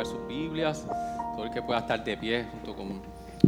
Buscar 0.00 0.18
sus 0.18 0.28
Biblias, 0.28 0.86
todo 1.34 1.44
el 1.44 1.50
que 1.50 1.60
pueda 1.60 1.80
estar 1.80 2.02
de 2.02 2.16
pie 2.16 2.46
junto 2.50 2.74
con, 2.74 3.02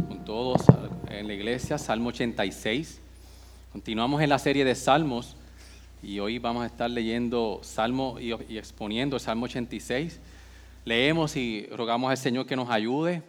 con 0.07 0.23
todos 0.23 0.61
en 1.09 1.27
la 1.27 1.33
iglesia, 1.33 1.79
Salmo 1.79 2.09
86. 2.09 3.01
Continuamos 3.71 4.21
en 4.21 4.29
la 4.29 4.37
serie 4.37 4.63
de 4.63 4.75
Salmos 4.75 5.35
y 6.03 6.19
hoy 6.19 6.37
vamos 6.37 6.63
a 6.63 6.67
estar 6.67 6.89
leyendo 6.91 7.59
Salmo 7.63 8.17
y, 8.19 8.33
y 8.49 8.57
exponiendo 8.59 9.15
el 9.15 9.21
Salmo 9.21 9.45
86. 9.45 10.19
Leemos 10.85 11.35
y 11.35 11.65
rogamos 11.71 12.11
al 12.11 12.17
Señor 12.17 12.45
que 12.45 12.55
nos 12.55 12.69
ayude 12.69 13.23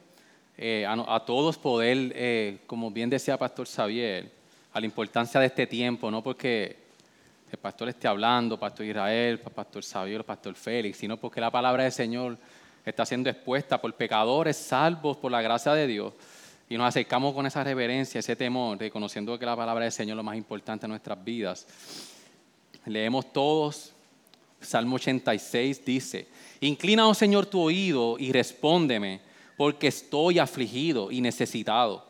eh, 0.58 0.84
a, 0.86 0.92
a 1.14 1.24
todos 1.24 1.56
poder, 1.56 2.12
eh, 2.14 2.58
como 2.66 2.90
bien 2.90 3.08
decía 3.08 3.38
Pastor 3.38 3.66
Xavier, 3.66 4.30
a 4.72 4.80
la 4.80 4.86
importancia 4.86 5.40
de 5.40 5.46
este 5.46 5.66
tiempo, 5.66 6.10
no 6.10 6.22
porque 6.22 6.76
el 7.50 7.58
pastor 7.58 7.88
esté 7.88 8.06
hablando, 8.06 8.58
Pastor 8.58 8.84
Israel, 8.84 9.38
Pastor 9.38 9.82
Xavier, 9.82 10.24
Pastor 10.24 10.54
Félix, 10.54 10.98
sino 10.98 11.16
porque 11.16 11.40
la 11.40 11.50
palabra 11.50 11.84
del 11.84 11.92
Señor 11.92 12.36
está 12.84 13.06
siendo 13.06 13.30
expuesta 13.30 13.80
por 13.80 13.94
pecadores 13.94 14.56
salvos 14.56 15.16
por 15.16 15.32
la 15.32 15.42
gracia 15.42 15.72
de 15.72 15.86
Dios. 15.86 16.12
Y 16.68 16.76
nos 16.76 16.88
acercamos 16.88 17.34
con 17.34 17.46
esa 17.46 17.62
reverencia, 17.62 18.18
ese 18.18 18.36
temor, 18.36 18.78
reconociendo 18.78 19.38
que 19.38 19.46
la 19.46 19.56
palabra 19.56 19.84
del 19.84 19.92
Señor 19.92 20.14
es 20.14 20.16
lo 20.16 20.22
más 20.22 20.36
importante 20.36 20.86
en 20.86 20.90
nuestras 20.90 21.22
vidas. 21.22 21.66
Leemos 22.86 23.32
todos. 23.32 23.92
Salmo 24.60 24.96
86 24.96 25.84
dice, 25.84 26.26
Inclina, 26.60 27.06
oh 27.06 27.14
Señor, 27.14 27.44
tu 27.46 27.60
oído 27.60 28.16
y 28.18 28.32
respóndeme, 28.32 29.20
porque 29.58 29.88
estoy 29.88 30.38
afligido 30.38 31.10
y 31.10 31.20
necesitado. 31.20 32.06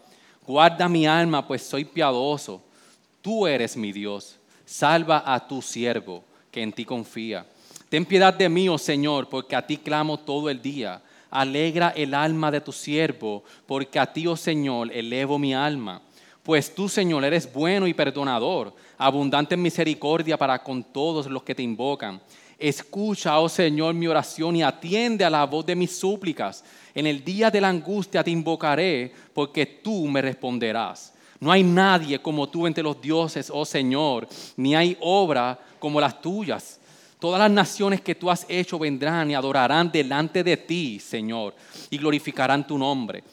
Guarda 0.47 0.89
mi 0.89 1.06
alma, 1.06 1.47
pues 1.47 1.62
soy 1.62 1.84
piadoso. 1.84 2.62
Tú 3.22 3.47
eres 3.47 3.77
mi 3.77 3.92
Dios. 3.92 4.36
Salva 4.64 5.22
a 5.27 5.47
tu 5.47 5.61
siervo, 5.61 6.22
que 6.50 6.62
en 6.62 6.72
ti 6.72 6.84
confía. 6.84 7.45
Ten 7.88 8.04
piedad 8.04 8.34
de 8.34 8.48
mí, 8.48 8.68
oh 8.68 8.78
Señor, 8.78 9.28
porque 9.28 9.56
a 9.56 9.66
ti 9.66 9.77
clamo 9.77 10.18
todo 10.18 10.50
el 10.50 10.60
día. 10.60 11.02
Alegra 11.30 11.90
el 11.90 12.14
alma 12.14 12.50
de 12.50 12.60
tu 12.60 12.72
siervo, 12.72 13.44
porque 13.66 13.98
a 13.98 14.12
ti, 14.12 14.27
oh 14.27 14.36
Señor, 14.36 14.92
elevo 14.92 15.38
mi 15.38 15.54
alma. 15.54 16.00
Pues 16.42 16.74
tú, 16.74 16.88
Señor, 16.88 17.24
eres 17.24 17.50
bueno 17.52 17.86
y 17.86 17.94
perdonador, 17.94 18.74
abundante 18.98 19.55
en 19.55 19.62
misericordia 19.62 20.36
para 20.36 20.62
con 20.62 20.84
todos 20.84 21.27
los 21.27 21.42
que 21.42 21.55
te 21.55 21.62
invocan. 21.62 22.20
Escucha, 22.58 23.38
oh 23.40 23.48
Señor, 23.48 23.94
mi 23.94 24.06
oración 24.06 24.55
y 24.56 24.62
atiende 24.62 25.24
a 25.24 25.30
la 25.30 25.44
voz 25.44 25.66
de 25.66 25.74
mis 25.74 25.96
súplicas. 25.96 26.64
En 26.94 27.06
el 27.06 27.24
día 27.24 27.50
de 27.50 27.60
la 27.60 27.68
angustia 27.68 28.22
te 28.22 28.30
invocaré, 28.30 29.12
porque 29.32 29.66
tú 29.66 30.06
me 30.06 30.22
responderás. 30.22 31.14
No 31.40 31.50
hay 31.50 31.62
nadie 31.62 32.20
como 32.20 32.48
tú 32.48 32.66
entre 32.66 32.84
los 32.84 33.00
dioses, 33.00 33.50
oh 33.52 33.64
Señor, 33.64 34.28
ni 34.56 34.74
hay 34.74 34.96
obra 35.00 35.58
como 35.78 36.00
las 36.00 36.20
tuyas. 36.20 36.80
Todas 37.25 37.39
las 37.39 37.50
naciones 37.50 38.03
que 38.03 38.14
tú 38.14 38.30
has 38.30 38.44
hecho 38.50 38.78
vendrán 38.78 39.30
y 39.30 39.34
adorarán 39.34 39.91
delante 39.91 40.44
de 40.44 40.58
ti, 40.58 41.00
Señor, 41.00 41.55
y 41.89 41.96
glorificarán 41.96 42.67
tu 42.67 42.77
nombre. 42.77 43.24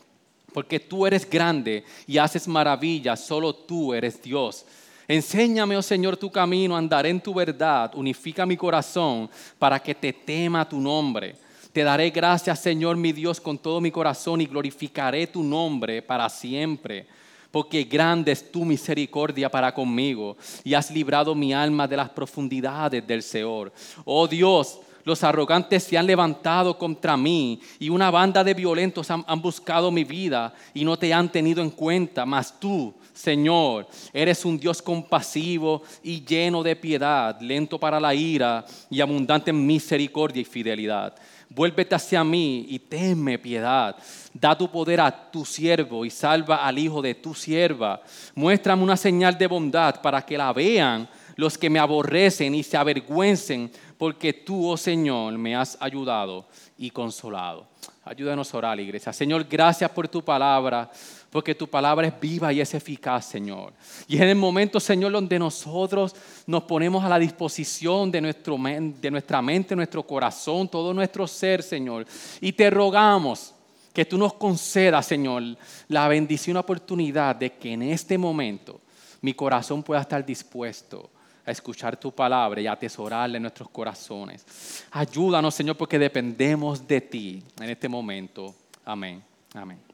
Porque 0.53 0.79
tú 0.79 1.05
eres 1.05 1.29
grande 1.29 1.83
y 2.07 2.17
haces 2.17 2.47
maravillas, 2.47 3.19
solo 3.19 3.53
tú 3.53 3.93
eres 3.93 4.21
Dios. 4.23 4.65
Enséñame, 5.09 5.75
oh 5.75 5.81
Señor, 5.81 6.15
tu 6.15 6.31
camino, 6.31 6.77
andaré 6.77 7.09
en 7.09 7.19
tu 7.19 7.33
verdad, 7.33 7.91
unifica 7.93 8.45
mi 8.45 8.55
corazón 8.55 9.29
para 9.59 9.77
que 9.77 9.93
te 9.93 10.13
tema 10.13 10.69
tu 10.69 10.79
nombre. 10.79 11.35
Te 11.73 11.83
daré 11.83 12.11
gracias, 12.11 12.61
Señor, 12.61 12.95
mi 12.95 13.11
Dios, 13.11 13.41
con 13.41 13.57
todo 13.57 13.81
mi 13.81 13.91
corazón 13.91 14.39
y 14.39 14.45
glorificaré 14.45 15.27
tu 15.27 15.43
nombre 15.43 16.01
para 16.01 16.29
siempre 16.29 17.07
porque 17.51 17.83
grande 17.83 18.31
es 18.31 18.51
tu 18.51 18.65
misericordia 18.65 19.49
para 19.49 19.73
conmigo 19.73 20.37
y 20.63 20.73
has 20.73 20.89
librado 20.89 21.35
mi 21.35 21.53
alma 21.53 21.87
de 21.87 21.97
las 21.97 22.09
profundidades 22.09 23.05
del 23.05 23.21
Seol. 23.21 23.71
Oh 24.05 24.27
Dios, 24.27 24.79
los 25.03 25.23
arrogantes 25.23 25.83
se 25.83 25.97
han 25.97 26.07
levantado 26.07 26.77
contra 26.77 27.17
mí 27.17 27.59
y 27.79 27.89
una 27.89 28.09
banda 28.09 28.43
de 28.43 28.53
violentos 28.53 29.09
han, 29.11 29.23
han, 29.27 29.41
buscado 29.41 29.91
mi 29.91 30.03
vida 30.03 30.53
y 30.73 30.85
no 30.85 30.97
te 30.97 31.13
han 31.13 31.31
tenido 31.31 31.61
en 31.61 31.71
cuenta, 31.71 32.25
mas 32.25 32.59
tú, 32.59 32.93
Señor, 33.13 33.87
eres 34.13 34.45
un 34.45 34.57
Dios 34.57 34.81
compasivo 34.81 35.81
y 36.03 36.23
lleno 36.23 36.63
de 36.63 36.75
piedad, 36.75 37.39
lento 37.41 37.79
para 37.79 37.99
la 37.99 38.13
ira 38.13 38.65
y 38.89 39.01
abundante 39.01 39.51
en 39.51 39.65
misericordia 39.65 40.41
y 40.41 40.45
fidelidad. 40.45 41.15
Vuélvete 41.53 41.95
hacia 41.95 42.23
mí 42.23 42.65
y 42.69 42.79
tenme 42.79 43.37
piedad. 43.37 43.97
Da 44.33 44.57
tu 44.57 44.71
poder 44.71 45.01
a 45.01 45.31
tu 45.31 45.43
siervo 45.43 46.05
y 46.05 46.09
salva 46.09 46.65
al 46.65 46.79
hijo 46.79 47.01
de 47.01 47.13
tu 47.13 47.33
sierva. 47.33 48.01
Muéstrame 48.35 48.83
una 48.83 48.95
señal 48.95 49.37
de 49.37 49.47
bondad 49.47 50.01
para 50.01 50.21
que 50.21 50.37
la 50.37 50.53
vean 50.53 51.09
los 51.35 51.57
que 51.57 51.69
me 51.69 51.79
aborrecen 51.79 52.55
y 52.55 52.63
se 52.63 52.77
avergüencen, 52.77 53.69
porque 53.97 54.31
tú, 54.31 54.69
oh 54.69 54.77
Señor, 54.77 55.37
me 55.37 55.55
has 55.55 55.77
ayudado 55.81 56.47
y 56.77 56.89
consolado. 56.89 57.67
Ayúdanos 58.05 58.53
a 58.53 58.57
orar, 58.57 58.79
iglesia. 58.79 59.11
Señor, 59.11 59.45
gracias 59.49 59.91
por 59.91 60.07
tu 60.07 60.23
palabra 60.23 60.89
porque 61.31 61.55
tu 61.55 61.67
palabra 61.67 62.07
es 62.07 62.19
viva 62.19 62.51
y 62.51 62.59
es 62.59 62.73
eficaz, 62.73 63.25
Señor. 63.25 63.73
Y 64.07 64.15
es 64.15 64.21
en 64.21 64.29
el 64.29 64.35
momento, 64.35 64.79
Señor, 64.79 65.13
donde 65.13 65.39
nosotros 65.39 66.13
nos 66.45 66.63
ponemos 66.63 67.03
a 67.05 67.09
la 67.09 67.17
disposición 67.17 68.11
de, 68.11 68.19
nuestro, 68.19 68.57
de 68.57 69.11
nuestra 69.11 69.41
mente, 69.41 69.75
nuestro 69.75 70.03
corazón, 70.03 70.67
todo 70.67 70.93
nuestro 70.93 71.25
ser, 71.25 71.63
Señor. 71.63 72.05
Y 72.41 72.51
te 72.51 72.69
rogamos 72.69 73.53
que 73.93 74.03
tú 74.03 74.17
nos 74.17 74.33
concedas, 74.33 75.05
Señor, 75.05 75.43
la 75.87 76.07
bendición, 76.09 76.55
la 76.55 76.61
oportunidad 76.61 77.35
de 77.35 77.53
que 77.53 77.73
en 77.73 77.83
este 77.83 78.17
momento 78.17 78.81
mi 79.21 79.33
corazón 79.33 79.83
pueda 79.83 80.01
estar 80.01 80.25
dispuesto 80.25 81.09
a 81.45 81.51
escuchar 81.51 81.97
tu 81.97 82.11
palabra 82.11 82.59
y 82.59 82.67
a 82.67 82.73
atesorarla 82.73 83.37
en 83.37 83.43
nuestros 83.43 83.69
corazones. 83.69 84.85
Ayúdanos, 84.91 85.55
Señor, 85.55 85.77
porque 85.77 85.97
dependemos 85.97 86.85
de 86.85 87.01
ti 87.01 87.43
en 87.59 87.69
este 87.69 87.87
momento. 87.87 88.53
Amén. 88.83 89.23
Amén. 89.53 89.90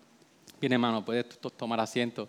Bien, 0.59 0.73
hermano, 0.73 1.06
puedes 1.06 1.25
tomar 1.56 1.79
asiento. 1.79 2.28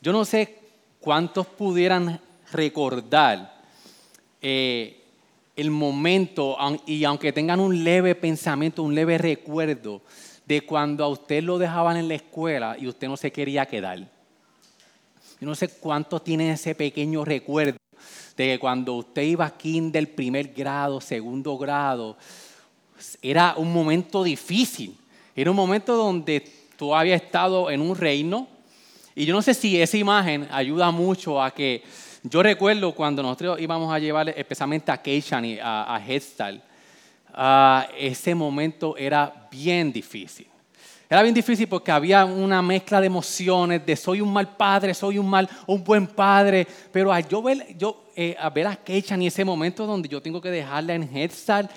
Yo 0.00 0.12
no 0.12 0.24
sé 0.24 0.58
cuántos 0.98 1.46
pudieran 1.46 2.18
recordar 2.52 3.60
eh, 4.40 5.04
el 5.56 5.70
momento, 5.70 6.56
y 6.86 7.04
aunque 7.04 7.34
tengan 7.34 7.60
un 7.60 7.84
leve 7.84 8.14
pensamiento, 8.14 8.82
un 8.82 8.94
leve 8.94 9.18
recuerdo 9.18 10.00
de 10.46 10.62
cuando 10.62 11.04
a 11.04 11.08
usted 11.08 11.42
lo 11.42 11.58
dejaban 11.58 11.98
en 11.98 12.08
la 12.08 12.14
escuela 12.14 12.76
y 12.78 12.86
usted 12.86 13.08
no 13.08 13.18
se 13.18 13.30
quería 13.30 13.66
quedar. 13.66 13.98
Yo 13.98 14.08
no 15.46 15.54
sé 15.54 15.68
cuántos 15.68 16.24
tienen 16.24 16.48
ese 16.48 16.74
pequeño 16.74 17.26
recuerdo 17.26 17.76
de 18.38 18.46
que 18.46 18.58
cuando 18.58 18.94
usted 18.94 19.22
iba 19.22 19.44
aquí 19.44 19.78
del 19.90 20.08
primer 20.08 20.54
grado, 20.54 20.98
segundo 21.02 21.58
grado, 21.58 22.16
era 23.20 23.54
un 23.58 23.70
momento 23.70 24.24
difícil. 24.24 24.96
Era 25.36 25.50
un 25.50 25.56
momento 25.56 25.94
donde 25.94 26.59
tú 26.80 26.94
habías 26.94 27.20
estado 27.20 27.70
en 27.70 27.82
un 27.82 27.94
reino. 27.94 28.48
Y 29.14 29.26
yo 29.26 29.34
no 29.34 29.42
sé 29.42 29.52
si 29.52 29.78
esa 29.78 29.98
imagen 29.98 30.48
ayuda 30.50 30.90
mucho 30.90 31.42
a 31.42 31.50
que, 31.50 31.82
yo 32.22 32.42
recuerdo 32.42 32.94
cuando 32.94 33.22
nosotros 33.22 33.60
íbamos 33.60 33.92
a 33.92 33.98
llevar 33.98 34.30
especialmente 34.30 34.90
a 34.90 34.96
Keishan 34.96 35.44
y 35.44 35.58
a, 35.58 35.94
a 35.94 36.02
Headstyle, 36.02 36.62
uh, 37.36 37.82
ese 37.98 38.34
momento 38.34 38.96
era 38.96 39.46
bien 39.50 39.92
difícil. 39.92 40.46
Era 41.10 41.22
bien 41.22 41.34
difícil 41.34 41.68
porque 41.68 41.90
había 41.90 42.24
una 42.24 42.62
mezcla 42.62 42.98
de 42.98 43.08
emociones, 43.08 43.84
de 43.84 43.94
soy 43.94 44.22
un 44.22 44.32
mal 44.32 44.56
padre, 44.56 44.94
soy 44.94 45.18
un 45.18 45.28
mal, 45.28 45.46
un 45.66 45.84
buen 45.84 46.06
padre, 46.06 46.66
pero 46.90 47.12
a 47.12 47.20
yo 47.20 47.42
ver, 47.42 47.76
yo, 47.76 48.06
eh, 48.16 48.34
a 48.40 48.48
ver 48.48 48.68
a 48.68 48.76
Keishan 48.76 49.20
y 49.20 49.26
ese 49.26 49.44
momento 49.44 49.84
donde 49.84 50.08
yo 50.08 50.22
tengo 50.22 50.40
que 50.40 50.50
dejarla 50.50 50.94
en 50.94 51.14
Headstyle, 51.14 51.68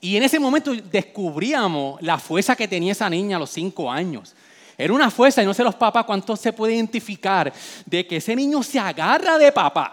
y 0.00 0.16
en 0.16 0.24
ese 0.24 0.40
momento 0.40 0.74
descubríamos 0.74 2.02
la 2.02 2.18
fuerza 2.18 2.56
que 2.56 2.66
tenía 2.66 2.90
esa 2.90 3.08
niña 3.08 3.36
a 3.36 3.40
los 3.40 3.50
cinco 3.50 3.90
años. 3.90 4.34
Era 4.82 4.92
una 4.92 5.10
fuerza, 5.10 5.42
y 5.42 5.46
no 5.46 5.54
sé 5.54 5.62
los 5.62 5.76
papás 5.76 6.04
cuánto 6.04 6.34
se 6.34 6.52
puede 6.52 6.74
identificar, 6.74 7.52
de 7.86 8.06
que 8.06 8.16
ese 8.16 8.34
niño 8.34 8.62
se 8.62 8.78
agarra 8.80 9.38
de 9.38 9.52
papá. 9.52 9.92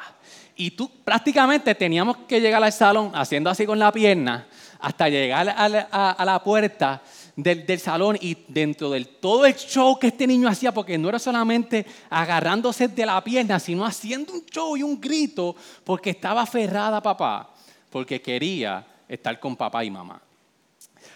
Y 0.55 0.71
tú 0.71 0.89
prácticamente 1.03 1.75
teníamos 1.75 2.17
que 2.27 2.41
llegar 2.41 2.63
al 2.63 2.73
salón 2.73 3.11
haciendo 3.13 3.49
así 3.49 3.65
con 3.65 3.77
la 3.77 3.91
pierna 3.91 4.47
hasta 4.79 5.09
llegar 5.09 5.47
a 5.49 6.25
la, 6.25 6.43
puerta 6.43 7.01
del, 7.35 7.65
del, 7.65 7.79
salón 7.79 8.17
y 8.19 8.35
dentro 8.47 8.89
del 8.89 9.07
todo 9.07 9.45
el 9.45 9.55
show 9.55 9.99
que 9.99 10.07
este 10.07 10.25
niño 10.25 10.47
hacía, 10.47 10.73
porque 10.73 10.97
no 10.97 11.09
era 11.09 11.19
solamente 11.19 11.85
agarrándose 12.09 12.87
de 12.87 13.05
la 13.05 13.21
pierna, 13.23 13.59
sino 13.59 13.85
haciendo 13.85 14.33
un 14.33 14.45
show 14.45 14.75
y 14.75 14.83
un 14.83 14.99
grito 14.99 15.55
porque 15.83 16.11
estaba 16.11 16.41
aferrada 16.41 16.97
a 16.97 17.03
papá. 17.03 17.49
porque 17.89 18.21
quería 18.21 18.85
estar 19.07 19.39
con 19.39 19.55
papá 19.55 19.83
y 19.83 19.91
mamá. 19.91 20.21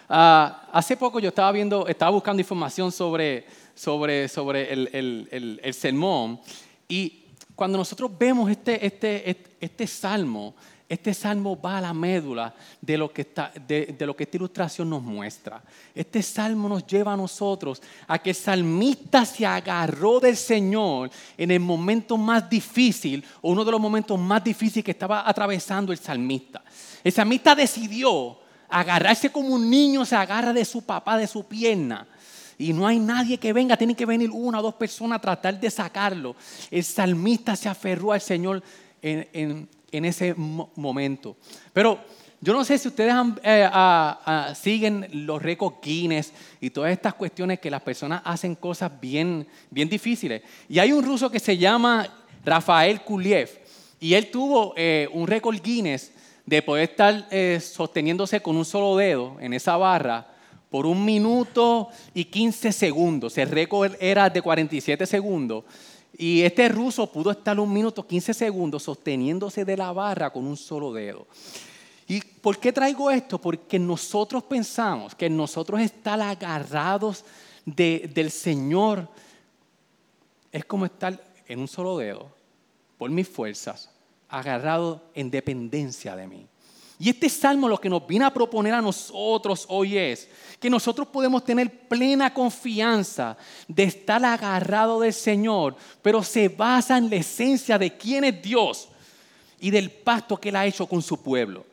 Ah, 0.08 0.68
hace 0.72 0.96
poco 0.96 1.18
yo 1.18 1.28
estaba 1.28 1.50
viendo, 1.52 1.86
estaba 1.86 2.10
buscando 2.10 2.40
información 2.40 2.92
sobre, 2.92 3.46
sobre, 3.74 4.28
sobre 4.28 4.72
el, 4.72 5.58
el 5.62 5.74
sermón 5.74 6.40
y 6.88 7.24
cuando 7.54 7.78
nosotros 7.78 8.10
vemos 8.18 8.50
este, 8.50 8.84
este, 8.84 9.30
este, 9.30 9.50
este, 9.60 9.86
salmo, 9.86 10.54
este 10.88 11.14
salmo 11.14 11.60
va 11.60 11.78
a 11.78 11.80
la 11.80 11.94
médula 11.94 12.52
de 12.80 12.98
lo, 12.98 13.12
que 13.12 13.22
está, 13.22 13.52
de, 13.66 13.96
lo 14.00 14.16
que 14.16 14.24
esta 14.24 14.36
ilustración 14.36 14.90
nos 14.90 15.02
muestra. 15.02 15.62
Este 15.94 16.20
salmo 16.20 16.68
nos 16.68 16.84
lleva 16.84 17.12
a 17.12 17.16
nosotros 17.16 17.80
a 18.08 18.18
que 18.18 18.30
el 18.30 18.36
salmista 18.36 19.24
se 19.24 19.46
agarró 19.46 20.18
del 20.18 20.36
Señor 20.36 21.10
en 21.38 21.52
el 21.52 21.60
momento 21.60 22.16
más 22.16 22.50
difícil, 22.50 23.24
o 23.40 23.52
uno 23.52 23.64
de 23.64 23.70
los 23.70 23.80
momentos 23.80 24.18
más 24.18 24.42
difíciles 24.42 24.84
que 24.84 24.90
estaba 24.90 25.28
atravesando 25.28 25.92
el 25.92 25.98
salmista. 25.98 26.62
El 27.04 27.12
salmista 27.12 27.54
decidió 27.54 28.38
agarrarse 28.68 29.30
como 29.30 29.50
un 29.50 29.70
niño 29.70 30.04
se 30.04 30.16
agarra 30.16 30.52
de 30.52 30.64
su 30.64 30.82
papá, 30.82 31.16
de 31.16 31.28
su 31.28 31.46
pierna 31.46 32.08
y 32.58 32.72
no 32.72 32.86
hay 32.86 32.98
nadie 32.98 33.38
que 33.38 33.52
venga, 33.52 33.76
tienen 33.76 33.96
que 33.96 34.06
venir 34.06 34.30
una 34.30 34.60
o 34.60 34.62
dos 34.62 34.74
personas 34.74 35.18
a 35.18 35.20
tratar 35.20 35.58
de 35.58 35.70
sacarlo. 35.70 36.36
El 36.70 36.84
salmista 36.84 37.56
se 37.56 37.68
aferró 37.68 38.12
al 38.12 38.20
Señor 38.20 38.62
en, 39.02 39.68
ese 39.90 40.34
momento. 40.34 41.36
Pero 41.72 42.00
yo 42.40 42.52
no 42.52 42.64
sé 42.64 42.78
si 42.78 42.88
ustedes 42.88 43.14
eh, 43.42 43.70
siguen 44.54 45.08
los 45.12 45.42
récords 45.42 45.76
Guinness 45.82 46.32
y 46.60 46.70
todas 46.70 46.92
estas 46.92 47.14
cuestiones 47.14 47.60
que 47.60 47.70
las 47.70 47.82
personas 47.82 48.22
hacen 48.24 48.54
cosas 48.54 48.90
bien, 49.00 49.46
bien 49.70 49.88
difíciles. 49.88 50.42
Y 50.68 50.78
hay 50.78 50.92
un 50.92 51.04
ruso 51.04 51.30
que 51.30 51.40
se 51.40 51.56
llama 51.56 52.06
Rafael 52.44 53.00
Kuliev 53.00 53.64
y 54.04 54.12
él 54.14 54.30
tuvo 54.30 54.74
eh, 54.76 55.08
un 55.12 55.26
récord 55.26 55.58
Guinness 55.62 56.12
de 56.44 56.60
poder 56.60 56.90
estar 56.90 57.26
eh, 57.30 57.58
sosteniéndose 57.58 58.40
con 58.40 58.56
un 58.56 58.66
solo 58.66 58.96
dedo 58.96 59.38
en 59.40 59.54
esa 59.54 59.78
barra 59.78 60.33
por 60.74 60.86
un 60.86 61.04
minuto 61.04 61.88
y 62.14 62.24
15 62.24 62.72
segundos. 62.72 63.38
El 63.38 63.48
récord 63.48 63.92
era 64.00 64.28
de 64.28 64.42
47 64.42 65.06
segundos. 65.06 65.62
Y 66.18 66.42
este 66.42 66.68
ruso 66.68 67.06
pudo 67.12 67.30
estar 67.30 67.60
un 67.60 67.72
minuto 67.72 68.04
15 68.04 68.34
segundos 68.34 68.82
sosteniéndose 68.82 69.64
de 69.64 69.76
la 69.76 69.92
barra 69.92 70.32
con 70.32 70.44
un 70.44 70.56
solo 70.56 70.92
dedo. 70.92 71.28
¿Y 72.08 72.20
por 72.20 72.58
qué 72.58 72.72
traigo 72.72 73.08
esto? 73.08 73.40
Porque 73.40 73.78
nosotros 73.78 74.42
pensamos 74.42 75.14
que 75.14 75.30
nosotros 75.30 75.80
estar 75.80 76.20
agarrados 76.20 77.24
del 77.64 78.32
Señor 78.32 79.08
es 80.50 80.64
como 80.64 80.86
estar 80.86 81.24
en 81.46 81.60
un 81.60 81.68
solo 81.68 81.96
dedo, 81.98 82.34
por 82.98 83.10
mis 83.10 83.28
fuerzas, 83.28 83.92
agarrado 84.28 85.04
en 85.14 85.30
dependencia 85.30 86.16
de 86.16 86.26
mí. 86.26 86.48
Y 86.98 87.10
este 87.10 87.28
salmo 87.28 87.68
lo 87.68 87.80
que 87.80 87.88
nos 87.88 88.06
viene 88.06 88.24
a 88.24 88.32
proponer 88.32 88.72
a 88.72 88.80
nosotros 88.80 89.66
hoy 89.68 89.98
es 89.98 90.28
que 90.60 90.70
nosotros 90.70 91.08
podemos 91.08 91.44
tener 91.44 91.88
plena 91.88 92.32
confianza 92.32 93.36
de 93.66 93.82
estar 93.82 94.24
agarrado 94.24 95.00
del 95.00 95.12
Señor, 95.12 95.76
pero 96.02 96.22
se 96.22 96.48
basa 96.48 96.96
en 96.96 97.10
la 97.10 97.16
esencia 97.16 97.78
de 97.78 97.96
quién 97.96 98.24
es 98.24 98.40
Dios 98.40 98.88
y 99.58 99.70
del 99.70 99.90
pacto 99.90 100.38
que 100.38 100.50
Él 100.50 100.56
ha 100.56 100.66
hecho 100.66 100.86
con 100.86 101.02
su 101.02 101.20
pueblo. 101.20 101.66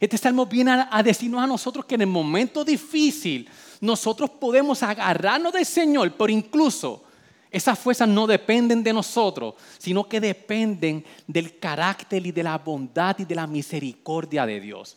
Este 0.00 0.18
salmo 0.18 0.46
viene 0.46 0.84
a 0.90 1.02
decirnos 1.02 1.42
a 1.42 1.46
nosotros 1.46 1.84
que 1.84 1.94
en 1.94 2.00
el 2.00 2.06
momento 2.08 2.64
difícil 2.64 3.48
nosotros 3.80 4.30
podemos 4.30 4.82
agarrarnos 4.82 5.52
del 5.52 5.66
Señor, 5.66 6.12
pero 6.14 6.32
incluso 6.32 7.04
esas 7.52 7.78
fuerzas 7.78 8.08
no 8.08 8.26
dependen 8.26 8.82
de 8.82 8.92
nosotros, 8.92 9.54
sino 9.78 10.08
que 10.08 10.20
dependen 10.20 11.04
del 11.26 11.58
carácter 11.58 12.26
y 12.26 12.32
de 12.32 12.42
la 12.42 12.58
bondad 12.58 13.18
y 13.18 13.24
de 13.24 13.34
la 13.34 13.46
misericordia 13.46 14.46
de 14.46 14.58
Dios. 14.58 14.96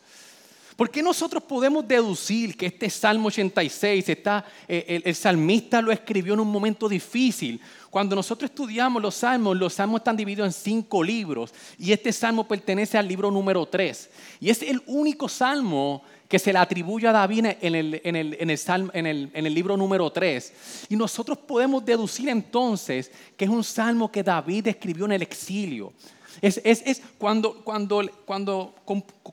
¿Por 0.76 0.90
qué 0.90 1.02
nosotros 1.02 1.42
podemos 1.44 1.88
deducir 1.88 2.58
que 2.58 2.66
este 2.66 2.90
Salmo 2.90 3.28
86, 3.28 4.10
está, 4.10 4.44
eh, 4.68 5.02
el, 5.06 5.16
salmista 5.16 5.82
lo 5.82 5.90
escribió 5.90 6.34
en 6.34 6.42
un 6.42 6.52
momento 6.52 6.90
difícil? 6.90 7.62
Cuando 7.90 8.14
nosotros 8.14 8.50
estudiamos 8.50 9.02
los 9.02 9.16
salmos, 9.16 9.56
los 9.56 9.74
salmos 9.74 10.02
están 10.02 10.18
divididos 10.18 10.48
en 10.48 10.52
cinco 10.52 11.02
libros 11.02 11.54
y 11.80 11.94
este 11.94 12.12
salmo 12.12 12.46
pertenece 12.46 12.98
al 12.98 13.08
libro 13.08 13.32
número 13.32 13.66
3. 13.66 14.10
Y 14.42 14.50
es 14.50 14.62
el 14.64 14.82
único 14.88 15.30
salmo 15.30 16.04
que 16.28 16.40
se 16.40 16.52
le 16.52 16.60
atribuye 16.60 17.08
a 17.08 17.12
David 17.12 17.46
en 17.62 17.76
el, 17.76 18.02
en 18.04 19.46
el, 19.46 19.54
libro 19.54 19.78
número 19.78 20.12
3. 20.12 20.54
Y 20.90 20.96
nosotros 20.96 21.38
podemos 21.38 21.86
deducir 21.86 22.30
entonces 22.30 23.12
que 23.38 23.46
es 23.46 23.52
un 23.52 23.64
salmo 23.64 24.12
que 24.12 24.24
David 24.24 24.68
escribió 24.68 25.06
en 25.06 25.14
el 25.14 25.22
exilio. 25.22 25.94
Es, 26.42 27.02
cuando, 27.18 27.64
cuando, 27.64 28.10
cuando 28.26 28.76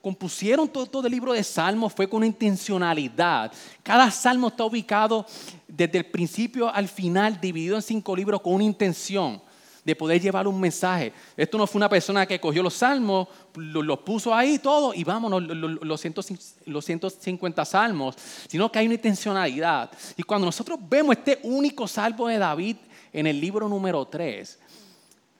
compusieron 0.01 0.69
todo, 0.69 0.87
todo, 0.87 1.07
el 1.07 1.13
libro 1.13 1.33
de 1.33 1.43
Salmos 1.43 1.93
fue 1.93 2.09
con 2.09 2.23
intencionalidad. 2.23 3.53
Cada 3.83 4.11
salmo 4.11 4.49
está 4.49 4.65
ubicado 4.65 5.27
desde 5.67 5.99
el 5.99 6.07
principio 6.07 6.73
al 6.73 6.89
final, 6.89 7.41
dividido 7.41 7.77
en 7.77 7.83
cinco 7.83 8.15
libros 8.15 8.41
con 8.41 8.55
una 8.55 8.65
intención 8.65 9.43
de 9.85 9.97
poder 9.97 10.21
llevar 10.21 10.47
un 10.47 10.61
mensaje. 10.61 11.13
Esto 11.37 11.59
no 11.59 11.67
fue 11.67 11.79
una 11.79 11.89
persona 11.89 12.27
que 12.27 12.41
cogió 12.41 12.63
los 12.63 12.75
salmos, 12.75 13.29
los 13.55 13.99
puso 14.01 14.35
ahí 14.35 14.59
todo 14.59 14.95
y 14.95 15.05
vámonos, 15.05 15.43
los, 15.43 16.01
150 16.01 17.65
salmos, 17.65 18.17
sino 18.49 18.71
que 18.71 18.79
hay 18.79 18.87
una 18.87 18.95
intencionalidad. 18.95 19.91
Y 20.17 20.23
cuando 20.23 20.47
nosotros 20.47 20.79
vemos 20.89 21.17
este 21.17 21.41
único 21.43 21.89
salmo 21.89 22.29
de 22.29 22.39
David 22.39 22.77
en 23.13 23.27
el 23.27 23.41
libro 23.41 23.69
número 23.69 24.07
3, 24.07 24.59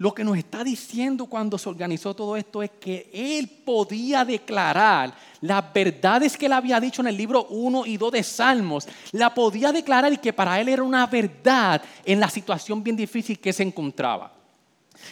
lo 0.03 0.13
que 0.13 0.25
nos 0.25 0.37
está 0.37 0.65
diciendo 0.65 1.27
cuando 1.27 1.57
se 1.57 1.69
organizó 1.69 2.13
todo 2.13 2.37
esto 2.37 2.61
es 2.61 2.73
que 2.81 3.09
él 3.15 3.49
podía 3.65 4.25
declarar 4.25 5.15
las 5.41 5.73
verdades 5.73 6.37
que 6.37 6.47
él 6.47 6.55
había 6.55 6.81
dicho 6.81 7.03
en 7.03 7.07
el 7.07 7.17
libro 7.17 7.47
1 7.49 7.87
y 7.87 7.99
2 7.99 8.11
de 8.11 8.25
Salmos, 8.25 8.89
la 9.13 9.33
podía 9.33 9.71
declarar 9.71 10.13
y 10.13 10.17
que 10.17 10.33
para 10.33 10.61
él 10.61 10.69
era 10.71 10.83
una 10.83 11.07
verdad 11.07 11.81
en 12.05 12.19
la 12.19 12.29
situación 12.29 12.83
bien 12.83 12.97
difícil 12.97 13.39
que 13.39 13.53
se 13.53 13.63
encontraba. 13.63 14.33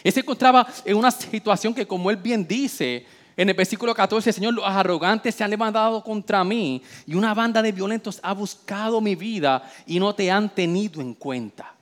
Él 0.03 0.11
se 0.11 0.19
encontraba 0.19 0.67
en 0.83 0.97
una 0.97 1.09
situación 1.09 1.73
que, 1.73 1.87
como 1.87 2.11
él 2.11 2.17
bien 2.17 2.45
dice, 2.45 3.05
en 3.37 3.47
el 3.47 3.55
versículo 3.55 3.95
14, 3.95 4.33
Señor, 4.33 4.55
los 4.55 4.65
arrogantes 4.65 5.35
se 5.35 5.43
han 5.45 5.51
levantado 5.51 6.03
contra 6.03 6.43
mí 6.43 6.83
y 7.07 7.15
una 7.15 7.33
banda 7.33 7.61
de 7.61 7.71
violentos 7.71 8.19
ha 8.21 8.33
buscado 8.33 8.99
mi 8.99 9.15
vida 9.15 9.71
y 9.85 10.01
no 10.01 10.13
te 10.13 10.29
han 10.29 10.53
tenido 10.53 10.99
en 10.99 11.13
cuenta. 11.13 11.75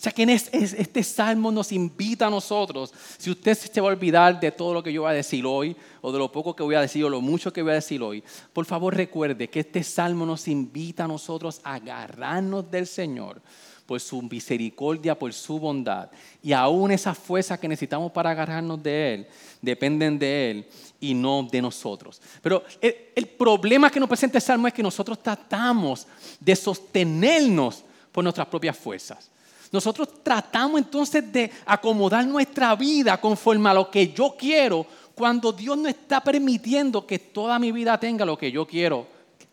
Sea 0.00 0.12
que 0.12 0.22
este, 0.22 1.02
salmo 1.02 1.52
nos 1.52 1.72
invita 1.72 2.26
a 2.26 2.30
nosotros, 2.30 2.90
si 3.18 3.30
usted 3.30 3.52
se 3.52 3.82
va 3.82 3.88
a 3.88 3.92
olvidar 3.92 4.40
de 4.40 4.50
todo 4.50 4.72
lo 4.72 4.82
que 4.82 4.90
yo 4.90 5.02
voy 5.02 5.10
a 5.10 5.14
decir 5.14 5.44
hoy, 5.44 5.76
o 6.00 6.10
de 6.10 6.18
lo 6.18 6.32
poco 6.32 6.56
que 6.56 6.62
voy 6.62 6.74
a 6.74 6.80
decir, 6.80 7.04
o 7.04 7.10
lo 7.10 7.20
mucho 7.20 7.52
que 7.52 7.60
voy 7.60 7.72
a 7.72 7.74
decir 7.74 8.00
hoy, 8.00 8.24
por 8.54 8.64
favor 8.64 8.96
recuerde 8.96 9.50
que 9.50 9.60
este 9.60 9.82
salmo 9.82 10.24
nos 10.24 10.48
invita 10.48 11.04
a 11.04 11.06
nosotros 11.06 11.60
a 11.64 11.74
agarrarnos 11.74 12.70
del 12.70 12.86
Señor 12.86 13.42
por 13.84 14.00
su 14.00 14.22
misericordia, 14.22 15.18
por 15.18 15.34
su 15.34 15.58
bondad. 15.58 16.08
Y 16.42 16.54
aún 16.54 16.92
esas 16.92 17.18
fuerzas 17.18 17.58
que 17.58 17.68
necesitamos 17.68 18.10
para 18.10 18.30
agarrarnos 18.30 18.82
de 18.82 19.12
Él 19.12 19.26
dependen 19.60 20.18
de 20.18 20.50
Él 20.50 20.66
y 20.98 21.12
no 21.12 21.42
de 21.42 21.60
nosotros. 21.60 22.22
Pero 22.40 22.64
el, 22.80 22.96
el 23.14 23.26
problema 23.26 23.90
que 23.90 24.00
nos 24.00 24.08
presenta 24.08 24.38
el 24.38 24.42
Salmo 24.42 24.66
es 24.66 24.72
que 24.72 24.82
nosotros 24.82 25.22
tratamos 25.22 26.06
de 26.40 26.56
sostenernos 26.56 27.84
por 28.10 28.24
nuestras 28.24 28.46
propias 28.46 28.78
fuerzas. 28.78 29.30
Nosotros 29.72 30.22
tratamos 30.22 30.80
entonces 30.80 31.32
de 31.32 31.50
acomodar 31.64 32.26
nuestra 32.26 32.74
vida 32.74 33.20
conforme 33.20 33.68
a 33.70 33.74
lo 33.74 33.90
que 33.90 34.12
yo 34.12 34.34
quiero, 34.36 34.84
cuando 35.14 35.52
Dios 35.52 35.76
no 35.76 35.88
está 35.88 36.20
permitiendo 36.20 37.06
que 37.06 37.18
toda 37.18 37.58
mi 37.58 37.70
vida 37.70 37.98
tenga 37.98 38.24
lo 38.24 38.36
que 38.36 38.50
yo 38.50 38.66
quiero 38.66 39.06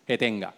que 0.05 0.17
tenga. 0.17 0.53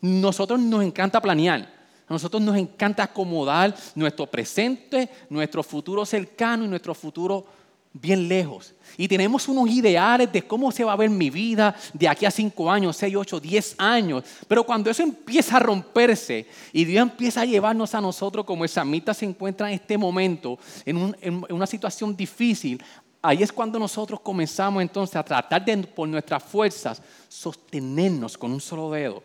Nosotros 0.00 0.60
nos 0.60 0.82
encanta 0.82 1.20
planear. 1.20 1.60
A 2.06 2.12
nosotros 2.12 2.40
nos 2.42 2.56
encanta 2.56 3.02
acomodar 3.02 3.74
nuestro 3.94 4.26
presente, 4.26 5.08
nuestro 5.30 5.62
futuro 5.62 6.04
cercano 6.04 6.64
y 6.64 6.68
nuestro 6.68 6.94
futuro 6.94 7.46
bien 7.94 8.28
lejos. 8.28 8.74
Y 8.96 9.08
tenemos 9.08 9.48
unos 9.48 9.68
ideales 9.70 10.30
de 10.30 10.42
cómo 10.42 10.70
se 10.70 10.84
va 10.84 10.92
a 10.92 10.96
ver 10.96 11.10
mi 11.10 11.30
vida 11.30 11.74
de 11.92 12.06
aquí 12.06 12.26
a 12.26 12.30
cinco 12.30 12.70
años, 12.70 12.96
seis, 12.96 13.16
ocho, 13.16 13.40
diez 13.40 13.74
años. 13.78 14.22
Pero 14.46 14.64
cuando 14.64 14.90
eso 14.90 15.02
empieza 15.02 15.56
a 15.56 15.60
romperse 15.60 16.46
y 16.72 16.84
Dios 16.84 17.02
empieza 17.02 17.40
a 17.40 17.44
llevarnos 17.44 17.94
a 17.94 18.00
nosotros 18.00 18.44
como 18.44 18.64
esa 18.64 18.84
mitad 18.84 19.14
se 19.14 19.24
encuentra 19.24 19.68
en 19.68 19.74
este 19.74 19.96
momento, 19.96 20.58
en, 20.84 21.16
en 21.20 21.44
una 21.50 21.66
situación 21.66 22.14
difícil, 22.14 22.82
ahí 23.22 23.42
es 23.42 23.52
cuando 23.52 23.78
nosotros 23.78 24.20
comenzamos 24.20 24.82
entonces 24.82 25.16
a 25.16 25.24
tratar 25.24 25.64
de, 25.64 25.78
por 25.78 26.06
nuestras 26.08 26.42
fuerzas, 26.42 27.02
sostenernos 27.28 28.36
con 28.36 28.52
un 28.52 28.60
solo 28.60 28.90
dedo 28.90 29.22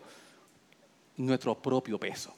nuestro 1.16 1.54
propio 1.54 1.98
peso. 1.98 2.34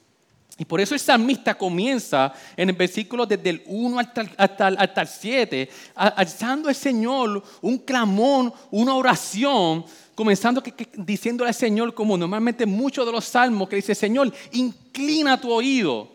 Y 0.57 0.65
por 0.65 0.79
eso 0.79 0.93
el 0.93 0.99
salmista 0.99 1.55
comienza 1.55 2.31
en 2.55 2.69
el 2.69 2.75
versículo 2.75 3.25
desde 3.25 3.49
el 3.49 3.63
1 3.65 3.99
hasta, 4.37 4.67
el 4.67 5.07
7, 5.07 5.69
alzando 5.95 6.69
al 6.69 6.75
Señor 6.75 7.43
un 7.61 7.79
clamón, 7.79 8.53
una 8.69 8.93
oración, 8.93 9.83
comenzando 10.13 10.61
diciéndole 10.95 11.49
al 11.49 11.55
Señor, 11.55 11.93
como 11.95 12.15
normalmente 12.15 12.67
muchos 12.67 13.03
de 13.05 13.11
los 13.11 13.25
salmos, 13.25 13.67
que 13.67 13.77
dice, 13.77 13.95
Señor, 13.95 14.31
inclina 14.51 15.41
tu 15.41 15.51
oído 15.51 16.11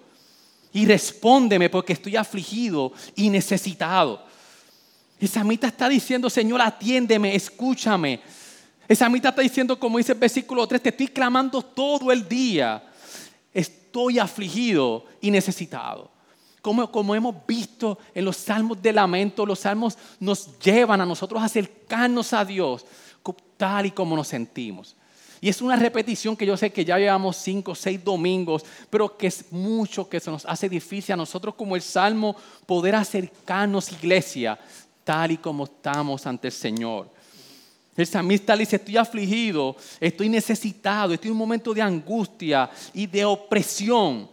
y 0.73 0.87
respóndeme 0.87 1.69
porque 1.69 1.95
estoy 1.95 2.15
afligido 2.15 2.93
y 3.17 3.31
necesitado. 3.31 4.25
El 5.19 5.29
salmista 5.29 5.67
está 5.67 5.89
diciendo, 5.89 6.31
Señor, 6.31 6.63
atiéndeme, 6.63 7.35
escúchame. 7.35 8.21
El 8.87 8.97
salmista 8.97 9.31
está 9.31 9.43
diciendo, 9.43 9.81
como 9.81 9.99
dice 9.99 10.13
el 10.13 10.19
versículo 10.19 10.65
3, 10.65 10.81
te 10.81 10.89
estoy 10.91 11.09
clamando 11.09 11.61
todo 11.61 12.13
el 12.13 12.29
día. 12.29 12.85
Estoy 13.89 14.19
afligido 14.19 15.05
y 15.21 15.31
necesitado. 15.31 16.11
Como, 16.63 16.91
como, 16.91 17.15
hemos 17.15 17.35
visto 17.47 17.99
en 18.15 18.25
los 18.25 18.37
salmos 18.37 18.81
de 18.83 18.93
lamento, 18.93 19.47
los 19.47 19.61
salmos 19.61 19.97
nos 20.21 20.59
llevan 20.59 21.01
a 21.01 21.07
nosotros 21.07 21.41
a 21.41 21.47
acercarnos 21.47 22.33
a 22.33 22.45
Dios 22.45 22.85
tal 23.59 23.85
y 23.87 23.91
como 23.91 24.17
nos 24.17 24.29
sentimos. 24.29 24.97
Y 25.41 25.49
es 25.49 25.61
una 25.61 25.77
repetición 25.77 26.37
que 26.37 26.47
yo 26.47 26.57
sé 26.57 26.73
que 26.73 26.85
ya 26.85 26.99
llevamos 26.99 27.37
cinco 27.37 27.73
o 27.73 27.75
seis 27.75 28.03
domingos, 28.03 28.65
pero 28.89 29.17
que 29.17 29.27
es 29.27 29.53
mucho 29.53 30.09
que 30.09 30.19
se 30.19 30.31
nos 30.31 30.47
hace 30.47 30.69
difícil 30.69 31.13
a 31.13 31.17
nosotros 31.17 31.55
como 31.55 31.77
el 31.77 31.83
Salmo 31.83 32.35
poder 32.67 32.95
acercarnos, 32.95 33.93
iglesia, 33.93 34.59
tal 35.05 35.33
y 35.33 35.37
como 35.37 35.65
estamos 35.65 36.27
ante 36.27 36.49
el 36.49 36.53
Señor. 36.53 37.11
El 37.99 38.07
salmista 38.07 38.57
dice, 38.57 38.77
estoy 38.77 38.97
afligido, 38.97 39.75
estoy 39.99 40.29
necesitado, 40.29 41.13
estoy 41.13 41.29
en 41.29 41.33
un 41.33 41.39
momento 41.39 41.75
de 41.75 41.83
angustia 41.83 42.71
y 42.95 43.09
de 43.09 43.25
opresión. 43.25 44.31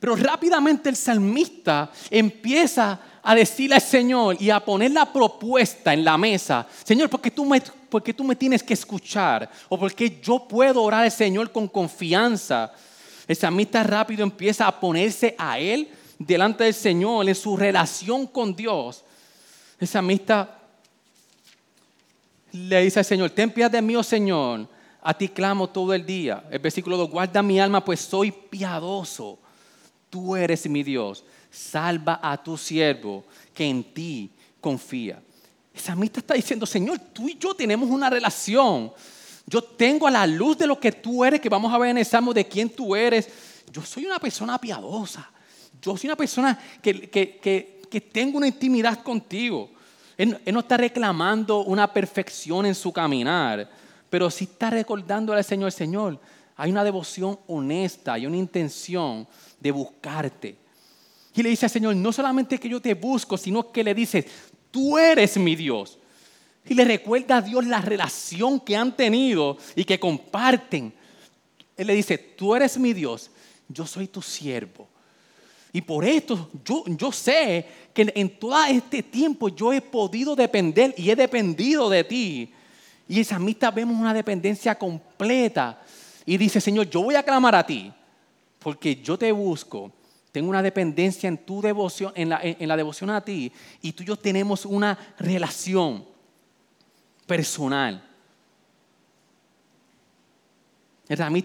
Pero 0.00 0.16
rápidamente 0.16 0.88
el 0.88 0.96
salmista 0.96 1.92
empieza 2.10 3.00
a 3.22 3.34
decirle 3.36 3.76
al 3.76 3.80
Señor 3.80 4.36
y 4.40 4.50
a 4.50 4.58
poner 4.58 4.90
la 4.90 5.12
propuesta 5.12 5.94
en 5.94 6.04
la 6.04 6.18
mesa. 6.18 6.66
Señor, 6.82 7.08
porque 7.08 7.30
tú 7.30 7.44
me, 7.44 7.62
porque 7.88 8.12
tú 8.12 8.24
me 8.24 8.34
tienes 8.34 8.64
que 8.64 8.74
escuchar 8.74 9.48
o 9.68 9.78
porque 9.78 10.18
yo 10.20 10.48
puedo 10.48 10.82
orar 10.82 11.04
al 11.04 11.12
Señor 11.12 11.52
con 11.52 11.68
confianza. 11.68 12.72
El 13.28 13.36
salmista 13.36 13.84
rápido 13.84 14.24
empieza 14.24 14.66
a 14.66 14.80
ponerse 14.80 15.36
a 15.38 15.60
Él 15.60 15.88
delante 16.18 16.64
del 16.64 16.74
Señor 16.74 17.28
en 17.28 17.36
su 17.36 17.56
relación 17.56 18.26
con 18.26 18.56
Dios. 18.56 19.04
El 19.78 19.86
salmista 19.86 20.57
le 22.52 22.82
dice 22.82 22.98
al 22.98 23.04
Señor, 23.04 23.30
ten 23.30 23.50
piedad 23.50 23.70
de 23.70 23.82
mí, 23.82 23.96
oh 23.96 24.02
Señor, 24.02 24.68
a 25.02 25.14
ti 25.14 25.28
clamo 25.28 25.68
todo 25.68 25.94
el 25.94 26.04
día. 26.04 26.44
El 26.50 26.58
versículo 26.58 26.96
2, 26.96 27.10
guarda 27.10 27.42
mi 27.42 27.60
alma, 27.60 27.84
pues 27.84 28.00
soy 28.00 28.30
piadoso. 28.32 29.38
Tú 30.10 30.36
eres 30.36 30.68
mi 30.68 30.82
Dios 30.82 31.24
salva 31.50 32.20
a 32.22 32.42
tu 32.42 32.56
siervo 32.56 33.24
que 33.54 33.64
en 33.64 33.84
ti 33.92 34.30
confía. 34.60 35.22
El 35.72 35.80
salmista 35.80 36.20
está 36.20 36.34
diciendo, 36.34 36.66
Señor, 36.66 36.98
tú 37.12 37.28
y 37.28 37.38
yo 37.38 37.54
tenemos 37.54 37.88
una 37.88 38.10
relación. 38.10 38.92
Yo 39.46 39.62
tengo 39.62 40.06
a 40.06 40.10
la 40.10 40.26
luz 40.26 40.58
de 40.58 40.66
lo 40.66 40.78
que 40.78 40.92
tú 40.92 41.24
eres, 41.24 41.40
que 41.40 41.48
vamos 41.48 41.72
a 41.72 41.78
ver 41.78 41.90
en 41.90 41.98
el 41.98 42.04
Salmo 42.04 42.34
de 42.34 42.46
quién 42.46 42.68
tú 42.68 42.94
eres. 42.94 43.28
Yo 43.72 43.82
soy 43.82 44.04
una 44.04 44.18
persona 44.18 44.58
piadosa. 44.58 45.30
Yo 45.80 45.96
soy 45.96 46.08
una 46.08 46.16
persona 46.16 46.58
que, 46.82 47.08
que, 47.08 48.00
tengo 48.12 48.38
una 48.38 48.48
intimidad 48.48 49.02
contigo. 49.02 49.70
Él, 50.18 50.38
no 50.52 50.60
está 50.60 50.76
reclamando 50.76 51.60
una 51.60 51.90
perfección 51.90 52.66
en 52.66 52.74
su 52.74 52.92
caminar, 52.92 53.70
pero 54.10 54.30
sí 54.30 54.44
está 54.44 54.68
recordándole 54.68 55.38
al 55.38 55.44
Señor, 55.44 55.72
Señor, 55.72 56.20
hay 56.56 56.70
una 56.70 56.84
devoción 56.84 57.38
honesta, 57.46 58.12
hay 58.12 58.26
una 58.26 58.36
intención 58.36 59.26
de 59.58 59.70
buscarte 59.70 60.68
y 61.38 61.42
le 61.44 61.50
dice 61.50 61.66
al 61.66 61.70
Señor, 61.70 61.94
no 61.94 62.12
solamente 62.12 62.58
que 62.58 62.68
yo 62.68 62.80
te 62.80 62.94
busco, 62.94 63.38
sino 63.38 63.70
que 63.70 63.84
le 63.84 63.94
dice, 63.94 64.26
tú 64.72 64.98
eres 64.98 65.36
mi 65.36 65.54
Dios. 65.54 65.96
Y 66.66 66.74
le 66.74 66.84
recuerda 66.84 67.36
a 67.36 67.42
Dios 67.42 67.64
la 67.64 67.80
relación 67.80 68.58
que 68.58 68.76
han 68.76 68.96
tenido 68.96 69.56
y 69.76 69.84
que 69.84 70.00
comparten. 70.00 70.92
Él 71.76 71.86
le 71.86 71.94
dice, 71.94 72.18
tú 72.18 72.56
eres 72.56 72.76
mi 72.76 72.92
Dios, 72.92 73.30
yo 73.68 73.86
soy 73.86 74.08
tu 74.08 74.20
siervo. 74.20 74.88
Y 75.78 75.80
por 75.80 76.04
esto 76.04 76.50
yo, 76.64 76.82
yo 76.86 77.12
sé 77.12 77.64
que 77.94 78.12
en 78.16 78.36
todo 78.36 78.64
este 78.64 79.00
tiempo 79.00 79.48
yo 79.48 79.72
he 79.72 79.80
podido 79.80 80.34
depender 80.34 80.92
y 80.96 81.08
he 81.08 81.14
dependido 81.14 81.88
de 81.88 82.02
ti. 82.02 82.52
Y 83.06 83.20
esa 83.20 83.36
amistad 83.36 83.72
vemos 83.72 83.96
una 83.96 84.12
dependencia 84.12 84.74
completa. 84.74 85.80
Y 86.26 86.36
dice, 86.36 86.60
Señor, 86.60 86.90
yo 86.90 87.00
voy 87.00 87.14
a 87.14 87.22
clamar 87.22 87.54
a 87.54 87.64
ti, 87.64 87.92
porque 88.58 88.96
yo 88.96 89.16
te 89.16 89.30
busco 89.30 89.92
tengo 90.32 90.50
una 90.50 90.62
dependencia 90.62 91.28
en 91.28 91.38
tu 91.38 91.62
devoción, 91.62 92.12
en 92.16 92.28
la, 92.28 92.40
en 92.42 92.68
la 92.68 92.76
devoción 92.76 93.10
a 93.10 93.24
ti, 93.24 93.52
y 93.80 93.92
tú 93.92 94.02
y 94.02 94.06
yo 94.06 94.16
tenemos 94.16 94.66
una 94.66 94.98
relación 95.18 96.04
personal. 97.24 98.07
El 101.08 101.44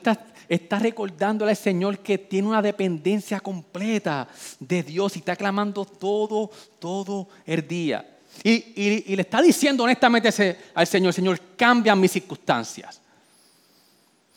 está 0.49 0.79
recordándole 0.79 1.51
al 1.51 1.57
Señor 1.57 1.99
que 1.99 2.17
tiene 2.17 2.49
una 2.49 2.61
dependencia 2.61 3.39
completa 3.39 4.27
de 4.59 4.83
Dios 4.83 5.15
y 5.15 5.19
está 5.19 5.35
clamando 5.35 5.85
todo, 5.85 6.51
todo 6.79 7.29
el 7.45 7.67
día. 7.67 8.09
Y, 8.43 9.15
le 9.15 9.21
está 9.21 9.41
diciendo 9.41 9.83
honestamente 9.83 10.29
al 10.73 10.87
Señor, 10.87 11.13
Señor, 11.13 11.39
cambia 11.55 11.95
mis 11.95 12.11
circunstancias. 12.11 12.99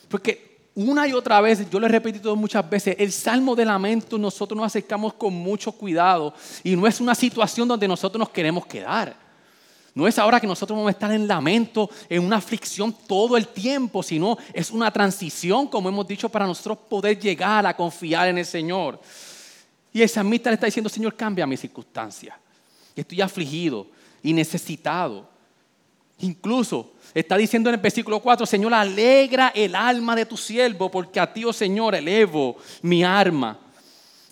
Porque 0.07 0.69
una 0.75 1.07
y 1.07 1.13
otra 1.13 1.41
vez, 1.41 1.69
yo 1.69 1.79
lo 1.79 1.87
he 1.87 1.89
repetido 1.89 2.35
muchas 2.35 2.69
veces, 2.69 2.95
el 2.99 3.11
salmo 3.11 3.55
de 3.55 3.65
lamento 3.65 4.17
nosotros 4.17 4.55
nos 4.55 4.67
acercamos 4.67 5.13
con 5.15 5.33
mucho 5.33 5.71
cuidado 5.71 6.33
y 6.63 6.75
no 6.75 6.87
es 6.87 7.01
una 7.01 7.15
situación 7.15 7.67
donde 7.67 7.87
nosotros 7.87 8.19
nos 8.19 8.29
queremos 8.29 8.65
quedar. 8.65 9.26
No 9.97 10.07
es 10.07 10.19
ahora 10.19 10.39
que 10.39 10.45
nosotros 10.45 10.77
vamos 10.77 10.89
a 10.89 10.91
estar 10.91 11.11
en 11.11 11.27
lamento, 11.27 11.89
en 12.07 12.23
una 12.23 12.35
aflicción 12.35 12.95
todo 13.07 13.35
el 13.35 13.47
tiempo, 13.47 14.03
sino 14.03 14.37
es 14.53 14.69
una 14.69 14.91
transición, 14.91 15.65
como 15.65 15.89
hemos 15.89 16.07
dicho, 16.07 16.29
para 16.29 16.45
nosotros 16.45 16.77
poder 16.87 17.19
llegar 17.19 17.65
a 17.65 17.75
confiar 17.75 18.27
en 18.27 18.37
el 18.37 18.45
Señor. 18.45 19.01
Y 19.91 20.03
el 20.03 20.07
salmista 20.07 20.51
le 20.51 20.53
está 20.53 20.67
diciendo, 20.67 20.87
Señor, 20.87 21.15
cambia 21.15 21.47
mi 21.47 21.57
circunstancia. 21.57 22.37
Estoy 22.95 23.21
afligido 23.21 23.87
y 24.21 24.33
necesitado. 24.33 25.27
Incluso 26.19 26.91
está 27.11 27.35
diciendo 27.35 27.69
en 27.69 27.73
el 27.73 27.81
versículo 27.81 28.19
4, 28.19 28.45
Señor, 28.45 28.75
alegra 28.75 29.47
el 29.55 29.73
alma 29.73 30.15
de 30.15 30.27
tu 30.27 30.37
siervo, 30.37 30.91
porque 30.91 31.19
a 31.19 31.33
ti, 31.33 31.43
oh 31.43 31.51
Señor, 31.51 31.95
elevo 31.95 32.57
mi 32.83 33.03
arma. 33.03 33.57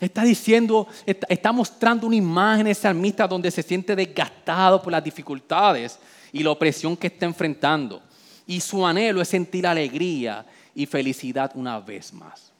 Está 0.05 0.23
diciendo, 0.23 0.87
está, 1.05 1.51
mostrando 1.51 2.05
una 2.05 2.15
imagen 2.15 2.67
ese 2.67 2.81
salmista 2.81 3.27
donde 3.27 3.49
se 3.49 3.63
siente 3.63 3.95
desgastado 3.95 4.79
por 4.79 4.91
las 4.91 5.03
dificultades 5.03 5.97
y 6.31 6.43
la 6.43 6.51
opresión 6.51 6.95
que 6.95 7.07
está 7.07 7.25
enfrentando. 7.25 8.03
Y 8.45 8.61
su 8.61 8.85
anhelo 8.85 9.19
es 9.19 9.29
sentir 9.29 9.65
alegría 9.65 10.45
y 10.75 10.85
felicidad 10.85 11.51
una 11.55 11.79
vez 11.79 12.13
más. 12.13 12.51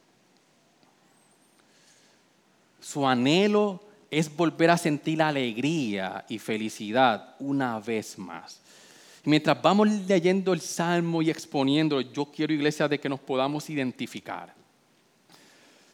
Su 2.80 3.06
anhelo 3.06 3.80
es 4.10 4.34
volver 4.34 4.70
a 4.70 4.76
sentir 4.76 5.22
alegría 5.22 6.24
y 6.28 6.40
felicidad 6.40 7.36
una 7.38 7.78
vez 7.78 8.18
más 8.18 8.60
mientras 9.24 9.60
vamos 9.60 9.88
leyendo 9.88 10.52
el 10.52 10.60
Salmo 10.60 11.20
y 11.20 11.30
exponiéndolo, 11.30 12.00
yo 12.00 12.26
quiero, 12.26 12.52
iglesia, 12.52 12.86
de 12.86 13.00
que 13.00 13.08
nos 13.08 13.18
podamos 13.18 13.68
identificar. 13.68 14.55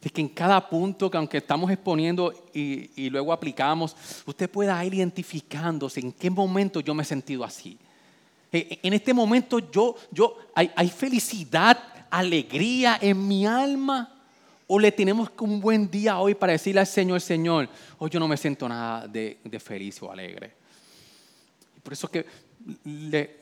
De 0.03 0.11
que 0.11 0.21
en 0.21 0.29
cada 0.29 0.69
punto 0.69 1.11
que 1.11 1.17
aunque 1.17 1.39
estamos 1.39 1.71
exponiendo 1.71 2.35
y, 2.53 3.09
luego 3.09 3.33
aplicamos, 3.33 3.97
usted 4.27 4.51
pueda 4.51 4.85
ir 4.85 4.95
identificándose 4.95 6.01
en 6.01 6.13
qué 6.13 6.29
momento 6.29 6.81
yo 6.81 6.93
me 6.93 7.05
he 7.05 7.07
sentido 7.07 7.45
así. 7.45 7.79
E, 8.51 8.59
e, 8.59 8.81
en 8.83 8.93
este 8.93 9.15
momento 9.15 9.61
yo, 9.71 9.95
yo, 10.11 10.37
hay, 10.55 10.71
hay 10.75 10.91
felicidad, 10.91 11.79
alegría 12.11 12.99
en 13.01 13.27
mi 13.27 13.47
alma. 13.47 14.09
O 14.67 14.79
le 14.79 14.91
tenemos 14.91 15.31
un 15.39 15.61
buen 15.61 15.91
día 15.91 16.19
hoy 16.19 16.35
para 16.35 16.53
decirle 16.53 16.81
al 16.81 16.87
Señor, 16.87 17.21
Señor, 17.21 17.69
hoy 17.99 18.11
yo 18.11 18.19
no 18.19 18.27
me 18.27 18.37
siento 18.37 18.69
nada 18.69 19.07
de, 19.07 19.39
de 19.45 19.61
feliz 19.61 20.03
o 20.03 20.11
alegre. 20.11 20.53
Por 21.83 21.93
eso 21.93 22.09
que 22.09 22.25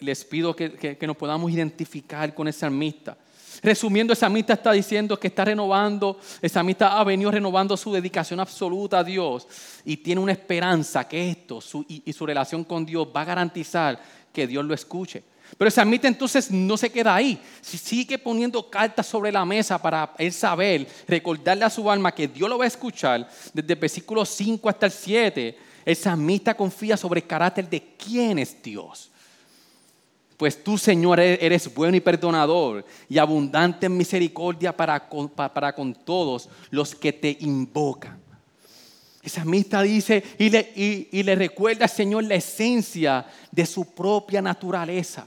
les 0.00 0.24
pido 0.24 0.54
que, 0.56 0.98
nos 1.02 1.16
podamos 1.16 1.50
identificar 1.50 2.34
con 2.34 2.48
esa 2.48 2.60
salmista. 2.60 3.16
Resumiendo, 3.62 4.12
esa 4.12 4.20
salmista 4.20 4.54
está 4.54 4.72
diciendo 4.72 5.18
que 5.18 5.28
está 5.28 5.44
renovando, 5.44 6.18
esa 6.40 6.54
salmista 6.54 6.98
ha 6.98 7.04
venido 7.04 7.30
renovando 7.30 7.76
su 7.76 7.92
dedicación 7.92 8.40
absoluta 8.40 9.00
a 9.00 9.04
Dios 9.04 9.46
y 9.84 9.96
tiene 9.98 10.20
una 10.20 10.32
esperanza 10.32 11.06
que 11.06 11.30
esto 11.30 11.60
y, 11.88 12.12
su 12.12 12.26
relación 12.26 12.64
con 12.64 12.86
Dios 12.86 13.08
va 13.14 13.22
a 13.22 13.24
garantizar 13.26 14.00
que 14.32 14.46
Dios 14.46 14.64
lo 14.64 14.74
escuche. 14.74 15.22
Pero 15.58 15.68
esa 15.68 15.82
salmista 15.82 16.06
entonces 16.06 16.50
no 16.50 16.76
se 16.76 16.90
queda 16.90 17.14
ahí, 17.14 17.40
sigue 17.60 18.18
poniendo 18.18 18.70
cartas 18.70 19.06
sobre 19.06 19.32
la 19.32 19.44
mesa 19.44 19.82
para 19.82 20.14
él 20.16 20.32
saber, 20.32 20.86
recordarle 21.08 21.64
a 21.64 21.70
su 21.70 21.90
alma 21.90 22.14
que 22.14 22.28
Dios 22.28 22.48
lo 22.48 22.56
va 22.56 22.64
a 22.64 22.68
escuchar 22.68 23.28
desde 23.52 23.72
el 23.72 23.78
versículo 23.78 24.24
5 24.24 24.68
hasta 24.68 24.86
el 24.86 24.92
7. 24.92 25.58
El 25.84 25.96
salmista 25.96 26.54
confía 26.54 26.96
sobre 26.96 27.20
el 27.20 27.26
carácter 27.26 27.68
de 27.68 27.96
quién 27.96 28.38
es 28.38 28.62
Dios. 28.62 29.10
Pues 30.40 30.64
tú, 30.64 30.78
Señor, 30.78 31.20
e-, 31.20 31.38
eres 31.44 31.72
bueno 31.74 31.98
y 31.98 32.00
perdonador 32.00 32.82
y 33.10 33.18
abundante 33.18 33.84
en 33.84 33.94
misericordia 33.94 34.74
para 34.74 35.06
con, 35.06 35.28
para 35.28 35.74
con 35.74 35.94
todos 35.94 36.48
los 36.70 36.94
que 36.94 37.12
te 37.12 37.36
invocan. 37.40 38.18
Esa 39.22 39.42
amistad 39.42 39.82
dice 39.82 40.24
y 40.38 40.48
le, 40.48 40.72
y, 40.74 41.22
le 41.24 41.34
recuerda 41.34 41.84
al 41.84 41.90
Señor 41.90 42.24
la 42.24 42.36
esencia 42.36 43.26
de 43.52 43.66
su 43.66 43.84
propia 43.94 44.40
naturaleza. 44.40 45.26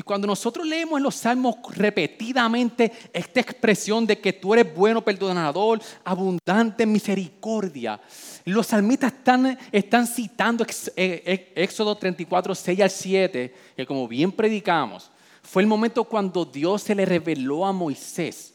Y 0.00 0.02
cuando 0.02 0.26
nosotros 0.26 0.66
leemos 0.66 0.96
en 0.96 1.02
los 1.02 1.14
salmos 1.14 1.56
repetidamente 1.76 2.90
esta 3.12 3.40
expresión 3.40 4.06
de 4.06 4.18
que 4.18 4.32
tú 4.32 4.54
eres 4.54 4.74
bueno, 4.74 5.04
perdonador, 5.04 5.78
abundante 6.02 6.84
en 6.84 6.92
misericordia, 6.92 8.00
los 8.46 8.68
salmistas 8.68 9.12
están, 9.12 9.58
están 9.70 10.06
citando 10.06 10.64
eh, 10.64 11.22
eh, 11.26 11.52
Éxodo 11.54 11.94
34, 11.98 12.54
6 12.54 12.80
al 12.80 12.90
7, 12.90 13.54
que 13.76 13.84
como 13.84 14.08
bien 14.08 14.32
predicamos, 14.32 15.10
fue 15.42 15.60
el 15.60 15.68
momento 15.68 16.04
cuando 16.04 16.46
Dios 16.46 16.80
se 16.80 16.94
le 16.94 17.04
reveló 17.04 17.66
a 17.66 17.72
Moisés 17.72 18.54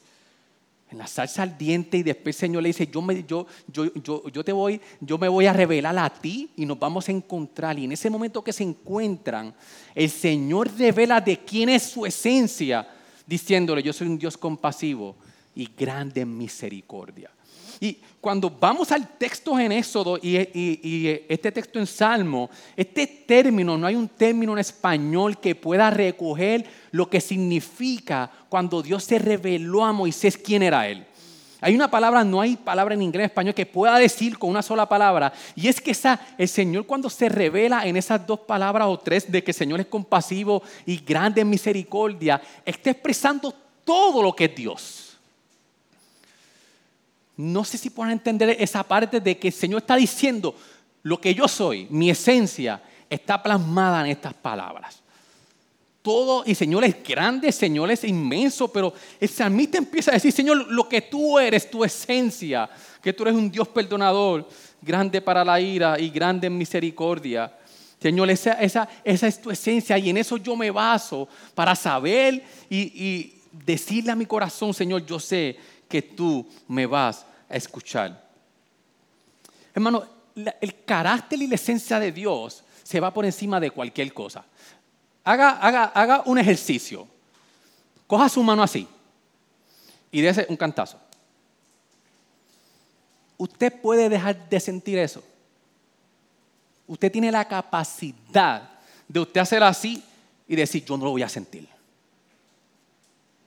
en 0.96 1.00
la 1.00 1.08
salsa 1.08 1.44
ardiente 1.44 1.98
y 1.98 2.04
después 2.04 2.38
el 2.38 2.40
Señor 2.40 2.64
le 2.64 2.70
dice, 2.70 2.88
yo 2.88 3.02
me, 3.02 3.22
yo, 3.26 3.46
yo, 3.68 3.92
yo, 4.32 4.44
te 4.46 4.54
voy, 4.54 4.80
yo 5.02 5.18
me 5.18 5.28
voy 5.28 5.46
a 5.46 5.52
revelar 5.52 5.98
a 6.00 6.10
ti 6.10 6.50
y 6.56 6.66
nos 6.66 6.80
vamos 6.80 7.10
a 7.10 7.12
encontrar. 7.12 7.78
Y 7.78 7.84
en 7.84 7.92
ese 7.92 8.10
momento 8.10 8.42
que 8.42 8.54
se 8.54 8.64
encuentran, 8.64 9.54
el 9.94 10.10
Señor 10.10 10.72
revela 10.78 11.20
de 11.20 11.38
quién 11.40 11.68
es 11.68 11.84
su 11.84 12.06
esencia, 12.06 12.88
diciéndole, 13.28 13.84
yo 13.84 13.92
soy 13.92 14.08
un 14.08 14.18
Dios 14.18 14.38
compasivo 14.38 15.18
y 15.54 15.70
grande 15.78 16.22
en 16.22 16.38
misericordia. 16.38 17.30
Y 17.82 17.98
cuando 18.26 18.50
vamos 18.50 18.92
al 18.92 19.08
texto 19.20 19.60
en 19.60 19.72
Éxodo 19.72 20.18
y, 20.20 20.36
este 21.30 21.52
texto 21.52 21.78
en 21.78 21.86
Salmo, 21.86 22.50
este 22.76 23.06
término, 23.06 23.78
no 23.78 23.86
hay 23.86 23.94
un 23.94 24.08
término 24.08 24.54
en 24.54 24.58
español 24.58 25.38
que 25.38 25.54
pueda 25.54 25.92
recoger 25.92 26.66
lo 26.90 27.08
que 27.08 27.22
significa 27.22 28.32
cuando 28.50 28.82
Dios 28.82 29.04
se 29.04 29.20
reveló 29.20 29.86
a 29.86 29.94
Moisés 29.94 30.40
quién 30.40 30.64
era 30.64 30.88
Él. 30.88 31.06
Hay 31.62 31.76
una 31.76 31.92
palabra, 31.92 32.24
no 32.24 32.42
hay 32.42 32.56
palabra 32.56 32.96
en 32.96 33.04
inglés, 33.04 33.26
en 33.26 33.30
español 33.30 33.54
que 33.54 33.68
pueda 33.68 34.00
decir 34.00 34.40
con 34.40 34.50
una 34.50 34.64
sola 34.64 34.90
palabra. 34.90 35.32
Y 35.54 35.68
es 35.68 35.80
que 35.80 35.92
esa, 35.92 36.20
el 36.36 36.48
Señor 36.48 36.88
cuando 36.88 37.12
se 37.12 37.30
revela 37.30 37.86
en 37.86 37.96
esas 37.96 38.26
dos 38.26 38.40
palabras 38.40 38.88
o 38.88 38.98
tres 38.98 39.32
de 39.32 39.44
que 39.44 39.52
el 39.52 39.56
Señor 39.56 39.82
es 39.82 39.86
compasivo 39.86 40.64
y 40.88 40.98
grande 40.98 41.42
en 41.42 41.50
misericordia, 41.52 42.42
está 42.66 42.90
expresando 42.90 43.54
todo 43.84 44.24
lo 44.24 44.36
que 44.36 44.46
es 44.46 44.56
Dios. 44.56 45.15
No 47.38 47.64
sé 47.66 47.78
si 47.78 47.90
pueden 47.90 48.14
entender 48.14 48.56
esa 48.60 48.84
parte 48.84 49.20
de 49.20 49.38
que 49.38 49.50
el 49.50 49.54
Señor 49.54 49.82
está 49.82 49.96
diciendo, 49.96 50.56
lo 51.04 51.20
que 51.20 51.36
yo 51.36 51.48
soy, 51.48 51.88
mi 51.90 52.10
esencia, 52.10 52.82
está 53.10 53.42
plasmada 53.42 54.02
en 54.02 54.12
estas 54.12 54.34
palabras. 54.34 55.02
Todo, 56.02 56.44
y 56.46 56.56
Señor 56.56 56.84
es 56.84 57.04
grande, 57.04 57.52
Señor 57.52 57.90
es 57.92 58.04
inmenso, 58.04 58.72
pero 58.72 58.94
el 59.20 59.28
salmista 59.28 59.78
empieza 59.78 60.12
a 60.12 60.14
decir, 60.14 60.32
Señor, 60.32 60.72
lo 60.72 60.88
que 60.88 61.02
tú 61.02 61.40
eres, 61.40 61.70
tu 61.70 61.84
esencia, 61.84 62.70
que 63.02 63.12
tú 63.12 63.24
eres 63.24 63.36
un 63.36 63.52
Dios 63.52 63.68
perdonador, 63.68 64.48
grande 64.82 65.20
para 65.20 65.44
la 65.44 65.60
ira 65.60 66.00
y 66.00 66.10
grande 66.10 66.48
en 66.48 66.58
misericordia. 66.58 67.52
Señor, 68.00 68.30
esa, 68.30 68.54
esa, 68.54 68.88
es 69.04 69.42
tu 69.42 69.50
esencia 69.50 69.98
y 69.98 70.12
en 70.12 70.18
eso 70.18 70.38
yo 70.38 70.56
me 70.56 70.70
baso 70.70 71.28
para 71.56 71.76
saber 71.76 72.44
y, 72.70 72.78
y 72.78 73.42
decirle 73.52 74.12
a 74.12 74.16
mi 74.16 74.26
corazón, 74.26 74.74
Señor, 74.74 75.06
yo 75.06 75.20
sé 75.20 75.58
que 75.88 76.02
tú 76.02 76.48
me 76.68 76.86
vas 76.86 77.26
a 77.50 77.56
escuchar. 77.56 78.26
Hermano, 79.74 80.06
el 80.36 80.84
carácter 80.84 81.42
y 81.42 81.48
la 81.48 81.56
esencia 81.56 82.00
de 82.00 82.12
Dios 82.12 82.64
se 82.84 83.00
va 83.00 83.14
por 83.14 83.26
encima 83.26 83.60
de 83.60 83.72
cualquier 83.72 84.14
cosa. 84.14 84.46
Haga, 85.24 85.52
haga, 85.52 85.86
haga 85.86 86.24
un 86.26 86.38
ejercicio. 86.38 87.08
Coja 88.08 88.30
su 88.30 88.44
mano 88.44 88.62
así 88.62 88.88
y 90.12 90.22
dése 90.22 90.46
un 90.50 90.56
cantazo. 90.56 91.00
Usted 93.38 93.82
puede 93.82 94.08
dejar 94.08 94.48
de 94.50 94.60
sentir 94.60 94.98
eso. 94.98 95.24
Usted 96.88 97.12
tiene 97.12 97.32
la 97.32 97.46
capacidad 97.46 98.70
de 99.08 99.20
usted 99.20 99.42
hacer 99.42 99.64
así 99.64 100.04
y 100.48 100.56
decir, 100.56 100.86
yo 100.86 100.98
no 100.98 101.06
lo 101.06 101.12
voy 101.12 101.24
a 101.24 101.30
sentir. 101.30 101.68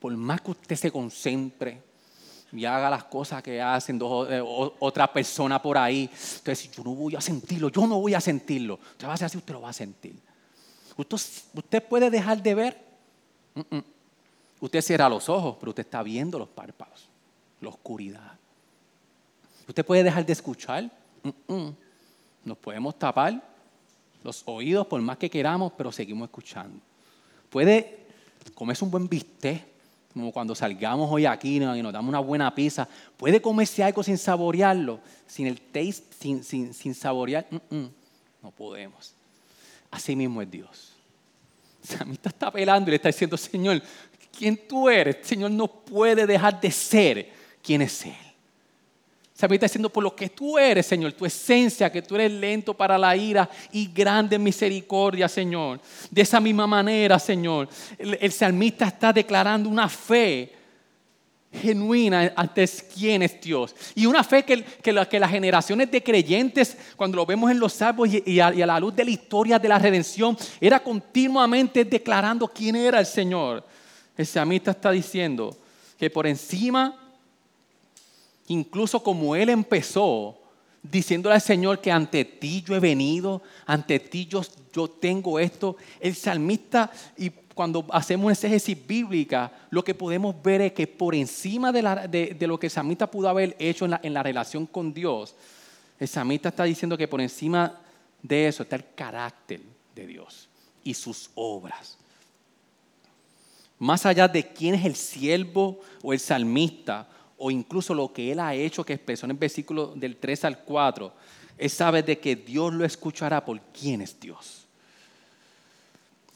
Por 0.01 0.17
más 0.17 0.41
que 0.41 0.51
usted 0.51 0.77
se 0.77 0.91
concentre, 0.91 1.81
y 2.53 2.65
haga 2.65 2.89
las 2.89 3.05
cosas 3.05 3.43
que 3.43 3.61
hacen 3.61 3.99
dos, 3.99 4.29
eh, 4.31 4.41
otra 4.43 5.13
persona 5.13 5.61
por 5.61 5.77
ahí. 5.77 6.11
Entonces, 6.37 6.71
yo 6.71 6.83
no 6.83 6.95
voy 6.95 7.15
a 7.15 7.21
sentirlo, 7.21 7.69
yo 7.69 7.87
no 7.87 8.01
voy 8.01 8.15
a 8.15 8.21
sentirlo. 8.21 8.75
Usted 8.93 9.07
va 9.07 9.13
a 9.13 9.15
hacer 9.15 9.27
así, 9.27 9.37
usted 9.37 9.55
lo 9.55 9.61
va 9.61 9.69
a 9.69 9.75
sentir. 9.75 10.17
Usted, 10.97 11.17
usted 11.55 11.83
puede 11.83 12.11
dejar 12.11 12.43
de 12.43 12.55
ver. 12.55 12.89
Usted 14.61 14.83
cierra 14.83 15.09
los 15.09 15.29
ojos, 15.29 15.57
pero 15.61 15.71
usted 15.71 15.85
está 15.85 16.03
viendo 16.03 16.39
los 16.39 16.49
párpados, 16.49 17.09
la 17.61 17.69
oscuridad. 17.69 18.33
Usted 19.69 19.85
puede 19.85 20.03
dejar 20.03 20.25
de 20.25 20.33
escuchar. 20.33 20.91
Nos 22.45 22.59
podemos 22.59 22.99
tapar 22.99 23.43
los 24.25 24.43
oídos 24.47 24.87
por 24.87 25.01
más 25.03 25.19
que 25.19 25.29
queramos, 25.29 25.73
pero 25.77 25.93
seguimos 25.93 26.29
escuchando. 26.29 26.81
Puede 27.51 28.07
comerse 28.55 28.85
un 28.85 28.91
buen 28.91 29.09
bistec 29.09 29.78
como 30.19 30.33
cuando 30.33 30.53
salgamos 30.53 31.09
hoy 31.13 31.27
aquí 31.27 31.59
y 31.59 31.61
nos 31.61 31.93
damos 31.93 32.09
una 32.09 32.19
buena 32.19 32.53
pizza, 32.53 32.89
puede 33.17 33.41
comerse 33.41 33.85
algo 33.85 34.03
sin 34.03 34.19
saborearlo, 34.19 34.99
sin 35.29 35.47
el 35.47 35.61
taste, 35.61 36.03
sin, 36.19 36.43
sin, 36.75 36.95
saborear. 36.95 37.47
no 37.71 38.51
podemos. 38.51 39.15
Así 39.93 40.17
mismo 40.17 40.43
es 40.43 40.51
Dios. 40.51 40.93
Samita 41.83 42.31
está 42.31 42.51
pelando 42.51 42.91
y 42.91 42.93
le 42.93 42.97
está 42.97 43.11
diciendo, 43.11 43.37
Señor, 43.37 43.81
¿quién 44.37 44.59
tú 44.69 44.89
eres? 44.89 45.19
Señor 45.23 45.53
no 45.53 45.69
puede 45.69 46.27
dejar 46.27 46.61
de 46.61 46.73
ser 46.73 47.33
quien 47.63 47.83
es 47.83 48.05
Él. 48.05 48.17
Se 49.39 49.47
está 49.47 49.67
diciendo, 49.67 49.89
por 49.89 50.03
lo 50.03 50.17
que 50.17 50.31
tú 50.31 50.59
eres, 50.59 50.85
Señor, 50.85 51.13
tu 51.13 51.25
esencia, 51.25 51.93
que 51.93 52.03
tú 52.03 52.17
eres 52.17 52.33
lento 52.33 52.75
para 52.75 52.99
la 52.99 53.17
ira 53.17 53.49
y 53.71 53.87
grande 53.87 54.35
en 54.35 54.43
misericordia, 54.43 55.29
Señor. 55.29 55.81
De 56.11 56.23
esa 56.23 56.41
misma 56.41 56.67
manera, 56.67 57.21
Señor, 57.21 57.69
el, 57.97 58.33
salmista 58.33 58.89
está 58.89 59.13
declarando 59.13 59.69
una 59.69 59.89
fe 59.89 60.53
genuina 61.53 62.33
ante 62.35 62.69
quién 62.93 63.23
es 63.23 63.41
Dios. 63.41 63.77
Y 63.95 64.07
una 64.07 64.25
fe 64.25 64.43
que, 64.43 64.65
que, 64.83 64.93
las 64.93 65.31
generaciones 65.31 65.89
de 65.89 66.03
creyentes, 66.03 66.77
cuando 66.97 67.19
lo 67.19 67.25
vemos 67.25 67.49
en 67.49 67.61
los 67.61 67.75
salmos 67.75 68.09
y, 68.09 68.41
a, 68.41 68.53
y, 68.53 68.61
a, 68.61 68.67
la 68.67 68.81
luz 68.81 68.97
de 68.97 69.05
la 69.05 69.13
historia 69.13 69.57
de 69.61 69.69
la 69.69 69.79
redención, 69.79 70.37
era 70.61 70.81
continuamente 70.81 71.85
declarando 71.85 72.49
quién 72.49 72.75
era 72.75 72.99
el 72.99 73.07
Señor. 73.07 73.65
El 74.17 74.27
salmista 74.27 74.73
está 74.73 74.91
diciendo 74.91 75.57
que 75.97 76.11
por 76.11 76.27
encima 76.27 77.08
incluso 78.49 79.03
como 79.03 79.37
él 79.37 79.49
empezó, 79.49 80.39
diciéndole 80.83 81.35
al 81.35 81.41
Señor 81.41 81.81
que 81.81 81.91
ante 81.91 82.25
ti 82.25 82.63
yo 82.67 82.75
he 82.75 82.81
venido, 82.81 83.43
ante 83.67 84.01
ti 84.01 84.27
yo, 84.27 84.43
tengo 84.89 85.39
esto, 85.39 85.77
el 86.01 86.15
salmista, 86.15 86.91
y 87.17 87.31
cuando 87.31 87.85
hacemos 87.91 88.27
una 88.27 88.33
exégesis 88.33 88.87
bíblica, 88.87 89.53
lo 89.71 89.83
que 89.83 89.95
podemos 89.95 90.41
ver 90.43 90.61
es 90.63 90.73
que 90.73 90.87
por 90.87 91.15
encima 91.15 91.73
de, 91.73 92.47
lo 92.47 92.59
que 92.59 92.67
el 92.67 92.71
salmista 92.71 93.11
pudo 93.11 93.29
haber 93.29 93.57
hecho 93.59 93.85
en 93.85 93.93
la, 93.93 94.01
en 94.03 94.15
la 94.15 94.23
relación 94.23 94.67
con 94.67 94.95
Dios, 94.95 95.35
el 95.99 96.07
salmista 96.07 96.51
está 96.51 96.65
diciendo 96.65 96.97
que 96.97 97.09
por 97.09 97.21
encima 97.21 97.81
de 98.23 98.47
eso 98.47 98.63
está 98.63 98.77
el 98.77 98.85
carácter 98.95 99.61
de 99.95 100.07
Dios 100.07 100.49
y 100.85 100.95
sus 100.95 101.31
obras. 101.35 101.99
Más 103.81 104.07
allá 104.07 104.27
de 104.27 104.47
quién 104.53 104.75
es 104.75 104.85
el 104.85 104.97
siervo 104.97 105.81
o 106.03 106.13
el 106.13 106.21
salmista, 106.21 107.09
o 107.39 107.51
incluso 107.51 107.95
lo 107.95 108.13
que 108.13 108.33
él 108.33 108.41
ha 108.41 108.55
hecho, 108.55 108.85
que 108.85 108.93
expresó 108.93 109.27
en 109.27 109.31
el 109.31 109.37
versículo 109.37 109.95
del 109.95 110.17
3 110.17 110.45
al 110.45 110.59
4, 110.61 111.13
él 111.57 111.71
sabe 111.71 112.03
de 112.03 112.19
que 112.19 112.37
Dios 112.37 112.73
lo 112.73 112.85
escuchará 112.85 113.45
por 113.45 113.61
quién 113.73 114.03
es 114.03 114.19
Dios. 114.19 114.67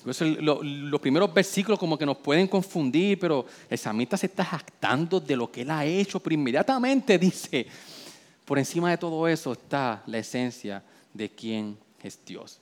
los 0.04 1.00
primeros 1.00 1.32
versículos 1.34 1.78
como 1.78 1.98
que 1.98 2.06
nos 2.06 2.18
pueden 2.18 2.46
confundir, 2.46 3.18
pero 3.18 3.46
el 3.68 3.78
samita 3.78 4.16
se 4.16 4.26
está 4.26 4.44
jactando 4.44 5.20
de 5.20 5.36
lo 5.36 5.50
que 5.50 5.62
él 5.62 5.70
ha 5.70 5.84
hecho, 5.84 6.20
pero 6.20 6.34
inmediatamente 6.34 7.18
dice, 7.18 7.66
por 8.44 8.58
encima 8.58 8.90
de 8.90 8.98
todo 8.98 9.26
eso 9.26 9.52
está 9.52 10.02
la 10.06 10.18
esencia 10.18 10.82
de 11.12 11.30
quién 11.30 11.76
es 12.02 12.18
Dios. 12.24 12.58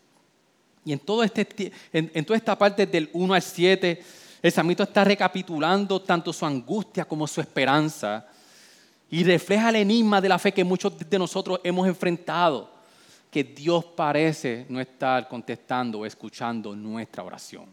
Y 0.82 0.92
en, 0.92 0.98
todo 0.98 1.22
este, 1.22 1.72
en, 1.92 2.10
en 2.14 2.24
toda 2.24 2.38
esta 2.38 2.56
parte 2.56 2.86
del 2.86 3.10
1 3.12 3.34
al 3.34 3.42
7, 3.42 4.02
el 4.42 4.52
samito 4.52 4.82
está 4.82 5.04
recapitulando 5.04 6.00
tanto 6.00 6.32
su 6.32 6.46
angustia 6.46 7.04
como 7.04 7.26
su 7.26 7.40
esperanza 7.40 8.26
y 9.10 9.22
refleja 9.24 9.68
el 9.68 9.76
enigma 9.76 10.20
de 10.20 10.28
la 10.28 10.38
fe 10.38 10.52
que 10.52 10.64
muchos 10.64 10.96
de 10.98 11.18
nosotros 11.18 11.60
hemos 11.62 11.86
enfrentado, 11.86 12.70
que 13.30 13.44
Dios 13.44 13.84
parece 13.84 14.66
no 14.68 14.80
estar 14.80 15.28
contestando 15.28 16.00
o 16.00 16.06
escuchando 16.06 16.74
nuestra 16.74 17.22
oración. 17.22 17.64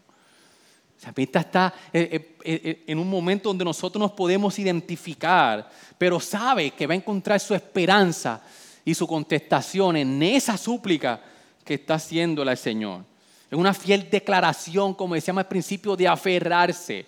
El 0.96 1.00
samita 1.00 1.40
está 1.40 1.74
eh, 1.92 2.36
eh, 2.44 2.60
eh, 2.64 2.84
en 2.86 2.98
un 2.98 3.08
momento 3.08 3.48
donde 3.48 3.64
nosotros 3.64 4.00
nos 4.00 4.12
podemos 4.12 4.58
identificar, 4.58 5.70
pero 5.96 6.18
sabe 6.18 6.72
que 6.72 6.86
va 6.86 6.92
a 6.92 6.96
encontrar 6.96 7.38
su 7.38 7.54
esperanza 7.54 8.42
y 8.84 8.94
su 8.94 9.06
contestación 9.06 9.96
en 9.96 10.22
esa 10.22 10.56
súplica 10.56 11.20
que 11.64 11.74
está 11.74 11.94
haciéndola 11.94 12.52
el 12.52 12.58
Señor. 12.58 13.04
Es 13.50 13.56
una 13.58 13.72
fiel 13.72 14.08
declaración, 14.10 14.94
como 14.94 15.14
decíamos 15.14 15.42
al 15.42 15.48
principio, 15.48 15.96
de 15.96 16.06
aferrarse 16.06 17.06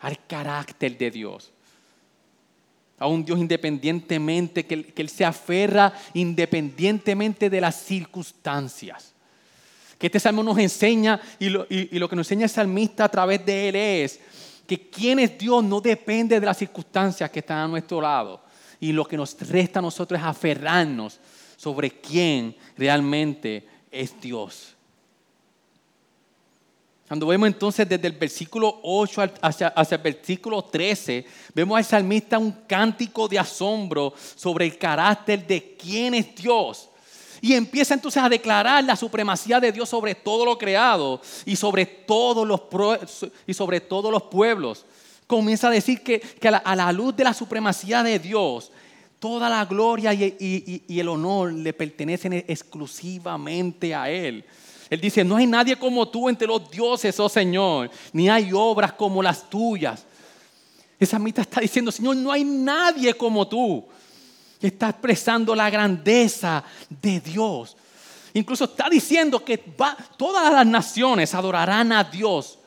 al 0.00 0.26
carácter 0.26 0.96
de 0.98 1.10
Dios. 1.10 1.50
A 2.98 3.06
un 3.06 3.24
Dios 3.24 3.38
independientemente, 3.38 4.66
que, 4.66 4.92
Él 4.94 5.08
se 5.08 5.24
aferra 5.24 5.92
independientemente 6.12 7.48
de 7.48 7.60
las 7.60 7.76
circunstancias. 7.76 9.14
Que 9.98 10.06
este 10.06 10.20
salmo 10.20 10.42
nos 10.42 10.58
enseña 10.58 11.20
y 11.38 11.48
lo, 11.48 11.66
y 11.70 11.98
lo 11.98 12.08
que 12.08 12.16
nos 12.16 12.26
enseña 12.26 12.44
el 12.44 12.50
salmista 12.50 13.04
a 13.04 13.08
través 13.08 13.44
de 13.46 13.68
él 13.68 13.76
es 13.76 14.20
que 14.66 14.88
quién 14.90 15.18
es 15.18 15.38
Dios 15.38 15.62
no 15.64 15.80
depende 15.80 16.40
de 16.40 16.46
las 16.46 16.58
circunstancias 16.58 17.30
que 17.30 17.38
están 17.38 17.58
a 17.58 17.68
nuestro 17.68 18.00
lado. 18.00 18.42
Y 18.80 18.92
lo 18.92 19.06
que 19.06 19.16
nos 19.16 19.38
resta 19.48 19.78
a 19.78 19.82
nosotros 19.82 20.20
es 20.20 20.26
aferrarnos 20.26 21.20
sobre 21.56 21.90
quién 21.90 22.54
realmente 22.76 23.66
es 23.90 24.20
Dios. 24.20 24.73
Cuando 27.06 27.26
vemos 27.26 27.46
entonces 27.48 27.86
desde 27.86 28.06
el 28.06 28.14
versículo 28.14 28.80
8 28.82 29.32
hacia, 29.42 29.74
el 29.76 29.98
versículo 29.98 30.64
13, 30.64 31.26
vemos 31.54 31.76
al 31.76 31.84
salmista 31.84 32.38
un 32.38 32.52
cántico 32.66 33.28
de 33.28 33.38
asombro 33.38 34.14
sobre 34.34 34.64
el 34.64 34.78
carácter 34.78 35.46
de 35.46 35.76
quién 35.76 36.14
es 36.14 36.34
Dios. 36.34 36.88
Y 37.42 37.52
empieza 37.52 37.92
entonces 37.92 38.22
a 38.22 38.28
declarar 38.30 38.82
la 38.84 38.96
supremacía 38.96 39.60
de 39.60 39.70
Dios 39.70 39.90
sobre 39.90 40.14
todo 40.14 40.46
lo 40.46 40.56
creado 40.56 41.20
y 41.44 41.56
sobre 41.56 41.84
todos 41.84 42.48
los, 42.48 42.62
y 43.46 43.52
sobre 43.52 43.80
todos 43.80 44.10
los 44.10 44.22
pueblos. 44.22 44.86
Comienza 45.26 45.68
a 45.68 45.72
decir 45.72 46.02
que, 46.02 46.22
a, 46.48 46.74
la, 46.74 46.90
luz 46.90 47.14
de 47.14 47.24
la 47.24 47.34
supremacía 47.34 48.02
de 48.02 48.18
Dios, 48.18 48.72
toda 49.18 49.50
la 49.50 49.66
gloria 49.66 50.14
y, 50.14 50.84
y 50.88 50.98
el 50.98 51.08
honor 51.08 51.52
le 51.52 51.74
pertenecen 51.74 52.32
exclusivamente 52.32 53.94
a 53.94 54.08
Él. 54.08 54.46
Él 54.90 55.00
dice, 55.00 55.24
no 55.24 55.36
hay 55.36 55.46
nadie 55.46 55.76
como 55.76 56.08
tú 56.08 56.28
entre 56.28 56.46
los 56.46 56.70
dioses, 56.70 57.18
oh 57.18 57.28
Señor, 57.28 57.90
ni 58.12 58.28
hay 58.28 58.50
obras 58.52 58.92
como 58.92 59.22
las 59.22 59.48
tuyas. 59.48 60.04
Esa 60.98 61.18
mitad 61.18 61.42
está 61.42 61.60
diciendo, 61.60 61.90
Señor, 61.90 62.16
no 62.16 62.30
hay 62.30 62.44
nadie 62.44 63.14
como 63.14 63.46
tú 63.46 63.84
está 64.66 64.90
expresando 64.90 65.54
la 65.54 65.70
grandeza 65.70 66.64
de 66.88 67.20
Dios. 67.20 67.76
Incluso 68.32 68.64
está 68.64 68.88
diciendo 68.88 69.44
que 69.44 69.58
todas 69.58 70.52
las 70.52 70.66
naciones 70.66 71.34
adorarán 71.34 71.92
a 71.92 72.04
Dios. 72.04 72.58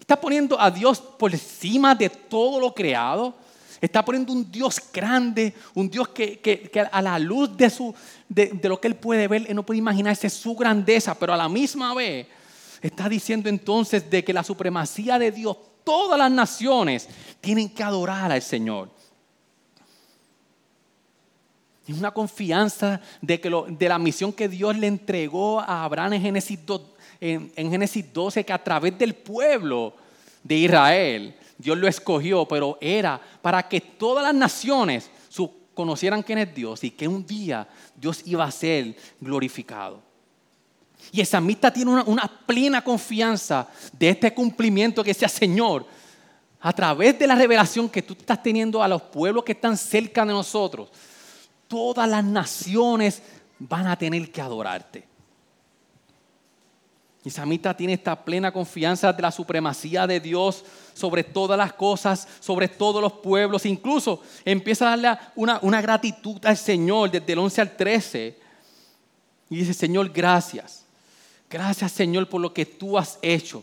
Está 0.00 0.20
poniendo 0.20 0.60
a 0.60 0.70
Dios 0.70 1.00
por 1.00 1.32
encima 1.32 1.94
de 1.94 2.08
todo 2.08 2.58
lo 2.58 2.74
creado. 2.74 3.34
Está 3.80 4.04
poniendo 4.04 4.32
un 4.32 4.50
Dios 4.50 4.80
grande, 4.92 5.54
un 5.74 5.88
Dios 5.88 6.08
que, 6.08 6.70
a 6.90 7.02
la 7.02 7.18
luz 7.18 7.56
de, 7.56 7.70
su, 7.70 7.94
de, 8.28 8.58
lo 8.64 8.80
que 8.80 8.88
él 8.88 8.96
puede 8.96 9.28
ver, 9.28 9.46
él 9.48 9.54
no 9.54 9.64
puede 9.64 9.78
imaginarse 9.78 10.28
su 10.28 10.54
grandeza, 10.54 11.14
pero 11.14 11.32
a 11.32 11.36
la 11.36 11.48
misma 11.48 11.94
vez 11.94 12.26
está 12.82 13.08
diciendo 13.08 13.48
entonces 13.48 14.08
de 14.10 14.24
que 14.24 14.32
la 14.32 14.42
supremacía 14.42 15.18
de 15.18 15.30
Dios, 15.30 15.56
todas 15.84 16.18
las 16.18 16.30
naciones 16.30 17.08
tienen 17.40 17.68
que 17.68 17.82
adorar 17.82 18.32
al 18.32 18.42
Señor. 18.42 18.90
Es 21.86 21.96
una 21.96 22.10
confianza 22.10 23.00
de, 23.22 23.40
que 23.40 23.50
de 23.70 23.88
la 23.88 23.98
misión 23.98 24.32
que 24.32 24.48
Dios 24.48 24.76
le 24.76 24.86
entregó 24.86 25.60
a 25.60 25.84
Abraham 25.84 26.14
en 26.14 26.22
Génesis, 26.22 26.58
en, 27.18 27.70
Génesis 27.70 28.12
12, 28.12 28.44
que 28.44 28.52
a 28.52 28.62
través 28.62 28.98
del 28.98 29.14
pueblo 29.14 29.94
de 30.44 30.54
Israel, 30.56 31.34
Dios 31.58 31.76
lo 31.76 31.88
escogió, 31.88 32.46
pero 32.46 32.78
era 32.80 33.20
para 33.42 33.68
que 33.68 33.80
todas 33.80 34.24
las 34.24 34.34
naciones 34.34 35.10
conocieran 35.78 36.24
quién 36.24 36.38
es 36.38 36.52
Dios 36.52 36.82
y 36.82 36.90
que 36.90 37.06
un 37.06 37.24
día 37.24 37.68
Dios 37.94 38.22
iba 38.24 38.42
a 38.42 38.50
ser 38.50 38.96
glorificado. 39.20 40.02
Y 41.12 41.20
esa 41.20 41.38
amistad 41.38 41.72
tiene 41.72 41.92
una, 41.92 42.02
una, 42.02 42.26
plena 42.26 42.82
confianza 42.82 43.68
de 43.92 44.08
este 44.08 44.34
cumplimiento 44.34 45.04
que 45.04 45.14
sea 45.14 45.28
Señor, 45.28 45.86
a 46.60 46.72
través 46.72 47.16
de 47.16 47.28
la 47.28 47.36
revelación 47.36 47.88
que 47.88 48.02
tú 48.02 48.14
estás 48.14 48.42
teniendo 48.42 48.82
a 48.82 48.88
los 48.88 49.02
pueblos 49.02 49.44
que 49.44 49.52
están 49.52 49.76
cerca 49.76 50.26
de 50.26 50.32
nosotros, 50.32 50.90
todas 51.68 52.08
las 52.08 52.24
naciones 52.24 53.22
van 53.60 53.86
a 53.86 53.96
tener 53.96 54.32
que 54.32 54.40
adorarte. 54.40 55.07
Y 57.28 57.30
Samita 57.30 57.76
tiene 57.76 57.92
esta 57.92 58.24
plena 58.24 58.50
confianza 58.50 59.12
de 59.12 59.20
la 59.20 59.30
supremacía 59.30 60.06
de 60.06 60.18
Dios 60.18 60.64
sobre 60.94 61.22
todas 61.22 61.58
las 61.58 61.74
cosas, 61.74 62.26
sobre 62.40 62.68
todos 62.68 63.02
los 63.02 63.12
pueblos. 63.12 63.66
Incluso 63.66 64.22
empieza 64.46 64.86
a 64.86 64.96
darle 64.96 65.20
una, 65.36 65.82
gratitud 65.82 66.38
al 66.46 66.56
Señor 66.56 67.10
desde 67.10 67.34
el 67.34 67.40
11 67.40 67.60
al 67.60 67.76
13. 67.76 68.38
Y 69.50 69.56
dice, 69.56 69.74
Señor, 69.74 70.08
gracias. 70.08 70.86
Gracias, 71.50 71.92
Señor, 71.92 72.30
por 72.30 72.40
lo 72.40 72.54
que 72.54 72.64
tú 72.64 72.96
has 72.96 73.18
hecho. 73.20 73.62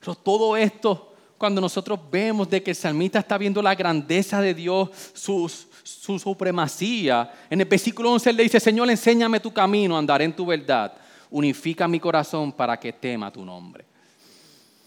Pero 0.00 0.14
todo 0.14 0.56
esto, 0.56 1.12
cuando 1.36 1.60
nosotros 1.60 2.00
vemos 2.10 2.48
de 2.48 2.62
que 2.62 2.70
el 2.70 2.76
salmista 2.78 3.18
está 3.18 3.36
viendo 3.36 3.60
la 3.60 3.74
grandeza 3.74 4.40
de 4.40 4.54
Dios, 4.54 4.88
su 5.12 6.18
supremacía. 6.18 7.30
En 7.50 7.60
el 7.60 7.68
versículo 7.68 8.10
11 8.12 8.30
él 8.30 8.36
le 8.36 8.42
dice, 8.44 8.58
Señor, 8.58 8.88
enséñame 8.88 9.38
tu 9.38 9.52
camino, 9.52 9.98
andaré 9.98 10.24
en 10.24 10.34
tu 10.34 10.46
verdad. 10.46 11.01
Unifica 11.32 11.88
mi 11.88 11.98
corazón 11.98 12.52
para 12.52 12.78
que 12.78 12.92
tema 12.92 13.32
tu 13.32 13.44
nombre. 13.44 13.84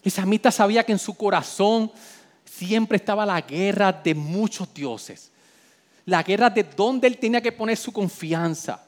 Y 0.04 0.10
Samita 0.12 0.52
sabía 0.52 0.84
que 0.84 0.92
en 0.92 1.00
su 1.00 1.16
corazón 1.16 1.92
siempre 2.46 2.98
estaba 2.98 3.26
la 3.26 3.42
guerra 3.42 3.92
de 3.92 4.14
muchos 4.14 4.72
dioses. 4.72 5.32
La 6.06 6.22
guerra 6.22 6.52
de 6.52 6.64
donde 6.64 7.08
él 7.08 7.18
tenía 7.18 7.42
que 7.42 7.52
poner 7.52 7.76
su 7.76 7.92
confianza. 7.92 8.86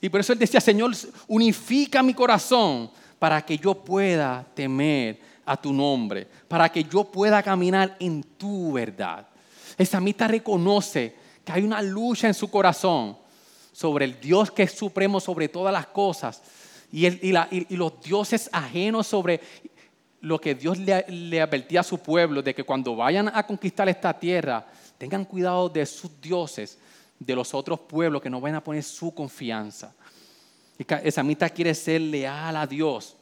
Y 0.00 0.08
por 0.08 0.18
eso 0.18 0.32
él 0.32 0.38
decía, 0.40 0.60
Señor, 0.60 0.92
unifica 1.28 2.02
mi 2.02 2.12
corazón 2.12 2.90
para 3.20 3.40
que 3.42 3.56
yo 3.56 3.74
pueda 3.74 4.44
temer 4.54 5.20
a 5.46 5.56
tu 5.56 5.72
nombre, 5.72 6.26
para 6.48 6.68
que 6.68 6.82
yo 6.82 7.04
pueda 7.04 7.40
caminar 7.42 7.96
en 8.00 8.24
tu 8.36 8.72
verdad. 8.72 9.28
El 9.76 9.86
samita 9.86 10.26
reconoce 10.26 11.14
que 11.44 11.52
hay 11.52 11.62
una 11.62 11.80
lucha 11.80 12.26
en 12.26 12.34
su 12.34 12.50
corazón 12.50 13.16
sobre 13.72 14.04
el 14.04 14.20
Dios 14.20 14.50
que 14.50 14.64
es 14.64 14.72
supremo 14.72 15.20
sobre 15.20 15.48
todas 15.48 15.72
las 15.72 15.86
cosas 15.86 16.42
y, 16.90 17.76
los 17.76 18.00
dioses 18.00 18.48
ajenos 18.52 19.06
sobre 19.06 19.40
lo 20.20 20.40
que 20.40 20.54
Dios 20.54 20.78
le, 20.78 21.40
advertía 21.40 21.80
a 21.80 21.84
su 21.84 21.98
pueblo, 21.98 22.42
de 22.42 22.54
que 22.54 22.64
cuando 22.64 22.96
vayan 22.96 23.28
a 23.28 23.46
conquistar 23.46 23.88
esta 23.88 24.18
tierra, 24.18 24.66
tengan 24.96 25.24
cuidado 25.24 25.68
de 25.68 25.84
sus 25.86 26.20
dioses, 26.20 26.78
de 27.18 27.34
los 27.34 27.52
otros 27.54 27.80
pueblos 27.80 28.22
que 28.22 28.30
no 28.30 28.40
vayan 28.40 28.56
a 28.56 28.64
poner 28.64 28.82
su 28.82 29.12
confianza. 29.12 29.94
Y 30.78 30.86
esa 31.04 31.22
mitad 31.22 31.52
quiere 31.52 31.74
ser 31.74 32.00
leal 32.00 32.56
a 32.56 32.66
Dios. 32.66 33.16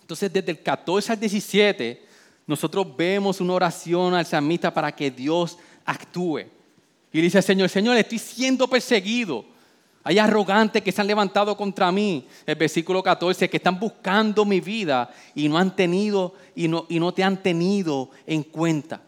Entonces, 0.00 0.32
desde 0.32 0.50
el 0.50 0.62
14 0.62 1.12
al 1.12 1.20
17, 1.20 2.06
nosotros 2.46 2.96
vemos 2.96 3.40
una 3.40 3.52
oración 3.54 4.14
al 4.14 4.26
salmista 4.26 4.72
para 4.72 4.90
que 4.90 5.10
Dios 5.10 5.56
actúe. 5.84 6.46
Y 7.12 7.20
dice, 7.20 7.40
Señor, 7.42 7.68
Señor, 7.68 7.96
estoy 7.96 8.18
siendo 8.18 8.68
perseguido. 8.68 9.44
Hay 10.02 10.18
arrogantes 10.18 10.82
que 10.82 10.92
se 10.92 11.00
han 11.00 11.06
levantado 11.06 11.56
contra 11.56 11.92
mí. 11.92 12.26
El 12.46 12.54
versículo 12.54 13.02
14, 13.02 13.50
que 13.50 13.58
están 13.58 13.78
buscando 13.78 14.44
mi 14.44 14.60
vida 14.60 15.10
y 15.34 15.48
no 15.48 15.58
han 15.58 15.76
tenido 15.76 16.34
y 16.54 16.68
no, 16.68 16.86
y 16.88 16.98
no 16.98 17.12
te 17.12 17.22
han 17.22 17.42
tenido 17.42 18.10
en 18.26 18.42
cuenta. 18.42 19.02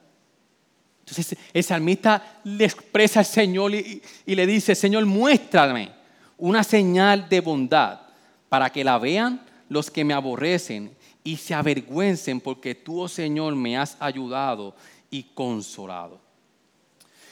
Entonces 1.01 1.37
el 1.53 1.65
salmista 1.65 2.41
le 2.45 2.65
expresa 2.65 3.21
al 3.21 3.27
Señor 3.27 3.75
y, 3.75 4.03
y 4.27 4.35
le 4.35 4.47
dice, 4.47 4.75
Señor, 4.75 5.05
muéstrame 5.07 5.91
una 6.39 6.63
señal 6.63 7.29
de 7.29 7.41
bondad 7.41 8.01
para 8.49 8.71
que 8.71 8.85
la 8.85 8.99
vean 8.99 9.41
los 9.69 9.91
que 9.91 10.05
me 10.05 10.15
aborrecen 10.15 10.95
y 11.25 11.37
se 11.37 11.55
avergüencen 11.55 12.41
porque 12.41 12.75
tú, 12.75 13.01
oh 13.01 13.09
Señor, 13.09 13.55
me 13.55 13.79
has 13.79 13.97
ayudado 13.99 14.75
y 15.11 15.23
consolado. 15.35 16.21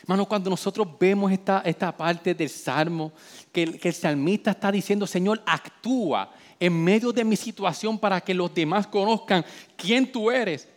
Hermano, 0.03 0.27
cuando 0.27 0.51
nosotros 0.51 0.89
vemos 0.99 1.31
esta, 1.31 1.63
esta 1.65 1.97
parte 1.97 2.35
del 2.35 2.49
salmo, 2.49 3.13
que, 3.53 3.79
que 3.79 3.89
el 3.89 3.95
salmista 3.95 4.53
está 4.53 4.73
diciendo, 4.73 5.07
Señor, 5.07 5.43
actúa 5.45 6.31
en 6.59 6.85
medio 6.85 7.13
de 7.13 7.25
mi 7.25 7.37
situación 7.37 7.99
para 7.99 8.21
que 8.21 8.35
los 8.35 8.53
demás 8.55 8.87
conozcan 8.87 9.45
quién 9.77 10.11
tú 10.11 10.31
eres. 10.31 10.69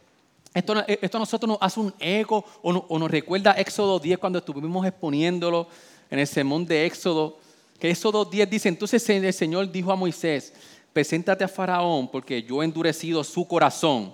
Esto, 0.53 0.85
esto 0.87 1.17
a 1.17 1.19
nosotros 1.19 1.49
nos 1.49 1.57
hace 1.59 1.79
un 1.79 1.93
ego 1.99 2.45
o, 2.61 2.71
o, 2.71 2.99
nos 2.99 3.09
recuerda 3.09 3.53
Éxodo 3.53 3.99
10 3.99 4.19
cuando 4.19 4.39
estuvimos 4.39 4.85
exponiéndolo 4.85 5.67
en 6.09 6.19
el 6.19 6.27
sermón 6.27 6.65
de 6.65 6.85
Éxodo. 6.85 7.39
Que 7.79 7.89
Éxodo 7.89 8.23
10 8.23 8.49
dice, 8.49 8.69
entonces 8.69 9.07
el 9.09 9.33
Señor 9.33 9.71
dijo 9.71 9.91
a 9.91 9.95
Moisés, 9.95 10.53
preséntate 10.93 11.43
a 11.43 11.47
Faraón 11.47 12.07
porque 12.07 12.43
yo 12.43 12.61
he 12.61 12.65
endurecido 12.65 13.23
su 13.23 13.47
corazón. 13.47 14.13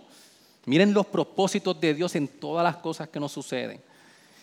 Miren 0.66 0.94
los 0.94 1.06
propósitos 1.08 1.80
de 1.80 1.94
Dios 1.94 2.16
en 2.16 2.28
todas 2.28 2.64
las 2.64 2.78
cosas 2.78 3.10
que 3.10 3.20
nos 3.20 3.32
suceden. 3.32 3.82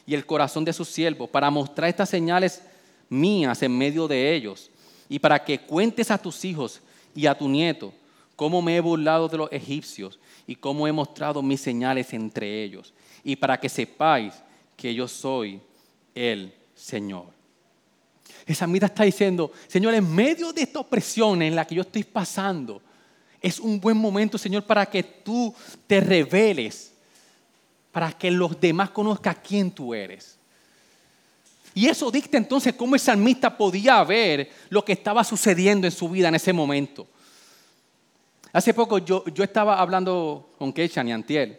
Y 0.07 0.15
el 0.15 0.25
corazón 0.25 0.65
de 0.65 0.73
sus 0.73 0.89
siervos 0.89 1.29
para 1.29 1.51
mostrar 1.51 1.89
estas 1.89 2.09
señales 2.09 2.63
mías 3.09 3.63
en 3.63 3.77
medio 3.77 4.07
de 4.07 4.35
ellos. 4.35 4.71
Y 5.09 5.19
para 5.19 5.43
que 5.43 5.59
cuentes 5.61 6.11
a 6.11 6.19
tus 6.19 6.45
hijos 6.45 6.81
y 7.15 7.27
a 7.27 7.37
tu 7.37 7.49
nieto 7.49 7.93
cómo 8.37 8.61
me 8.63 8.77
he 8.77 8.81
burlado 8.81 9.29
de 9.29 9.39
los 9.39 9.53
egipcios 9.53 10.19
y 10.47 10.55
cómo 10.55 10.87
he 10.87 10.93
mostrado 10.93 11.43
mis 11.43 11.61
señales 11.61 12.13
entre 12.13 12.63
ellos. 12.63 12.93
Y 13.25 13.35
para 13.37 13.59
que 13.59 13.69
sepáis 13.69 14.35
que 14.77 14.95
yo 14.95 15.09
soy 15.09 15.61
el 16.15 16.53
Señor. 16.75 17.27
Esa 18.47 18.67
mitad 18.67 18.91
está 18.91 19.05
diciendo, 19.05 19.51
Señor, 19.67 19.95
en 19.95 20.15
medio 20.15 20.53
de 20.53 20.63
esta 20.63 20.81
opresión 20.81 21.43
en 21.43 21.57
la 21.57 21.65
que 21.65 21.75
yo 21.75 21.83
estoy 21.83 22.05
pasando, 22.05 22.81
es 23.41 23.59
un 23.59 23.81
buen 23.81 23.97
momento, 23.97 24.39
Señor, 24.39 24.65
para 24.65 24.87
que 24.87 25.03
tú 25.03 25.55
te 25.87 26.01
reveles, 26.01 26.93
para 27.97 28.13
que 28.13 28.31
los 28.31 28.61
demás 28.61 28.91
conozcan 28.91 29.39
quién 29.43 29.71
tú 29.71 29.95
eres. 29.95 30.37
Y 31.73 31.87
eso 31.87 32.11
dicta 32.11 32.37
entonces 32.37 32.75
cómo 32.75 32.95
el 32.95 33.01
salmista 33.01 33.57
podía 33.57 34.05
ver 34.05 34.51
lo 34.69 34.85
que 34.85 34.93
estaba 34.93 35.25
sucediendo 35.25 35.87
en 35.87 35.91
su 35.91 36.07
vida 36.11 36.29
en 36.29 36.35
ese 36.35 36.53
momento. 36.53 37.07
Hace 38.53 38.75
poco 38.75 38.99
yo, 38.99 39.25
yo 39.29 39.43
estaba 39.43 39.81
hablando 39.81 40.51
con 40.59 40.75
Keishan 40.75 41.09
y 41.09 41.13
Antiel 41.13 41.59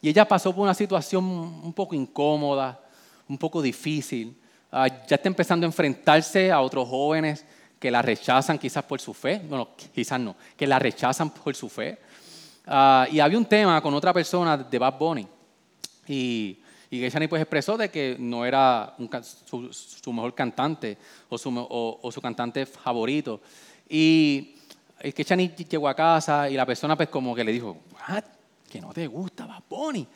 y 0.00 0.08
ella 0.08 0.26
pasó 0.26 0.54
por 0.54 0.62
una 0.62 0.72
situación 0.72 1.22
un 1.22 1.74
poco 1.74 1.94
incómoda, 1.94 2.80
un 3.28 3.36
poco 3.36 3.60
difícil. 3.60 4.34
Ah, 4.72 4.88
ya 5.06 5.16
está 5.16 5.28
empezando 5.28 5.66
a 5.66 5.68
enfrentarse 5.68 6.50
a 6.50 6.62
otros 6.62 6.88
jóvenes 6.88 7.44
que 7.78 7.90
la 7.90 8.00
rechazan 8.00 8.58
quizás 8.58 8.84
por 8.84 9.02
su 9.02 9.12
fe. 9.12 9.42
No, 9.50 9.68
quizás 9.94 10.18
no, 10.18 10.34
que 10.56 10.66
la 10.66 10.78
rechazan 10.78 11.28
por 11.28 11.54
su 11.54 11.68
fe. 11.68 11.98
Ah, 12.66 13.06
y 13.12 13.20
había 13.20 13.36
un 13.36 13.44
tema 13.44 13.82
con 13.82 13.92
otra 13.92 14.14
persona 14.14 14.56
de 14.56 14.78
Bad 14.78 14.98
Bunny. 14.98 15.33
Y, 16.06 16.58
y 16.94 17.00
Keishani 17.00 17.26
pues 17.26 17.42
expresó 17.42 17.76
de 17.76 17.90
que 17.90 18.16
no 18.20 18.44
era 18.46 18.94
su, 19.50 20.12
mejor 20.12 20.34
cantante 20.34 20.96
o 21.28 21.36
su, 21.36 21.52
o, 21.56 22.12
su 22.12 22.20
cantante 22.20 22.66
favorito. 22.66 23.40
Y 23.88 24.54
Keishani 25.00 25.48
llegó 25.48 25.88
a 25.88 25.94
casa 25.94 26.48
y 26.48 26.54
la 26.54 26.64
persona 26.64 26.96
pues 26.96 27.08
como 27.08 27.34
que 27.34 27.42
le 27.42 27.52
dijo, 27.52 27.78
que 28.70 28.80
no 28.80 28.92
te 28.92 29.08
gusta 29.08 29.44
Bad 29.44 29.62
Bunny. 29.68 30.06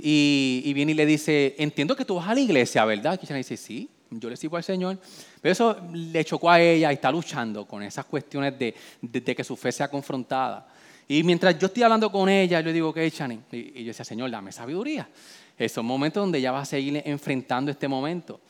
Y, 0.00 0.70
viene 0.74 0.92
y 0.92 0.94
le 0.94 1.06
dice, 1.06 1.54
entiendo 1.58 1.96
que 1.96 2.04
tú 2.04 2.16
vas 2.16 2.28
a 2.28 2.34
la 2.34 2.40
iglesia, 2.40 2.84
¿verdad? 2.84 3.18
Keishani 3.18 3.38
dice, 3.38 3.56
sí, 3.56 3.88
yo 4.10 4.28
le 4.28 4.36
sigo 4.36 4.56
al 4.56 4.64
Señor. 4.64 4.98
Pero 5.40 5.52
eso 5.52 5.76
le 5.92 6.24
chocó 6.24 6.50
a 6.50 6.60
ella 6.60 6.90
y 6.92 6.94
está 6.94 7.10
luchando 7.10 7.66
con 7.66 7.82
esas 7.82 8.04
cuestiones 8.04 8.58
de, 8.58 8.74
de, 9.00 9.34
que 9.34 9.44
su 9.44 9.56
fe 9.56 9.72
sea 9.72 9.88
confrontada. 9.88 10.68
Y 11.08 11.22
mientras 11.22 11.58
yo 11.58 11.68
estoy 11.68 11.82
hablando 11.82 12.12
con 12.12 12.28
ella, 12.28 12.60
yo 12.60 12.70
digo, 12.70 12.92
¿qué, 12.92 13.10
Chani? 13.10 13.40
Y, 13.50 13.82
yo 13.82 13.88
decía, 13.88 14.04
Señor, 14.04 14.30
dame 14.30 14.52
sabiduría. 14.52 15.08
Esos 15.56 15.82
momentos 15.82 16.22
donde 16.22 16.38
ella 16.38 16.52
va 16.52 16.60
a 16.60 16.64
seguir 16.66 17.02
enfrentando 17.04 17.70
este 17.70 17.88
momento. 17.88 18.40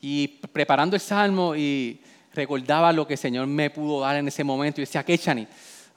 Y 0.00 0.28
preparando 0.28 0.94
el 0.94 1.02
salmo 1.02 1.56
y 1.56 2.00
recordaba 2.32 2.92
lo 2.92 3.06
que 3.06 3.14
el 3.14 3.18
Señor 3.18 3.48
me 3.48 3.68
pudo 3.70 4.00
dar 4.00 4.16
en 4.16 4.28
ese 4.28 4.44
momento. 4.44 4.80
Y 4.80 4.84
decía, 4.84 5.02
¿qué, 5.04 5.18
Chani? 5.18 5.46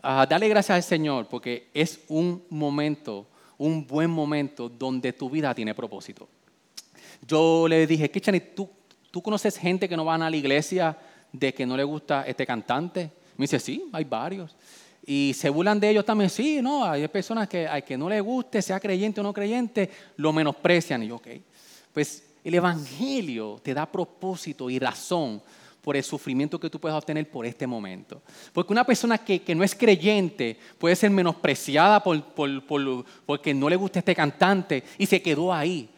Ah, 0.02 0.26
dale 0.28 0.50
gracias 0.50 0.76
al 0.76 0.84
Señor 0.84 1.28
porque 1.28 1.70
es 1.74 2.00
un 2.08 2.44
momento, 2.50 3.28
un 3.58 3.86
buen 3.86 4.10
momento 4.10 4.70
donde 4.70 5.14
tu 5.14 5.30
vida 5.30 5.54
tiene 5.54 5.76
propósito. 5.76 6.28
Yo 7.26 7.68
le 7.68 7.86
dije, 7.86 8.10
Kichani, 8.10 8.40
¿tú, 8.40 8.70
¿tú 9.12 9.22
conoces 9.22 9.58
gente 9.58 9.90
que 9.90 9.98
no 9.98 10.06
van 10.06 10.22
a 10.22 10.30
la 10.30 10.38
iglesia 10.38 10.98
de 11.32 11.54
que 11.54 11.66
no 11.66 11.76
le 11.76 11.84
gusta 11.84 12.24
este 12.28 12.46
cantante? 12.46 13.12
Me 13.36 13.44
dice, 13.44 13.60
sí, 13.60 13.90
hay 13.92 14.04
varios. 14.04 14.56
Y 15.10 15.34
se 15.34 15.50
burlan 15.50 15.80
de 15.80 15.90
ellos 15.90 16.04
también, 16.04 16.30
sí, 16.30 16.62
no, 16.62 16.84
hay 16.84 17.08
personas 17.08 17.48
que 17.48 17.66
a 17.66 17.80
que 17.80 17.98
no 17.98 18.10
le 18.10 18.20
guste, 18.20 18.62
sea 18.62 18.78
creyente 18.78 19.22
o 19.22 19.24
no 19.24 19.32
creyente, 19.32 19.90
lo 20.18 20.34
menosprecian. 20.34 21.02
Y 21.02 21.08
yo, 21.08 21.16
ok, 21.16 21.28
pues 21.94 22.26
el 22.44 22.54
Evangelio 22.54 23.58
te 23.64 23.74
da 23.74 23.86
propósito 23.86 24.70
y 24.70 24.78
razón 24.80 25.42
por 25.82 25.96
el 25.96 26.04
sufrimiento 26.04 26.60
que 26.60 26.70
tú 26.70 26.78
puedes 26.78 26.98
obtener 26.98 27.32
por 27.32 27.46
este 27.46 27.66
momento. 27.66 28.22
Porque 28.52 28.74
una 28.74 28.84
persona 28.84 29.18
que, 29.18 29.42
no 29.56 29.64
es 29.64 29.74
creyente 29.74 30.60
puede 30.78 30.98
ser 30.98 31.10
menospreciada 31.10 32.04
por, 32.04 32.22
porque 33.26 33.54
no 33.54 33.70
le 33.70 33.78
gusta 33.78 34.00
este 34.00 34.14
cantante 34.14 34.84
y 34.98 35.06
se 35.06 35.22
quedó 35.22 35.54
ahí. 35.54 35.90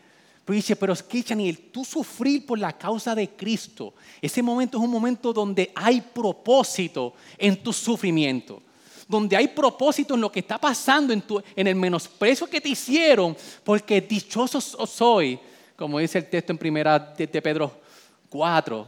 Pero 0.46 0.56
dice, 0.56 0.76
pero 0.76 0.94
es 0.94 1.02
que 1.02 1.24
Chaniel, 1.24 1.58
tú 1.72 1.84
sufrir 1.84 2.46
por 2.46 2.60
la 2.60 2.74
causa 2.74 3.16
de 3.16 3.28
Cristo, 3.28 3.96
ese 4.22 4.44
momento 4.44 4.78
es 4.78 4.84
un 4.84 4.92
momento 4.92 5.34
donde 5.34 5.72
hay 5.74 6.00
propósito 6.00 7.16
en 7.40 7.58
tu 7.64 7.74
sufrimiento 7.74 8.62
donde 9.10 9.36
hay 9.36 9.48
propósito 9.48 10.14
en 10.14 10.22
lo 10.22 10.32
que 10.32 10.40
está 10.40 10.60
pasando, 10.60 11.12
en, 11.12 11.22
tu, 11.24 11.42
en 11.56 11.68
el 11.68 11.76
menosprecio 11.76 12.48
que 12.48 12.62
te 12.62 12.70
hicieron, 12.70 13.36
porque 13.64 14.00
dichoso 14.00 14.62
soy, 14.62 15.40
como 15.76 15.98
dice 15.98 16.20
el 16.20 16.30
texto 16.30 16.54
en 16.54 16.60
primera 16.60 17.00
de, 17.00 17.26
de 17.26 17.42
Pedro 17.42 17.72
4, 18.30 18.88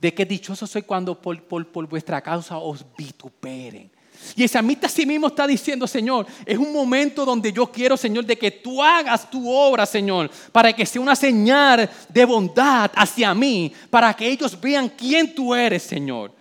de 0.00 0.14
que 0.14 0.24
dichoso 0.24 0.64
soy 0.64 0.82
cuando 0.82 1.20
por, 1.20 1.88
vuestra 1.88 2.20
causa 2.20 2.56
os 2.58 2.84
vituperen. 2.96 3.90
Y 4.36 4.44
el 4.44 4.48
salmista 4.48 4.88
sí 4.88 5.04
mismo 5.04 5.26
está 5.26 5.44
diciendo, 5.44 5.88
Señor, 5.88 6.26
es 6.46 6.56
un 6.56 6.72
momento 6.72 7.24
donde 7.24 7.52
yo 7.52 7.66
quiero, 7.66 7.96
Señor, 7.96 8.24
de 8.24 8.38
que 8.38 8.52
tú 8.52 8.80
hagas 8.80 9.28
tu 9.28 9.50
obra, 9.50 9.86
Señor, 9.86 10.30
para 10.52 10.72
que 10.72 10.86
sea 10.86 11.02
una 11.02 11.16
señal 11.16 11.90
de 12.08 12.24
bondad 12.24 12.92
hacia 12.94 13.34
mí, 13.34 13.72
para 13.90 14.14
que 14.14 14.28
ellos 14.28 14.60
vean 14.60 14.88
quién 14.88 15.34
tú 15.34 15.52
eres, 15.52 15.82
Señor. 15.82 16.37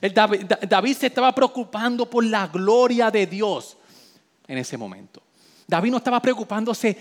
David 0.00 0.96
se 0.96 1.06
estaba 1.06 1.34
preocupando 1.34 2.08
por 2.08 2.24
la 2.24 2.46
gloria 2.46 3.10
de 3.10 3.26
Dios 3.26 3.76
en 4.46 4.58
ese 4.58 4.76
momento. 4.76 5.22
David 5.68 5.90
no 5.90 5.98
estaba 5.98 6.20
preocupándose, 6.22 6.96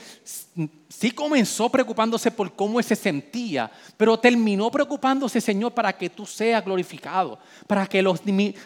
sí 0.90 1.12
comenzó 1.12 1.70
preocupándose 1.70 2.32
por 2.32 2.54
cómo 2.54 2.84
se 2.84 2.98
sentía, 2.98 3.72
pero 3.96 4.20
terminó 4.20 4.70
preocupándose, 4.70 5.40
Señor, 5.40 5.74
para 5.74 5.98
que 5.98 6.10
tú 6.10 6.26
seas 6.26 6.66
glorificado, 6.66 7.40
para 7.66 7.88
que, 7.88 8.02
los, 8.02 8.20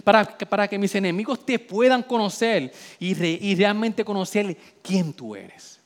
para, 0.04 0.26
para 0.26 0.68
que 0.68 0.80
mis 0.80 0.96
enemigos 0.96 1.46
te 1.46 1.60
puedan 1.60 2.02
conocer 2.02 2.74
y, 2.98 3.12
y 3.24 3.54
realmente 3.54 4.04
conocer 4.04 4.58
quién 4.82 5.14
tú 5.14 5.36
eres. 5.36 5.80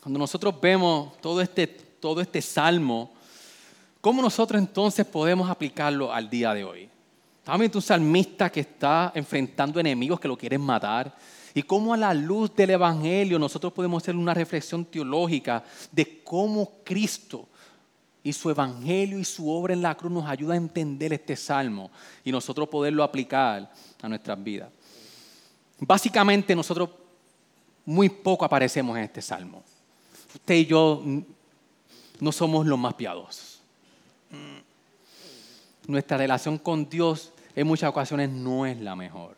Cuando 0.00 0.18
nosotros 0.18 0.60
vemos 0.60 1.16
todo 1.20 1.40
este, 1.40 1.68
todo 1.68 2.20
este 2.20 2.42
salmo, 2.42 3.12
¿cómo 4.06 4.22
nosotros 4.22 4.62
entonces 4.62 5.04
podemos 5.04 5.50
aplicarlo 5.50 6.12
al 6.12 6.30
día 6.30 6.54
de 6.54 6.62
hoy? 6.62 6.88
También 7.42 7.72
un 7.74 7.82
salmista 7.82 8.48
que 8.52 8.60
está 8.60 9.10
enfrentando 9.16 9.80
enemigos 9.80 10.20
que 10.20 10.28
lo 10.28 10.38
quieren 10.38 10.60
matar 10.60 11.12
y 11.52 11.60
cómo 11.64 11.92
a 11.92 11.96
la 11.96 12.14
luz 12.14 12.54
del 12.54 12.70
Evangelio 12.70 13.36
nosotros 13.36 13.72
podemos 13.72 14.00
hacer 14.00 14.14
una 14.14 14.32
reflexión 14.32 14.84
teológica 14.84 15.64
de 15.90 16.22
cómo 16.22 16.70
Cristo 16.84 17.48
y 18.22 18.32
su 18.32 18.48
Evangelio 18.48 19.18
y 19.18 19.24
su 19.24 19.50
obra 19.50 19.74
en 19.74 19.82
la 19.82 19.96
cruz 19.96 20.12
nos 20.12 20.26
ayuda 20.26 20.54
a 20.54 20.58
entender 20.58 21.12
este 21.12 21.34
salmo 21.34 21.90
y 22.24 22.30
nosotros 22.30 22.68
poderlo 22.68 23.02
aplicar 23.02 23.72
a 24.00 24.08
nuestras 24.08 24.40
vidas. 24.40 24.68
Básicamente 25.80 26.54
nosotros 26.54 26.90
muy 27.84 28.08
poco 28.08 28.44
aparecemos 28.44 28.96
en 28.98 29.02
este 29.02 29.20
salmo. 29.20 29.64
Usted 30.32 30.54
y 30.54 30.66
yo 30.66 31.02
no 32.20 32.30
somos 32.30 32.64
los 32.66 32.78
más 32.78 32.94
piadosos. 32.94 33.55
Nuestra 35.86 36.16
relación 36.16 36.58
con 36.58 36.88
Dios 36.88 37.32
en 37.54 37.66
muchas 37.66 37.88
ocasiones 37.90 38.28
no 38.30 38.66
es 38.66 38.80
la 38.80 38.96
mejor. 38.96 39.36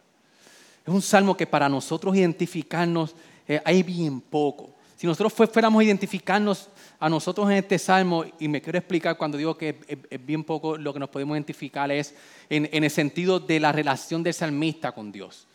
Es 0.86 0.92
un 0.92 1.02
salmo 1.02 1.36
que 1.36 1.46
para 1.46 1.68
nosotros 1.68 2.16
identificarnos 2.16 3.14
eh, 3.46 3.60
hay 3.64 3.82
bien 3.82 4.20
poco. 4.20 4.70
Si 4.96 5.06
nosotros 5.06 5.32
fuéramos 5.32 5.80
a 5.80 5.84
identificarnos 5.84 6.70
a 6.98 7.08
nosotros 7.08 7.48
en 7.50 7.58
este 7.58 7.78
salmo, 7.78 8.24
y 8.40 8.48
me 8.48 8.60
quiero 8.60 8.78
explicar 8.78 9.16
cuando 9.16 9.38
digo 9.38 9.56
que 9.56 9.78
es, 9.86 10.26
bien 10.26 10.42
poco, 10.42 10.76
lo 10.76 10.92
que 10.92 10.98
nos 10.98 11.10
podemos 11.10 11.36
identificar 11.36 11.90
es 11.92 12.14
en, 12.48 12.68
en 12.72 12.82
el 12.82 12.90
sentido 12.90 13.38
de 13.38 13.60
la 13.60 13.70
relación 13.70 14.22
del 14.22 14.34
salmista 14.34 14.92
con 14.92 15.12
Dios. 15.12 15.46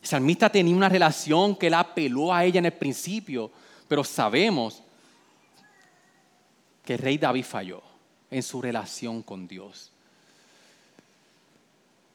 El 0.00 0.08
salmista 0.08 0.48
tenía 0.48 0.74
una 0.74 0.88
relación 0.88 1.54
que 1.54 1.66
él 1.66 1.74
apeló 1.74 2.32
a 2.32 2.44
ella 2.44 2.58
en 2.58 2.66
el 2.66 2.72
principio, 2.72 3.52
pero 3.86 4.02
sabemos 4.02 4.82
que 6.82 6.94
el 6.94 6.98
rey 6.98 7.18
David 7.18 7.44
falló 7.44 7.89
en 8.30 8.42
su 8.42 8.60
relación 8.62 9.22
con 9.22 9.46
Dios. 9.46 9.90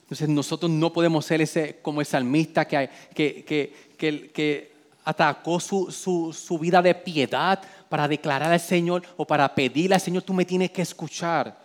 Entonces 0.02 0.28
nosotros 0.28 0.70
no 0.70 0.92
podemos 0.92 1.24
ser 1.24 1.40
ese, 1.40 1.80
como 1.82 2.00
el 2.00 2.06
salmista 2.06 2.64
que, 2.64 2.88
que, 3.14 3.44
que, 3.98 4.30
que 4.32 4.72
atacó 5.04 5.58
su, 5.58 5.90
su, 5.90 6.32
su, 6.32 6.58
vida 6.58 6.80
de 6.80 6.94
piedad 6.94 7.60
para 7.88 8.06
declarar 8.06 8.52
al 8.52 8.60
Señor 8.60 9.02
o 9.16 9.26
para 9.26 9.52
pedirle 9.52 9.94
al 9.96 10.00
Señor, 10.00 10.22
tú 10.22 10.32
me 10.32 10.44
tienes 10.44 10.70
que 10.70 10.82
escuchar. 10.82 11.58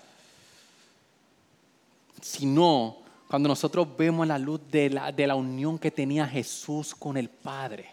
Sino 2.19 2.97
cuando 3.27 3.49
nosotros 3.49 3.87
vemos 3.95 4.27
la 4.27 4.37
luz 4.39 4.59
de 4.71 4.89
la, 4.89 5.11
de 5.11 5.27
la 5.27 5.35
unión 5.35 5.77
que 5.77 5.91
tenía 5.91 6.27
Jesús 6.27 6.95
con 6.95 7.17
el 7.17 7.29
Padre 7.29 7.89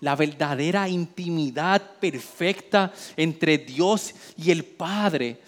la 0.00 0.16
verdadera 0.16 0.88
intimidad 0.88 1.82
perfecta 2.00 2.92
entre 3.16 3.58
Dios 3.58 4.14
y 4.36 4.50
el 4.50 4.64
Padre 4.64 5.40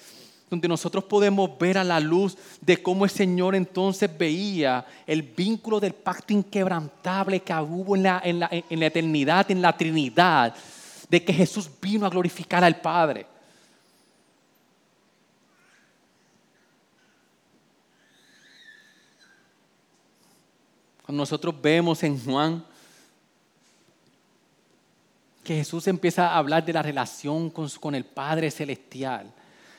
donde 0.52 0.68
nosotros 0.68 1.04
podemos 1.04 1.58
ver 1.58 1.78
a 1.78 1.84
la 1.84 1.98
luz 1.98 2.36
de 2.60 2.82
cómo 2.82 3.06
el 3.06 3.10
Señor 3.10 3.54
entonces 3.54 4.10
veía 4.18 4.84
el 5.06 5.22
vínculo 5.22 5.80
del 5.80 5.94
pacto 5.94 6.34
inquebrantable 6.34 7.40
que 7.40 7.54
hubo 7.54 7.96
en 7.96 8.02
la, 8.02 8.20
en 8.22 8.38
la, 8.38 8.50
en 8.50 8.78
la 8.78 8.84
eternidad, 8.84 9.50
en 9.50 9.62
la 9.62 9.74
Trinidad, 9.74 10.54
de 11.08 11.24
que 11.24 11.32
Jesús 11.32 11.70
vino 11.80 12.04
a 12.04 12.10
glorificar 12.10 12.62
al 12.62 12.78
Padre. 12.82 13.24
Cuando 21.06 21.22
nosotros 21.22 21.54
vemos 21.62 22.02
en 22.02 22.22
Juan 22.22 22.62
que 25.42 25.56
Jesús 25.56 25.86
empieza 25.86 26.28
a 26.28 26.36
hablar 26.36 26.62
de 26.62 26.74
la 26.74 26.82
relación 26.82 27.48
con, 27.48 27.70
con 27.70 27.94
el 27.94 28.04
Padre 28.04 28.50
Celestial, 28.50 29.32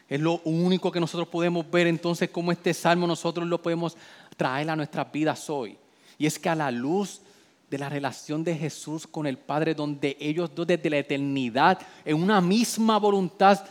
es 0.09 0.19
lo 0.19 0.41
único 0.43 0.91
que 0.91 0.99
nosotros 0.99 1.27
podemos 1.27 1.69
ver 1.69 1.87
entonces 1.87 2.29
cómo 2.29 2.51
este 2.51 2.73
salmo 2.73 3.07
nosotros 3.07 3.47
lo 3.47 3.61
podemos 3.61 3.97
traer 4.37 4.69
a 4.69 4.75
nuestras 4.75 5.11
vidas 5.11 5.49
hoy. 5.49 5.77
Y 6.17 6.25
es 6.25 6.37
que 6.37 6.49
a 6.49 6.55
la 6.55 6.71
luz 6.71 7.21
de 7.69 7.77
la 7.77 7.89
relación 7.89 8.43
de 8.43 8.55
Jesús 8.55 9.07
con 9.07 9.25
el 9.25 9.37
Padre, 9.37 9.73
donde 9.73 10.15
ellos 10.19 10.51
dos 10.53 10.67
desde 10.67 10.89
la 10.89 10.97
eternidad, 10.97 11.79
en 12.05 12.21
una 12.21 12.39
misma 12.41 12.99
voluntad, 12.99 13.65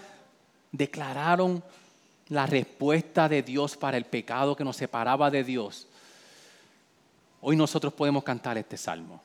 declararon 0.73 1.63
la 2.29 2.47
respuesta 2.47 3.29
de 3.29 3.43
Dios 3.43 3.77
para 3.77 3.97
el 3.97 4.07
pecado 4.07 4.57
que 4.57 4.65
nos 4.65 4.77
separaba 4.77 5.31
de 5.31 5.45
Dios. 5.45 5.87
Hoy 7.43 7.57
nosotros 7.57 7.93
podemos 7.93 8.25
cantar 8.25 8.57
este 8.59 8.77
salmo. 8.77 9.21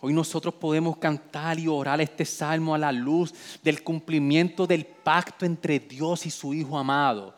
Hoy 0.00 0.12
nosotros 0.12 0.54
podemos 0.54 0.98
cantar 0.98 1.58
y 1.58 1.68
orar 1.68 2.00
este 2.00 2.24
salmo 2.24 2.74
a 2.74 2.78
la 2.78 2.92
luz 2.92 3.32
del 3.62 3.82
cumplimiento 3.82 4.66
del 4.66 4.84
pacto 4.84 5.46
entre 5.46 5.78
Dios 5.80 6.26
y 6.26 6.30
su 6.30 6.52
Hijo 6.52 6.78
amado. 6.78 7.34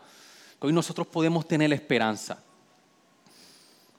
Hoy 0.61 0.73
nosotros 0.73 1.07
podemos 1.07 1.47
tener 1.47 1.73
esperanza. 1.73 2.43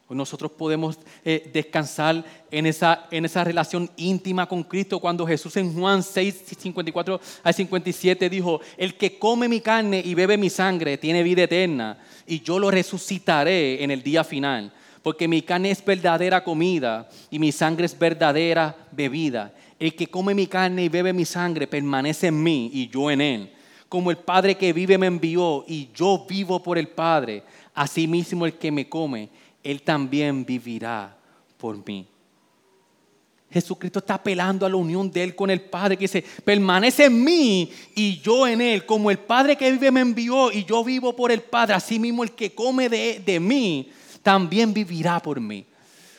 Hoy 0.10 0.17
nosotros 0.17 0.52
podemos 0.52 0.98
eh, 1.24 1.50
descansar 1.54 2.26
en 2.50 2.65
esa, 2.65 3.06
en 3.12 3.26
esa 3.26 3.43
relación 3.43 3.89
íntima 3.95 4.48
con 4.48 4.63
Cristo 4.63 5.00
cuando 5.00 5.26
Jesús 5.26 5.56
en 5.56 5.72
Juan 5.72 6.02
6, 6.02 6.45
54 6.58 7.22
al 7.43 7.54
57 7.54 8.28
dijo, 8.28 8.60
el 8.76 8.95
que 8.95 9.19
come 9.19 9.48
mi 9.48 9.62
carne 9.62 10.02
y 10.04 10.15
bebe 10.15 10.36
mi 10.36 10.50
sangre 10.50 10.98
tiene 10.98 11.22
vida 11.22 11.43
eterna 11.43 12.00
y 12.26 12.41
yo 12.41 12.58
lo 12.58 12.72
resucitaré 12.72 13.84
en 13.84 13.91
el 13.91 14.02
día 14.02 14.24
final, 14.24 14.74
porque 15.02 15.28
mi 15.28 15.42
carne 15.42 15.72
es 15.72 15.84
verdadera 15.84 16.44
comida 16.44 17.10
y 17.32 17.40
mi 17.40 17.52
sangre 17.52 17.86
es 17.86 17.98
verdadera 17.98 18.76
bebida. 18.92 19.54
El 19.80 19.96
que 19.96 20.08
come 20.08 20.34
mi 20.34 20.48
carne 20.48 20.84
y 20.84 20.90
bebe 20.90 21.14
mi 21.14 21.26
sangre 21.26 21.68
permanece 21.68 22.28
en 22.28 22.44
mí 22.44 22.70
y 22.74 22.90
yo 22.90 23.10
en 23.10 23.22
él. 23.22 23.54
Como 23.88 24.12
el 24.12 24.18
Padre 24.18 24.56
que 24.56 24.74
vive 24.74 24.98
me 24.98 25.08
envió 25.08 25.64
y 25.68 25.90
yo 25.96 26.26
vivo 26.30 26.62
por 26.62 26.78
el 26.78 26.90
Padre, 26.90 27.44
asimismo 27.74 28.46
el 28.46 28.54
que 28.54 28.72
me 28.72 28.88
come 28.88 29.30
él 29.64 29.82
también 29.82 30.46
vivirá 30.46 31.16
por 31.58 31.86
mí. 31.86 32.08
Jesucristo 33.52 34.00
está 34.00 34.14
apelando 34.14 34.66
a 34.66 34.70
la 34.70 34.76
unión 34.76 35.10
de 35.10 35.24
Él 35.24 35.36
con 35.36 35.50
el 35.50 35.62
Padre, 35.62 35.98
que 35.98 36.04
dice, 36.04 36.24
permanece 36.44 37.06
en 37.06 37.24
mí 37.24 37.72
y 37.96 38.20
yo 38.20 38.48
en 38.48 38.62
Él, 38.62 38.86
como 38.86 39.10
el 39.10 39.18
Padre 39.18 39.56
que 39.56 39.72
vive 39.72 39.92
me 39.92 40.02
envió 40.02 40.52
y 40.52 40.64
yo 40.66 40.84
vivo 40.84 41.16
por 41.16 41.32
el 41.32 41.42
Padre, 41.42 41.74
así 41.74 41.98
mismo 41.98 42.24
el 42.24 42.32
que 42.32 42.54
come 42.54 42.90
de, 42.90 43.22
de 43.26 43.40
mí, 43.40 43.90
también 44.21 44.73
vivirá 44.73 45.19
por 45.19 45.39
mí. 45.39 45.65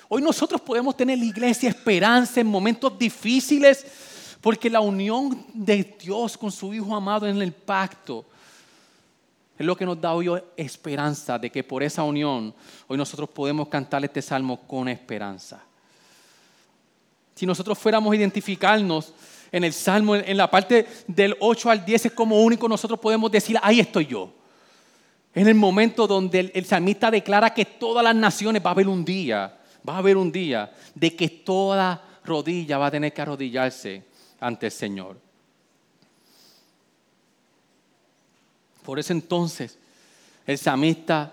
Hoy 0.08 0.22
nosotros 0.22 0.60
podemos 0.60 0.96
tener 0.96 1.18
la 1.18 1.24
iglesia 1.24 1.68
esperanza 1.68 2.40
en 2.40 2.46
momentos 2.46 2.98
difíciles, 2.98 3.86
porque 4.40 4.68
la 4.68 4.80
unión 4.80 5.46
de 5.54 5.96
Dios 6.00 6.36
con 6.36 6.50
su 6.50 6.74
Hijo 6.74 6.94
amado 6.94 7.26
en 7.26 7.40
el 7.40 7.52
pacto 7.52 8.24
es 9.58 9.66
lo 9.66 9.76
que 9.76 9.84
nos 9.84 10.00
da 10.00 10.14
hoy 10.14 10.28
esperanza 10.56 11.38
de 11.38 11.50
que 11.50 11.62
por 11.62 11.82
esa 11.82 12.02
unión 12.02 12.54
hoy 12.88 12.96
nosotros 12.96 13.28
podemos 13.28 13.68
cantar 13.68 14.02
este 14.04 14.22
salmo 14.22 14.58
con 14.66 14.88
esperanza. 14.88 15.62
Si 17.34 17.44
nosotros 17.44 17.78
fuéramos 17.78 18.10
a 18.12 18.16
identificarnos 18.16 19.12
en 19.52 19.64
el 19.64 19.72
salmo, 19.72 20.16
en 20.16 20.36
la 20.36 20.50
parte 20.50 20.86
del 21.06 21.36
8 21.38 21.70
al 21.70 21.84
10 21.84 22.06
es 22.06 22.12
como 22.12 22.40
único, 22.40 22.68
nosotros 22.68 22.98
podemos 22.98 23.30
decir, 23.30 23.58
ahí 23.62 23.80
estoy 23.80 24.06
yo. 24.06 24.32
En 25.34 25.46
el 25.46 25.54
momento 25.54 26.06
donde 26.06 26.40
el, 26.40 26.52
el 26.54 26.64
salmista 26.64 27.10
declara 27.10 27.54
que 27.54 27.64
todas 27.64 28.02
las 28.02 28.14
naciones 28.14 28.64
va 28.64 28.70
a 28.70 28.72
haber 28.72 28.88
un 28.88 29.04
día, 29.04 29.58
va 29.88 29.94
a 29.94 29.98
haber 29.98 30.16
un 30.16 30.32
día 30.32 30.72
de 30.94 31.14
que 31.14 31.28
toda 31.28 32.20
rodilla 32.24 32.78
va 32.78 32.86
a 32.86 32.90
tener 32.90 33.12
que 33.12 33.22
arrodillarse 33.22 34.04
ante 34.40 34.66
el 34.66 34.72
Señor. 34.72 35.16
Por 38.82 38.98
eso 38.98 39.12
entonces 39.12 39.78
el 40.46 40.58
samista 40.58 41.32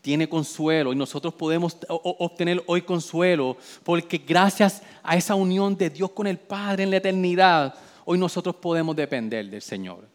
tiene 0.00 0.28
consuelo 0.28 0.92
y 0.92 0.96
nosotros 0.96 1.34
podemos 1.34 1.76
obtener 1.88 2.62
hoy 2.66 2.82
consuelo 2.82 3.56
porque 3.84 4.18
gracias 4.18 4.82
a 5.02 5.16
esa 5.16 5.34
unión 5.34 5.76
de 5.76 5.90
Dios 5.90 6.10
con 6.10 6.26
el 6.26 6.38
Padre 6.38 6.84
en 6.84 6.90
la 6.90 6.96
eternidad, 6.96 7.74
hoy 8.04 8.18
nosotros 8.18 8.56
podemos 8.56 8.96
depender 8.96 9.48
del 9.50 9.62
Señor. 9.62 10.08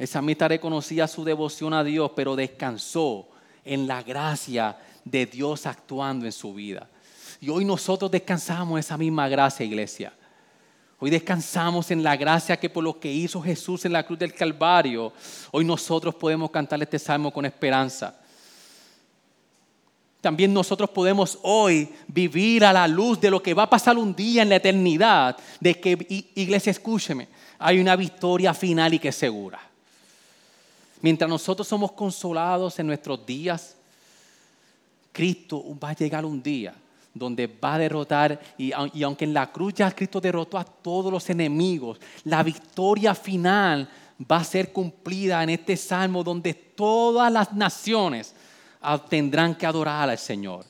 El 0.00 0.08
samista 0.08 0.48
reconocía 0.48 1.06
su 1.06 1.24
devoción 1.24 1.74
a 1.74 1.84
Dios, 1.84 2.12
pero 2.16 2.34
descansó 2.34 3.28
en 3.62 3.86
la 3.86 4.02
gracia 4.02 4.78
de 5.04 5.26
Dios 5.26 5.66
actuando 5.66 6.24
en 6.24 6.32
su 6.32 6.54
vida. 6.54 6.88
Y 7.38 7.50
hoy 7.50 7.66
nosotros 7.66 8.10
descansamos 8.10 8.80
esa 8.80 8.96
misma 8.96 9.28
gracia, 9.28 9.66
iglesia. 9.66 10.14
Hoy 10.98 11.10
descansamos 11.10 11.90
en 11.90 12.02
la 12.02 12.16
gracia 12.16 12.58
que 12.58 12.70
por 12.70 12.82
lo 12.82 12.98
que 12.98 13.12
hizo 13.12 13.42
Jesús 13.42 13.84
en 13.84 13.92
la 13.92 14.02
cruz 14.02 14.18
del 14.18 14.32
Calvario, 14.32 15.12
hoy 15.50 15.66
nosotros 15.66 16.14
podemos 16.14 16.50
cantar 16.50 16.80
este 16.80 16.98
salmo 16.98 17.30
con 17.30 17.44
esperanza. 17.44 18.18
También 20.22 20.54
nosotros 20.54 20.88
podemos 20.88 21.38
hoy 21.42 21.90
vivir 22.08 22.64
a 22.64 22.72
la 22.72 22.88
luz 22.88 23.20
de 23.20 23.30
lo 23.30 23.42
que 23.42 23.52
va 23.52 23.64
a 23.64 23.70
pasar 23.70 23.98
un 23.98 24.16
día 24.16 24.40
en 24.40 24.48
la 24.48 24.56
eternidad, 24.56 25.36
de 25.60 25.78
que, 25.78 26.30
iglesia, 26.36 26.70
escúcheme, 26.70 27.28
hay 27.58 27.78
una 27.78 27.96
victoria 27.96 28.54
final 28.54 28.94
y 28.94 28.98
que 28.98 29.08
es 29.08 29.16
segura. 29.16 29.69
Mientras 31.02 31.28
nosotros 31.28 31.66
somos 31.66 31.92
consolados 31.92 32.78
en 32.78 32.86
nuestros 32.86 33.24
días, 33.24 33.76
Cristo 35.12 35.64
va 35.82 35.90
a 35.90 35.94
llegar 35.94 36.24
un 36.24 36.42
día 36.42 36.74
donde 37.12 37.46
va 37.46 37.74
a 37.74 37.78
derrotar, 37.78 38.40
y, 38.56 38.72
aunque 38.72 39.24
en 39.24 39.34
la 39.34 39.50
cruz 39.50 39.74
ya 39.74 39.90
Cristo 39.90 40.20
derrotó 40.20 40.58
a 40.58 40.64
todos 40.64 41.12
los 41.12 41.28
enemigos, 41.28 41.98
la 42.24 42.42
victoria 42.42 43.14
final 43.14 43.88
va 44.30 44.36
a 44.36 44.44
ser 44.44 44.72
cumplida 44.72 45.42
en 45.42 45.50
este 45.50 45.76
salmo 45.76 46.22
donde 46.22 46.54
todas 46.54 47.32
las 47.32 47.52
naciones 47.52 48.34
tendrán 49.08 49.54
que 49.54 49.66
adorar 49.66 50.08
al 50.08 50.18
Señor. 50.18 50.64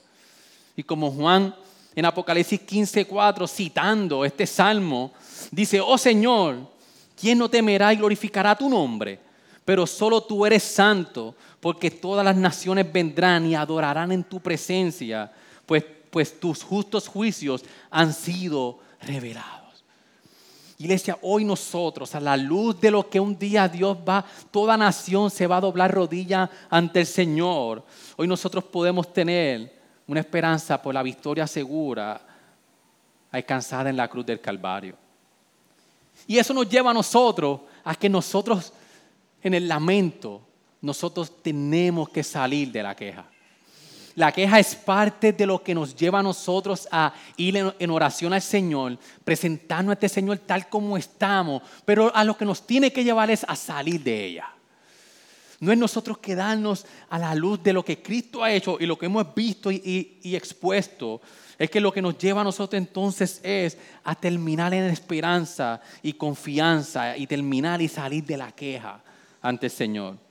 Y 0.77 0.83
como 0.83 1.11
Juan 1.11 1.55
en 1.95 2.05
Apocalipsis 2.07 2.61
15:4, 2.61 3.47
citando 3.47 4.25
este 4.25 4.47
salmo, 4.47 5.13
dice, 5.51 5.81
oh 5.81 5.99
Señor, 5.99 6.59
¿quién 7.21 7.37
no 7.37 7.51
temerá 7.51 7.93
y 7.93 7.97
glorificará 7.97 8.57
tu 8.57 8.69
nombre? 8.69 9.30
Pero 9.71 9.87
solo 9.87 10.21
tú 10.21 10.45
eres 10.45 10.65
santo, 10.65 11.37
porque 11.61 11.93
todas 11.93 12.25
las 12.25 12.35
naciones 12.35 12.93
vendrán 12.93 13.47
y 13.47 13.55
adorarán 13.55 14.11
en 14.11 14.25
tu 14.25 14.41
presencia, 14.41 15.31
pues 15.65 15.85
pues 16.11 16.41
tus 16.41 16.65
justos 16.65 17.07
juicios 17.07 17.65
han 17.89 18.13
sido 18.13 18.81
revelados. 19.01 19.85
Iglesia, 20.77 21.17
hoy 21.23 21.45
nosotros, 21.45 22.13
a 22.17 22.21
la 22.21 22.37
luz 22.37 22.81
de 22.81 22.91
lo 22.91 23.09
que 23.09 23.21
un 23.21 23.39
día 23.39 23.69
Dios 23.69 23.97
va, 23.97 24.25
toda 24.51 24.77
nación 24.77 25.31
se 25.31 25.47
va 25.47 25.59
a 25.59 25.61
doblar 25.61 25.95
rodilla 25.95 26.51
ante 26.69 26.99
el 26.99 27.07
Señor. 27.07 27.85
Hoy 28.17 28.27
nosotros 28.27 28.65
podemos 28.65 29.13
tener 29.13 29.73
una 30.09 30.19
esperanza 30.19 30.83
por 30.83 30.93
la 30.93 31.05
victoria 31.05 31.47
segura 31.47 32.21
alcanzada 33.31 33.89
en 33.89 33.97
la 33.97 34.09
cruz 34.09 34.27
del 34.27 34.41
Calvario. 34.41 34.97
Y 36.27 36.39
eso 36.39 36.53
nos 36.53 36.69
lleva 36.69 36.91
a 36.91 36.95
nosotros 36.95 37.61
a 37.85 37.95
que 37.95 38.09
nosotros 38.09 38.73
en 39.43 39.55
el 39.55 39.69
lamento, 39.69 40.43
nosotros 40.81 41.43
tenemos 41.43 42.09
que 42.09 42.23
salir 42.23 42.73
de 42.73 42.83
la 42.83 42.95
queja. 42.95 43.27
La 44.17 44.33
queja 44.33 44.59
es 44.59 44.75
parte 44.75 45.33
de 45.33 45.47
lo 45.47 45.63
que 45.63 45.75
nos 45.75 45.95
lleva 45.95 46.19
a 46.19 46.23
nosotros 46.23 46.89
a 46.91 47.15
ir 47.37 47.57
en 47.57 47.91
oración 47.91 48.33
al 48.33 48.43
Señor, 48.43 48.99
presentarnos 49.25 49.91
a 49.91 49.95
este 49.95 50.09
Señor 50.09 50.39
tal 50.39 50.69
como 50.69 50.97
estamos, 50.97 51.63
pero 51.85 52.15
a 52.15 52.25
lo 52.25 52.37
que 52.37 52.45
nos 52.45 52.67
tiene 52.67 52.93
que 52.93 53.05
llevar 53.05 53.31
es 53.31 53.45
a 53.47 53.55
salir 53.55 54.03
de 54.03 54.25
ella. 54.25 54.49
No 55.61 55.71
es 55.71 55.79
nosotros 55.79 56.19
quedarnos 56.19 56.87
a 57.09 57.19
la 57.19 57.35
luz 57.35 57.63
de 57.63 57.73
lo 57.73 57.85
que 57.85 58.03
Cristo 58.03 58.43
ha 58.43 58.51
hecho 58.51 58.79
y 58.81 58.87
lo 58.87 58.99
que 58.99 59.07
hemos 59.07 59.35
visto 59.35 59.71
y, 59.71 60.19
y 60.23 60.35
expuesto. 60.35 61.21
Es 61.59 61.71
que 61.71 61.81
lo 61.81 61.93
que 61.93 62.01
nos 62.01 62.17
lleva 62.17 62.41
a 62.41 62.45
nosotros 62.45 62.79
entonces 62.79 63.41
es 63.45 63.77
a 64.03 64.15
terminar 64.15 64.73
en 64.73 64.85
esperanza 64.85 65.81
y 66.03 66.15
confianza 66.15 67.17
y 67.17 67.27
terminar 67.27 67.83
y 67.83 67.89
salir 67.89 68.25
de 68.25 68.39
la 68.39 68.51
queja 68.53 69.03
ante 69.43 69.67
el 69.67 69.73
Señor. 69.73 70.31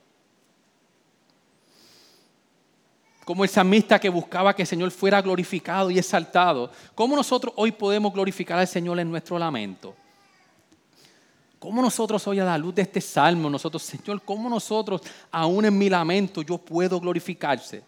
como 3.30 3.44
el 3.44 3.50
salmista 3.50 4.00
que 4.00 4.08
buscaba 4.08 4.56
que 4.56 4.62
el 4.62 4.66
Señor 4.66 4.90
fuera 4.90 5.22
glorificado 5.22 5.88
y 5.88 6.00
exaltado. 6.00 6.68
¿Cómo 6.96 7.14
nosotros 7.14 7.54
hoy 7.56 7.70
podemos 7.70 8.12
glorificar 8.12 8.58
al 8.58 8.66
Señor 8.66 8.98
en 8.98 9.08
nuestro 9.08 9.38
lamento? 9.38 9.94
¿Cómo 11.60 11.80
nosotros 11.80 12.26
hoy 12.26 12.40
a 12.40 12.44
la 12.44 12.58
luz 12.58 12.74
de 12.74 12.82
este 12.82 13.00
salmo, 13.00 13.48
nosotros, 13.48 13.84
Señor, 13.84 14.20
cómo 14.24 14.48
nosotros, 14.50 15.02
aún 15.30 15.64
en 15.64 15.78
mi 15.78 15.88
lamento, 15.88 16.42
yo 16.42 16.58
puedo 16.58 16.98
glorificarse? 16.98 17.84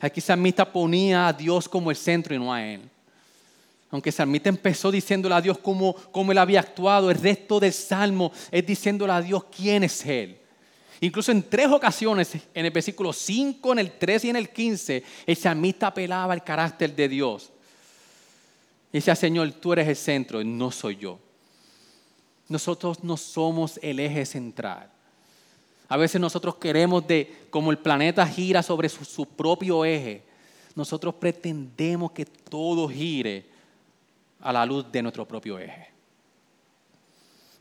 Aquí 0.00 0.20
el 0.20 0.24
salmista 0.24 0.70
ponía 0.70 1.28
a 1.28 1.32
Dios 1.32 1.66
como 1.66 1.90
el 1.90 1.96
centro 1.96 2.34
y 2.34 2.38
no 2.38 2.52
a 2.52 2.62
Él. 2.62 2.82
Aunque 3.90 4.12
salmista 4.12 4.50
empezó 4.50 4.90
diciéndole 4.90 5.34
a 5.34 5.40
Dios 5.40 5.56
cómo, 5.56 5.94
cómo 6.12 6.30
Él 6.30 6.36
había 6.36 6.60
actuado, 6.60 7.10
el 7.10 7.18
resto 7.18 7.58
del 7.58 7.72
salmo 7.72 8.32
es 8.50 8.66
diciéndole 8.66 9.14
a 9.14 9.22
Dios 9.22 9.44
quién 9.44 9.84
es 9.84 10.04
Él. 10.04 10.37
Incluso 11.00 11.30
en 11.30 11.42
tres 11.42 11.68
ocasiones, 11.68 12.34
en 12.54 12.66
el 12.66 12.70
versículo 12.72 13.12
5, 13.12 13.72
en 13.72 13.78
el 13.78 13.92
3 13.92 14.24
y 14.24 14.30
en 14.30 14.36
el 14.36 14.48
15, 14.50 15.04
el 15.26 15.36
salmista 15.36 15.88
apelaba 15.88 16.32
al 16.32 16.42
carácter 16.42 16.94
de 16.94 17.08
Dios. 17.08 17.50
Y 18.92 18.98
decía, 18.98 19.14
Señor, 19.14 19.52
tú 19.52 19.72
eres 19.72 19.86
el 19.86 19.96
centro, 19.96 20.42
no 20.42 20.70
soy 20.70 20.96
yo. 20.96 21.18
Nosotros 22.48 23.04
no 23.04 23.16
somos 23.16 23.78
el 23.82 24.00
eje 24.00 24.26
central. 24.26 24.90
A 25.88 25.96
veces 25.96 26.20
nosotros 26.20 26.56
queremos 26.56 27.06
de, 27.06 27.46
como 27.50 27.70
el 27.70 27.78
planeta 27.78 28.26
gira 28.26 28.62
sobre 28.62 28.88
su, 28.88 29.04
su 29.04 29.26
propio 29.26 29.84
eje, 29.84 30.22
nosotros 30.74 31.14
pretendemos 31.14 32.12
que 32.12 32.24
todo 32.24 32.88
gire 32.88 33.46
a 34.40 34.52
la 34.52 34.64
luz 34.64 34.90
de 34.90 35.02
nuestro 35.02 35.26
propio 35.26 35.58
eje. 35.58 35.97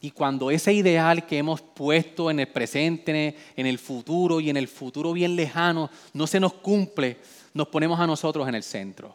Y 0.07 0.11
cuando 0.11 0.49
ese 0.49 0.71
ideal 0.71 1.25
que 1.25 1.37
hemos 1.37 1.59
puesto 1.59 2.31
en 2.31 2.39
el 2.39 2.47
presente, 2.47 3.35
en 3.57 3.65
el 3.65 3.77
futuro 3.77 4.39
y 4.39 4.49
en 4.49 4.55
el 4.55 4.69
futuro 4.69 5.11
bien 5.11 5.35
lejano 5.35 5.89
no 6.13 6.25
se 6.25 6.39
nos 6.39 6.53
cumple, 6.53 7.17
nos 7.53 7.67
ponemos 7.67 7.99
a 7.99 8.07
nosotros 8.07 8.47
en 8.47 8.55
el 8.55 8.63
centro. 8.63 9.13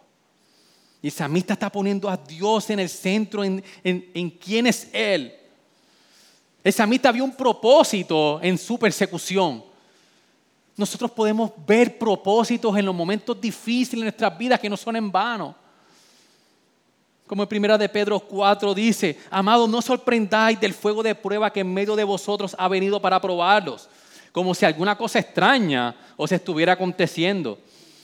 Y 1.00 1.06
el 1.06 1.12
salmista 1.14 1.54
está 1.54 1.72
poniendo 1.72 2.10
a 2.10 2.18
Dios 2.18 2.68
en 2.68 2.78
el 2.78 2.90
centro, 2.90 3.42
en, 3.42 3.64
en 3.82 4.30
quién 4.32 4.66
es 4.66 4.90
Él. 4.92 5.32
El 6.62 6.72
salmista 6.74 7.10
vio 7.10 7.24
un 7.24 7.34
propósito 7.34 8.38
en 8.42 8.58
su 8.58 8.78
persecución. 8.78 9.64
Nosotros 10.76 11.10
podemos 11.12 11.52
ver 11.66 11.96
propósitos 11.96 12.76
en 12.76 12.84
los 12.84 12.94
momentos 12.94 13.40
difíciles 13.40 14.00
de 14.00 14.04
nuestras 14.10 14.36
vidas 14.36 14.60
que 14.60 14.68
no 14.68 14.76
son 14.76 14.96
en 14.96 15.10
vano. 15.10 15.61
Como 17.32 17.44
en 17.44 17.48
primera 17.48 17.78
de 17.78 17.88
Pedro 17.88 18.20
4 18.20 18.74
dice, 18.74 19.18
amados, 19.30 19.66
no 19.66 19.80
sorprendáis 19.80 20.60
del 20.60 20.74
fuego 20.74 21.02
de 21.02 21.14
prueba 21.14 21.50
que 21.50 21.60
en 21.60 21.72
medio 21.72 21.96
de 21.96 22.04
vosotros 22.04 22.54
ha 22.58 22.68
venido 22.68 23.00
para 23.00 23.22
probarlos, 23.22 23.88
como 24.32 24.54
si 24.54 24.66
alguna 24.66 24.98
cosa 24.98 25.20
extraña 25.20 25.96
os 26.18 26.30
estuviera 26.30 26.74
aconteciendo. 26.74 27.58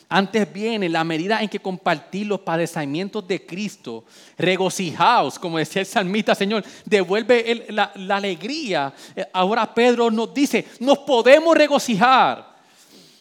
Antes 0.09 0.51
bien, 0.51 0.83
en 0.83 0.95
la 0.95 1.05
medida 1.05 1.43
en 1.43 1.51
que 1.51 1.61
compartís 1.61 2.27
los 2.27 2.41
padecimientos 2.41 3.29
de 3.29 3.45
Cristo, 3.45 4.05
regocijaos, 4.39 5.39
como 5.39 5.59
decía 5.59 5.83
el 5.83 5.87
salmista, 5.87 6.35
Señor, 6.35 6.65
devuelve 6.87 7.67
la, 7.69 7.93
alegría. 8.09 8.95
Eh, 9.15 9.27
ahora 9.35 9.75
Pedro 9.75 10.11
nos 10.11 10.33
dice, 10.33 10.65
nos 10.81 11.01
podemos 11.01 11.55
regocijar 11.55 12.57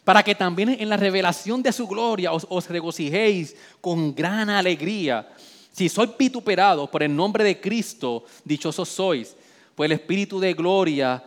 para 0.05 0.23
que 0.23 0.35
también 0.35 0.69
en 0.79 0.87
la 0.87 0.95
revelación 0.95 1.61
de 1.61 1.73
su 1.73 1.85
gloria 1.85 2.31
os 2.31 2.69
regocijéis 2.69 3.57
con 3.81 4.15
gran 4.15 4.49
alegría. 4.49 5.27
Si 5.77 5.89
sois 5.89 6.09
vituperados 6.17 6.89
por 6.89 7.03
el 7.03 7.15
nombre 7.15 7.43
de 7.43 7.61
Cristo, 7.61 8.23
dichosos 8.43 8.89
sois, 8.89 9.35
pues 9.75 9.85
el 9.85 9.91
Espíritu 9.91 10.39
de 10.39 10.55
gloria 10.55 11.23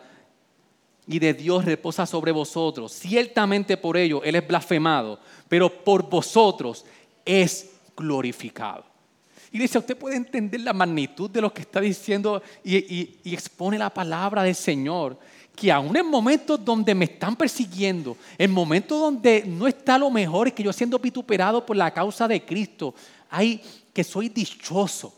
y 1.06 1.20
de 1.20 1.34
Dios 1.34 1.64
reposa 1.64 2.04
sobre 2.04 2.32
vosotros. 2.32 2.90
Ciertamente 2.90 3.76
por 3.76 3.96
ello 3.96 4.24
Él 4.24 4.34
es 4.34 4.48
blasfemado, 4.48 5.20
pero 5.48 5.72
por 5.84 6.10
vosotros 6.10 6.84
es 7.24 7.70
glorificado. 7.96 8.82
Iglesia, 9.52 9.78
usted 9.78 9.96
puede 9.96 10.16
entender 10.16 10.62
la 10.62 10.72
magnitud 10.72 11.30
de 11.30 11.42
lo 11.42 11.54
que 11.54 11.62
está 11.62 11.80
diciendo 11.80 12.42
y, 12.64 13.20
y 13.22 13.32
expone 13.32 13.78
la 13.78 13.94
palabra 13.94 14.42
del 14.42 14.56
Señor 14.56 15.16
que 15.54 15.70
aún 15.70 15.96
en 15.96 16.06
momentos 16.06 16.64
donde 16.64 16.92
me 16.92 17.04
están 17.04 17.36
persiguiendo, 17.36 18.16
en 18.36 18.50
momentos 18.50 18.98
donde 18.98 19.44
no 19.46 19.68
está 19.68 19.96
lo 19.96 20.10
mejor, 20.10 20.48
es 20.48 20.54
que 20.54 20.62
yo 20.64 20.72
siendo 20.72 20.98
vituperado 20.98 21.64
por 21.64 21.76
la 21.76 21.92
causa 21.92 22.26
de 22.26 22.44
Cristo, 22.44 22.94
hay 23.28 23.62
que 23.92 24.04
soy 24.04 24.28
dichoso. 24.28 25.14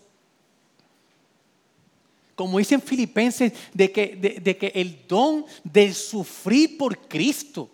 Como 2.35 2.59
dicen 2.59 2.81
Filipenses, 2.81 3.53
de 3.73 3.93
que, 3.93 4.41
de, 4.43 4.57
que 4.57 4.73
el 4.75 5.07
don 5.07 5.45
de 5.63 5.93
sufrir 5.93 6.79
por 6.79 6.99
Cristo, 7.07 7.71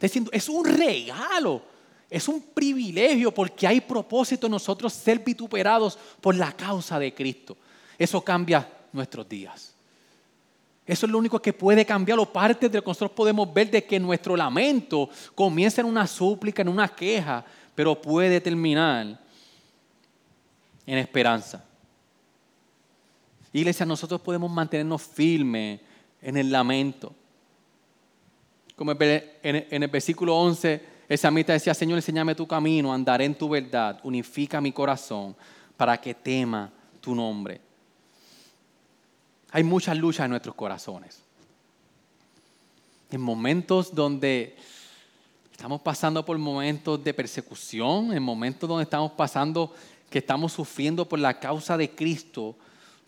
es 0.00 0.48
un 0.48 0.64
regalo, 0.64 1.62
es 2.08 2.28
un 2.28 2.40
privilegio 2.40 3.32
porque 3.32 3.66
hay 3.66 3.80
propósito 3.80 4.46
en 4.46 4.52
nosotros 4.52 4.92
ser 4.92 5.18
vituperados 5.18 5.98
por 6.20 6.34
la 6.34 6.52
causa 6.52 6.98
de 6.98 7.12
Cristo. 7.12 7.56
Eso 7.98 8.20
cambia 8.20 8.68
nuestros 8.92 9.28
días. 9.28 9.74
Eso 10.86 11.06
es 11.06 11.12
lo 11.12 11.18
único 11.18 11.40
que 11.40 11.52
puede 11.52 11.84
cambiar 11.86 12.18
o 12.18 12.30
parte 12.30 12.68
de 12.68 12.78
lo 12.78 12.84
que 12.84 12.90
nosotros 12.90 13.12
podemos 13.12 13.52
ver 13.52 13.70
de 13.70 13.84
que 13.84 13.98
nuestro 13.98 14.36
lamento 14.36 15.08
comienza 15.34 15.80
en 15.80 15.86
una 15.86 16.06
súplica, 16.06 16.60
en 16.60 16.68
una 16.68 16.88
queja, 16.88 17.44
pero 17.74 18.00
puede 18.00 18.40
terminar 18.40 19.18
en 20.86 20.98
esperanza. 20.98 21.64
Iglesia, 23.52 23.86
nosotros 23.86 24.20
podemos 24.20 24.50
mantenernos 24.50 25.02
firmes 25.02 25.80
en 26.20 26.36
el 26.36 26.50
lamento. 26.50 27.14
Como 28.74 28.92
en 28.92 29.82
el 29.82 29.88
versículo 29.88 30.36
11, 30.36 30.94
el 31.08 31.18
samita 31.18 31.52
decía, 31.52 31.74
Señor, 31.74 31.98
enséñame 31.98 32.34
tu 32.34 32.46
camino, 32.46 32.92
andaré 32.92 33.26
en 33.26 33.36
tu 33.36 33.48
verdad, 33.48 34.00
unifica 34.02 34.60
mi 34.60 34.72
corazón 34.72 35.36
para 35.76 36.00
que 36.00 36.14
tema 36.14 36.72
tu 37.00 37.14
nombre. 37.14 37.60
Hay 39.52 39.62
muchas 39.62 39.96
luchas 39.96 40.24
en 40.24 40.30
nuestros 40.30 40.54
corazones. 40.54 41.22
En 43.10 43.20
momentos 43.20 43.94
donde 43.94 44.56
estamos 45.52 45.80
pasando 45.80 46.24
por 46.24 46.36
momentos 46.38 47.04
de 47.04 47.14
persecución, 47.14 48.12
en 48.12 48.22
momentos 48.22 48.68
donde 48.68 48.82
estamos 48.82 49.12
pasando 49.12 49.72
que 50.14 50.20
estamos 50.20 50.52
sufriendo 50.52 51.08
por 51.08 51.18
la 51.18 51.40
causa 51.40 51.76
de 51.76 51.90
Cristo, 51.90 52.54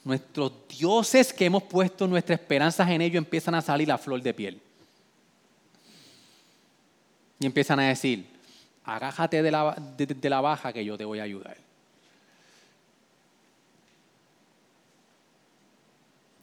nuestros 0.03 0.51
dioses 0.69 1.33
que 1.33 1.45
hemos 1.45 1.63
puesto 1.63 2.09
nuestras 2.09 2.41
esperanzas 2.41 2.91
en 2.91 3.01
ellos 3.01 3.19
empiezan 3.19 3.55
a 3.55 3.63
salir 3.63 3.93
a 3.93 3.97
flor 3.97 4.21
de 4.21 4.35
piel. 4.35 4.61
Y 7.39 7.47
empiezan 7.47 7.79
a 7.79 7.85
decir, 7.85 8.27
agájate 8.83 9.41
de 9.41 9.53
la, 9.53 9.81
de 9.97 10.29
la 10.29 10.41
baja 10.41 10.73
que 10.73 10.85
yo 10.85 10.99
te 10.99 11.05
voy 11.05 11.21
a 11.21 11.23
ayudar. 11.23 11.57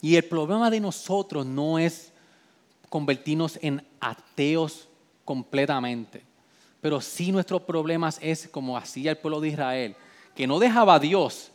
Y 0.02 0.16
el 0.16 0.24
problema 0.24 0.70
de 0.70 0.80
nosotros 0.80 1.46
no 1.46 1.78
es 1.78 2.14
convertirnos 2.88 3.60
en 3.62 3.86
ateos 4.00 4.88
completamente, 5.26 6.24
pero 6.80 7.02
sí 7.02 7.34
nuestro 7.34 7.60
problema 7.60 8.12
es 8.22 8.48
como 8.48 8.78
hacía 8.78 9.12
el 9.12 9.18
pueblo 9.18 9.42
de 9.42 9.50
Israel, 9.50 9.98
que 10.36 10.48
no 10.48 10.60
dejaba 10.60 10.96
a 10.96 11.00
Dios, 11.00 11.52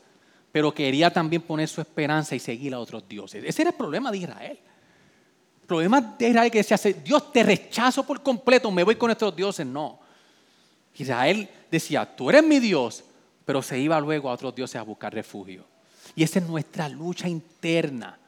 pero 0.52 0.72
quería 0.72 1.12
también 1.12 1.42
poner 1.42 1.68
su 1.68 1.80
esperanza 1.80 2.34
y 2.34 2.38
seguir 2.38 2.74
a 2.74 2.78
otros 2.78 3.08
dioses. 3.08 3.44
Ese 3.44 3.62
era 3.62 3.70
el 3.70 3.76
problema 3.76 4.10
de 4.10 4.18
Israel. 4.18 4.58
El 5.60 5.66
problema 5.66 6.00
de 6.00 6.28
Israel 6.28 6.50
que 6.50 6.58
decía, 6.58 6.78
Dios 7.04 7.32
te 7.32 7.42
rechazo 7.42 8.04
por 8.04 8.22
completo, 8.22 8.70
me 8.70 8.82
voy 8.82 8.96
con 8.96 9.10
estos 9.10 9.34
dioses. 9.34 9.66
No. 9.66 10.00
Israel 10.96 11.48
decía, 11.70 12.04
tú 12.16 12.30
eres 12.30 12.42
mi 12.42 12.58
Dios, 12.58 13.04
pero 13.44 13.62
se 13.62 13.78
iba 13.78 14.00
luego 14.00 14.30
a 14.30 14.32
otros 14.32 14.54
dioses 14.54 14.76
a 14.76 14.82
buscar 14.82 15.12
refugio. 15.12 15.64
Y 16.14 16.22
esa 16.22 16.38
es 16.38 16.46
nuestra 16.46 16.88
lucha 16.88 17.28
interna. 17.28 18.18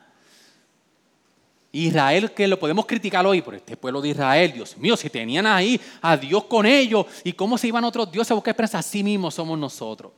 Israel, 1.73 2.33
que 2.33 2.49
lo 2.49 2.59
podemos 2.59 2.85
criticar 2.85 3.25
hoy, 3.27 3.43
por 3.43 3.55
este 3.55 3.77
pueblo 3.77 4.01
de 4.01 4.09
Israel, 4.09 4.53
Dios 4.53 4.77
mío, 4.77 4.97
si 4.97 5.09
tenían 5.09 5.47
ahí 5.47 5.81
a 6.03 6.17
Dios 6.17 6.45
con 6.45 6.67
ellos, 6.67 7.07
¿y 7.23 7.33
cómo 7.33 7.57
se 7.57 7.69
iban 7.69 7.85
otros 7.85 8.11
dioses 8.11 8.33
a 8.33 8.35
buscar 8.35 8.53
esperanza? 8.53 8.79
Así 8.79 9.03
mismo 9.05 9.31
somos 9.31 9.59
nosotros. 9.59 10.13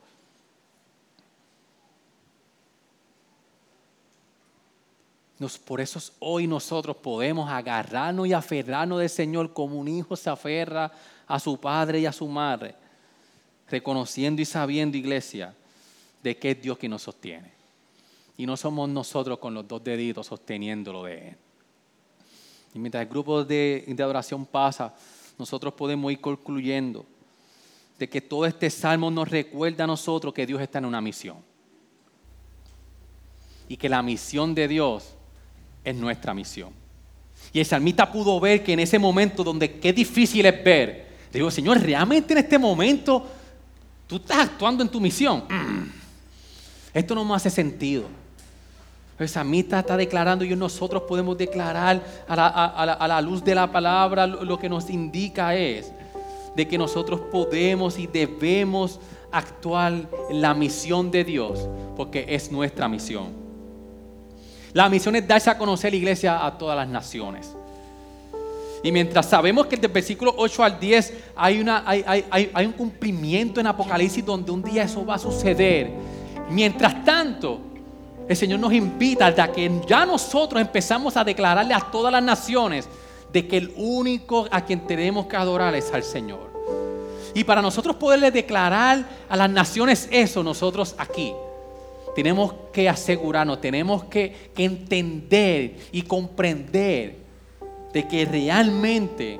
Por 5.65 5.81
eso 5.81 5.99
hoy 6.19 6.47
nosotros 6.47 6.95
podemos 6.97 7.49
agarrarnos 7.49 8.27
y 8.27 8.33
aferrarnos 8.33 8.99
del 8.99 9.09
Señor 9.09 9.53
como 9.53 9.79
un 9.79 9.87
hijo 9.87 10.15
se 10.15 10.29
aferra 10.29 10.91
a 11.27 11.39
su 11.39 11.59
padre 11.59 11.99
y 11.99 12.05
a 12.05 12.11
su 12.11 12.27
madre, 12.27 12.75
reconociendo 13.69 14.41
y 14.41 14.45
sabiendo, 14.45 14.97
iglesia, 14.97 15.53
de 16.21 16.37
que 16.37 16.51
es 16.51 16.61
Dios 16.61 16.77
quien 16.77 16.91
nos 16.91 17.03
sostiene. 17.03 17.51
Y 18.37 18.45
no 18.45 18.57
somos 18.57 18.89
nosotros 18.89 19.39
con 19.39 19.53
los 19.53 19.67
dos 19.67 19.83
deditos 19.83 20.27
sosteniéndolo 20.27 21.03
de 21.03 21.29
Él. 21.29 21.37
Y 22.73 22.79
mientras 22.79 23.03
el 23.03 23.09
grupo 23.09 23.43
de, 23.43 23.83
de 23.87 24.03
adoración 24.03 24.45
pasa, 24.45 24.93
nosotros 25.37 25.73
podemos 25.73 26.11
ir 26.11 26.19
concluyendo 26.19 27.05
de 27.99 28.09
que 28.09 28.21
todo 28.21 28.45
este 28.45 28.69
salmo 28.69 29.11
nos 29.11 29.29
recuerda 29.29 29.83
a 29.83 29.87
nosotros 29.87 30.33
que 30.33 30.45
Dios 30.45 30.61
está 30.61 30.79
en 30.79 30.85
una 30.85 31.01
misión. 31.01 31.37
Y 33.67 33.77
que 33.77 33.89
la 33.89 34.01
misión 34.01 34.55
de 34.55 34.67
Dios 34.67 35.15
es 35.83 35.95
nuestra 35.95 36.33
misión. 36.33 36.71
Y 37.51 37.59
el 37.59 37.65
salmista 37.65 38.11
pudo 38.11 38.39
ver 38.39 38.63
que 38.63 38.73
en 38.73 38.79
ese 38.79 38.97
momento 38.97 39.43
donde 39.43 39.79
qué 39.79 39.93
difícil 39.93 40.45
es 40.45 40.63
ver, 40.63 41.07
le 41.31 41.39
digo, 41.39 41.51
Señor, 41.51 41.79
realmente 41.81 42.33
en 42.33 42.39
este 42.39 42.57
momento 42.57 43.25
tú 44.07 44.17
estás 44.17 44.39
actuando 44.39 44.83
en 44.83 44.89
tu 44.89 44.99
misión. 44.99 45.43
Esto 46.93 47.15
no 47.15 47.25
me 47.25 47.35
hace 47.35 47.49
sentido. 47.49 48.05
El 49.19 49.29
salmista 49.29 49.79
está 49.79 49.95
declarando 49.95 50.43
y 50.43 50.55
nosotros 50.55 51.03
podemos 51.03 51.37
declarar 51.37 52.03
a 52.27 52.35
la, 52.35 52.47
a 52.47 53.07
la 53.07 53.21
luz 53.21 53.43
de 53.43 53.55
la 53.55 53.71
palabra 53.71 54.25
lo 54.25 54.57
que 54.57 54.67
nos 54.67 54.89
indica 54.89 55.55
es 55.55 55.91
de 56.55 56.67
que 56.67 56.77
nosotros 56.77 57.19
podemos 57.31 57.97
y 57.97 58.07
debemos 58.07 58.99
actuar 59.31 60.07
en 60.29 60.41
la 60.41 60.53
misión 60.53 61.09
de 61.09 61.23
Dios, 61.23 61.67
porque 61.95 62.25
es 62.29 62.51
nuestra 62.51 62.87
misión. 62.87 63.42
La 64.73 64.89
misión 64.89 65.15
es 65.15 65.27
darse 65.27 65.49
a 65.49 65.57
conocer 65.57 65.91
la 65.91 65.97
iglesia 65.97 66.45
a 66.45 66.57
todas 66.57 66.75
las 66.75 66.87
naciones. 66.87 67.55
Y 68.83 68.91
mientras 68.91 69.27
sabemos 69.27 69.67
que 69.67 69.77
del 69.77 69.91
versículo 69.91 70.33
8 70.35 70.63
al 70.63 70.79
10 70.79 71.13
hay, 71.35 71.61
una, 71.61 71.83
hay, 71.85 72.03
hay, 72.05 72.51
hay, 72.53 72.65
un 72.65 72.73
cumplimiento 72.73 73.61
en 73.61 73.67
Apocalipsis 73.67 74.25
donde 74.25 74.51
un 74.51 74.61
día 74.61 74.83
eso 74.83 75.05
va 75.05 75.15
a 75.15 75.19
suceder. 75.19 75.91
Mientras 76.49 77.05
tanto, 77.05 77.61
el 78.27 78.35
Señor 78.35 78.59
nos 78.59 78.73
invita 78.73 79.27
a 79.27 79.51
que 79.51 79.71
ya 79.87 80.05
nosotros 80.05 80.61
empezamos 80.61 81.15
a 81.15 81.23
declararle 81.23 81.73
a 81.73 81.79
todas 81.79 82.11
las 82.11 82.23
naciones 82.23 82.89
de 83.31 83.47
que 83.47 83.57
el 83.57 83.73
único 83.77 84.47
a 84.51 84.65
quien 84.65 84.85
tenemos 84.85 85.27
que 85.27 85.37
adorar 85.37 85.73
es 85.75 85.93
al 85.93 86.03
Señor. 86.03 86.51
Y 87.33 87.43
para 87.43 87.61
nosotros 87.61 87.95
poderle 87.95 88.31
declarar 88.31 89.05
a 89.29 89.37
las 89.37 89.49
naciones 89.49 90.07
eso, 90.11 90.43
nosotros 90.43 90.93
aquí, 90.97 91.33
tenemos 92.15 92.53
que 92.71 92.87
asegurarnos, 92.87 93.59
tenemos 93.59 94.03
que, 94.05 94.51
entender 94.55 95.77
y 95.91 96.03
comprender 96.03 97.17
de 97.91 98.07
que 98.07 98.25
realmente 98.25 99.39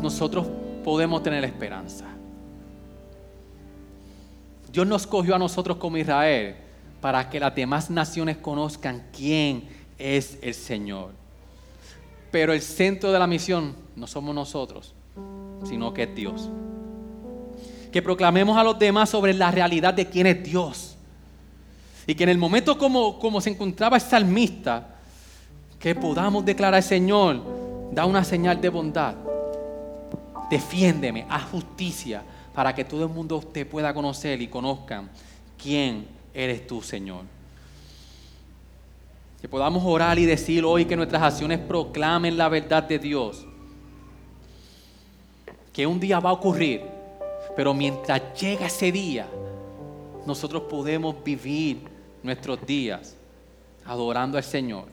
nosotros 0.00 0.46
podemos 0.84 1.22
tener 1.22 1.44
esperanza. 1.44 2.06
Dios 4.72 4.86
nos 4.86 5.06
cogió 5.06 5.34
a 5.34 5.38
nosotros 5.38 5.76
como 5.76 5.96
Israel 5.96 6.56
para 7.00 7.28
que 7.30 7.38
las 7.38 7.54
demás 7.54 7.90
naciones 7.90 8.36
conozcan 8.36 9.04
quién 9.16 9.68
es 9.98 10.38
el 10.42 10.54
Señor. 10.54 11.10
Pero 12.30 12.52
el 12.52 12.60
centro 12.60 13.12
de 13.12 13.18
la 13.18 13.26
misión 13.26 13.76
no 13.94 14.06
somos 14.06 14.34
nosotros, 14.34 14.94
sino 15.64 15.94
que 15.94 16.04
es 16.04 16.14
Dios. 16.14 16.48
Que 17.92 18.02
proclamemos 18.02 18.56
a 18.56 18.64
los 18.64 18.76
demás 18.78 19.10
sobre 19.10 19.32
la 19.34 19.52
realidad 19.52 19.94
de 19.94 20.08
quién 20.08 20.26
es 20.26 20.42
Dios. 20.42 20.93
Y 22.06 22.14
que 22.14 22.24
en 22.24 22.30
el 22.30 22.38
momento 22.38 22.76
como, 22.76 23.18
como 23.18 23.40
se 23.40 23.50
encontraba 23.50 23.96
el 23.96 24.02
salmista, 24.02 24.94
que 25.78 25.94
podamos 25.94 26.44
declarar, 26.44 26.82
Señor, 26.82 27.42
da 27.92 28.06
una 28.06 28.24
señal 28.24 28.60
de 28.60 28.68
bondad. 28.68 29.14
Defiéndeme, 30.50 31.26
haz 31.28 31.44
justicia 31.44 32.22
para 32.54 32.74
que 32.74 32.84
todo 32.84 33.04
el 33.04 33.10
mundo 33.10 33.40
te 33.40 33.66
pueda 33.66 33.92
conocer 33.92 34.40
y 34.40 34.48
conozcan 34.48 35.10
quién 35.60 36.06
eres 36.32 36.66
tú, 36.66 36.82
Señor. 36.82 37.22
Que 39.40 39.48
podamos 39.48 39.82
orar 39.84 40.18
y 40.18 40.24
decir 40.24 40.64
hoy 40.64 40.84
que 40.86 40.96
nuestras 40.96 41.22
acciones 41.22 41.58
proclamen 41.58 42.36
la 42.36 42.48
verdad 42.48 42.82
de 42.82 42.98
Dios. 42.98 43.44
Que 45.72 45.86
un 45.86 46.00
día 46.00 46.20
va 46.20 46.30
a 46.30 46.34
ocurrir, 46.34 46.82
pero 47.56 47.74
mientras 47.74 48.22
llega 48.40 48.66
ese 48.66 48.90
día, 48.90 49.26
nosotros 50.24 50.62
podemos 50.62 51.16
vivir 51.22 51.93
nuestros 52.24 52.66
días 52.66 53.14
adorando 53.84 54.38
al 54.38 54.44
Señor 54.44 54.86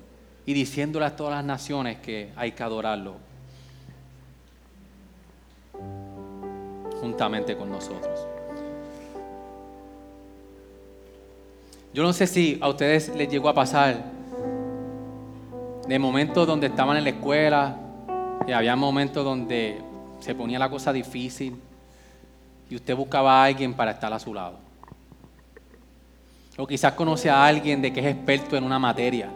y 0.45 0.53
diciéndole 0.53 1.05
a 1.05 1.15
todas 1.15 1.34
las 1.34 1.45
naciones 1.45 1.97
que 1.99 2.32
hay 2.36 2.51
que 2.51 2.61
adorarlo 2.61 3.15
juntamente 6.99 7.57
con 7.57 7.71
nosotros. 7.71 8.27
Yo 11.93 12.03
no 12.03 12.13
sé 12.13 12.27
si 12.27 12.57
a 12.61 12.69
ustedes 12.69 13.13
les 13.15 13.27
llegó 13.27 13.49
a 13.49 13.53
pasar 13.53 14.03
de 15.88 15.99
momentos 15.99 16.45
donde 16.45 16.67
estaban 16.67 16.97
en 16.97 17.03
la 17.03 17.09
escuela 17.09 17.77
y 18.47 18.51
había 18.51 18.75
momentos 18.75 19.25
donde 19.25 19.82
se 20.19 20.36
ponía 20.36 20.59
la 20.59 20.69
cosa 20.69 20.93
difícil 20.93 21.59
y 22.69 22.75
usted 22.75 22.95
buscaba 22.95 23.41
a 23.41 23.45
alguien 23.45 23.73
para 23.73 23.91
estar 23.91 24.13
a 24.13 24.19
su 24.19 24.34
lado. 24.34 24.61
O 26.58 26.68
quizás 26.68 26.93
conoce 26.93 27.30
a 27.30 27.45
alguien 27.45 27.82
de 27.82 27.91
que 27.91 27.99
es 28.02 28.06
experto 28.08 28.56
en 28.56 28.64
una 28.64 28.78
materia 28.78 29.30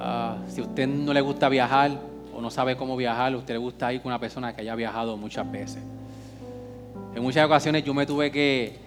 Ah, 0.00 0.36
si 0.48 0.60
usted 0.60 0.86
no 0.86 1.12
le 1.12 1.20
gusta 1.20 1.48
viajar 1.48 1.90
o 2.32 2.40
no 2.40 2.52
sabe 2.52 2.76
cómo 2.76 2.96
viajar, 2.96 3.34
usted 3.34 3.54
le 3.54 3.58
gusta 3.58 3.92
ir 3.92 4.00
con 4.00 4.10
una 4.10 4.20
persona 4.20 4.54
que 4.54 4.60
haya 4.60 4.76
viajado 4.76 5.16
muchas 5.16 5.50
veces. 5.50 5.82
En 7.16 7.22
muchas 7.22 7.44
ocasiones 7.44 7.82
yo 7.82 7.92
me 7.94 8.06
tuve 8.06 8.30
que, 8.30 8.78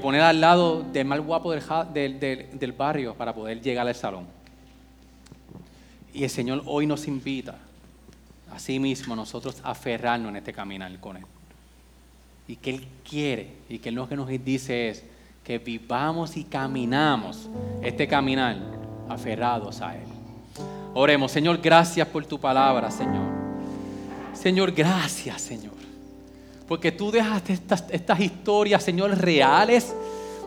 poner 0.00 0.20
al 0.20 0.40
lado 0.40 0.84
del 0.84 1.06
más 1.06 1.18
guapo 1.18 1.50
del, 1.50 2.20
del 2.52 2.72
barrio 2.72 3.14
para 3.14 3.34
poder 3.34 3.60
llegar 3.60 3.88
al 3.88 3.94
salón. 3.96 4.26
Y 6.14 6.22
el 6.22 6.30
Señor 6.30 6.62
hoy 6.66 6.86
nos 6.86 7.08
invita, 7.08 7.56
a 8.54 8.60
sí 8.60 8.78
mismo, 8.78 9.16
nosotros 9.16 9.60
a 9.64 9.72
aferrarnos 9.72 10.30
en 10.30 10.36
este 10.36 10.52
caminar 10.52 10.96
con 11.00 11.16
Él. 11.16 11.24
Y 12.46 12.54
que 12.56 12.70
Él 12.70 12.86
quiere, 13.08 13.54
y 13.68 13.80
que 13.80 13.90
lo 13.90 14.08
que 14.08 14.14
nos 14.14 14.28
dice 14.28 14.90
es 14.90 15.04
que 15.48 15.56
vivamos 15.56 16.36
y 16.36 16.44
caminamos 16.44 17.48
este 17.82 18.06
caminar 18.06 18.58
aferrados 19.08 19.80
a 19.80 19.96
Él. 19.96 20.04
Oremos, 20.92 21.32
Señor, 21.32 21.56
gracias 21.56 22.06
por 22.06 22.26
tu 22.26 22.38
palabra, 22.38 22.90
Señor. 22.90 23.24
Señor, 24.34 24.72
gracias, 24.72 25.40
Señor. 25.40 25.72
Porque 26.66 26.92
tú 26.92 27.10
dejaste 27.10 27.54
estas, 27.54 28.20
historias, 28.20 28.82
Señor, 28.82 29.16
reales, 29.16 29.96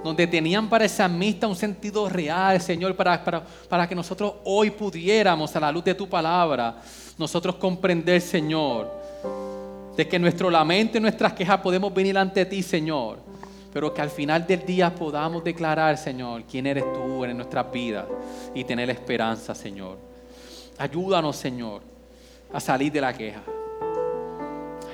donde 0.03 0.27
tenían 0.27 0.69
para 0.69 0.85
esa 0.85 1.05
amistad 1.05 1.49
un 1.49 1.55
sentido 1.55 2.07
real, 2.07 2.61
Señor, 2.61 2.95
para, 2.95 3.25
para, 3.25 3.43
para 3.43 3.89
que 3.89 3.95
nosotros 3.95 4.33
hoy 4.43 4.69
pudiéramos, 4.69 5.55
a 5.55 5.59
la 5.59 5.71
luz 5.71 5.83
de 5.83 5.95
tu 5.95 6.07
palabra, 6.07 6.79
nosotros 7.17 7.55
comprender, 7.55 8.21
Señor, 8.21 8.87
de 9.97 10.07
que 10.07 10.19
nuestro 10.19 10.51
lamento 10.51 10.99
y 10.99 11.01
nuestras 11.01 11.33
quejas 11.33 11.59
podemos 11.59 11.91
venir 11.91 12.15
ante 12.19 12.45
ti, 12.45 12.61
Señor, 12.61 13.31
pero 13.73 13.93
que 13.93 14.01
al 14.01 14.09
final 14.09 14.45
del 14.45 14.65
día 14.65 14.93
podamos 14.93 15.43
declarar, 15.43 15.97
Señor, 15.97 16.43
quién 16.43 16.67
eres 16.67 16.83
tú 16.93 17.23
en 17.23 17.37
nuestras 17.37 17.71
vidas 17.71 18.05
y 18.53 18.63
tener 18.63 18.89
esperanza, 18.89 19.55
Señor. 19.55 19.97
Ayúdanos, 20.77 21.35
Señor, 21.37 21.81
a 22.51 22.59
salir 22.59 22.91
de 22.91 23.01
la 23.01 23.13
queja. 23.13 23.41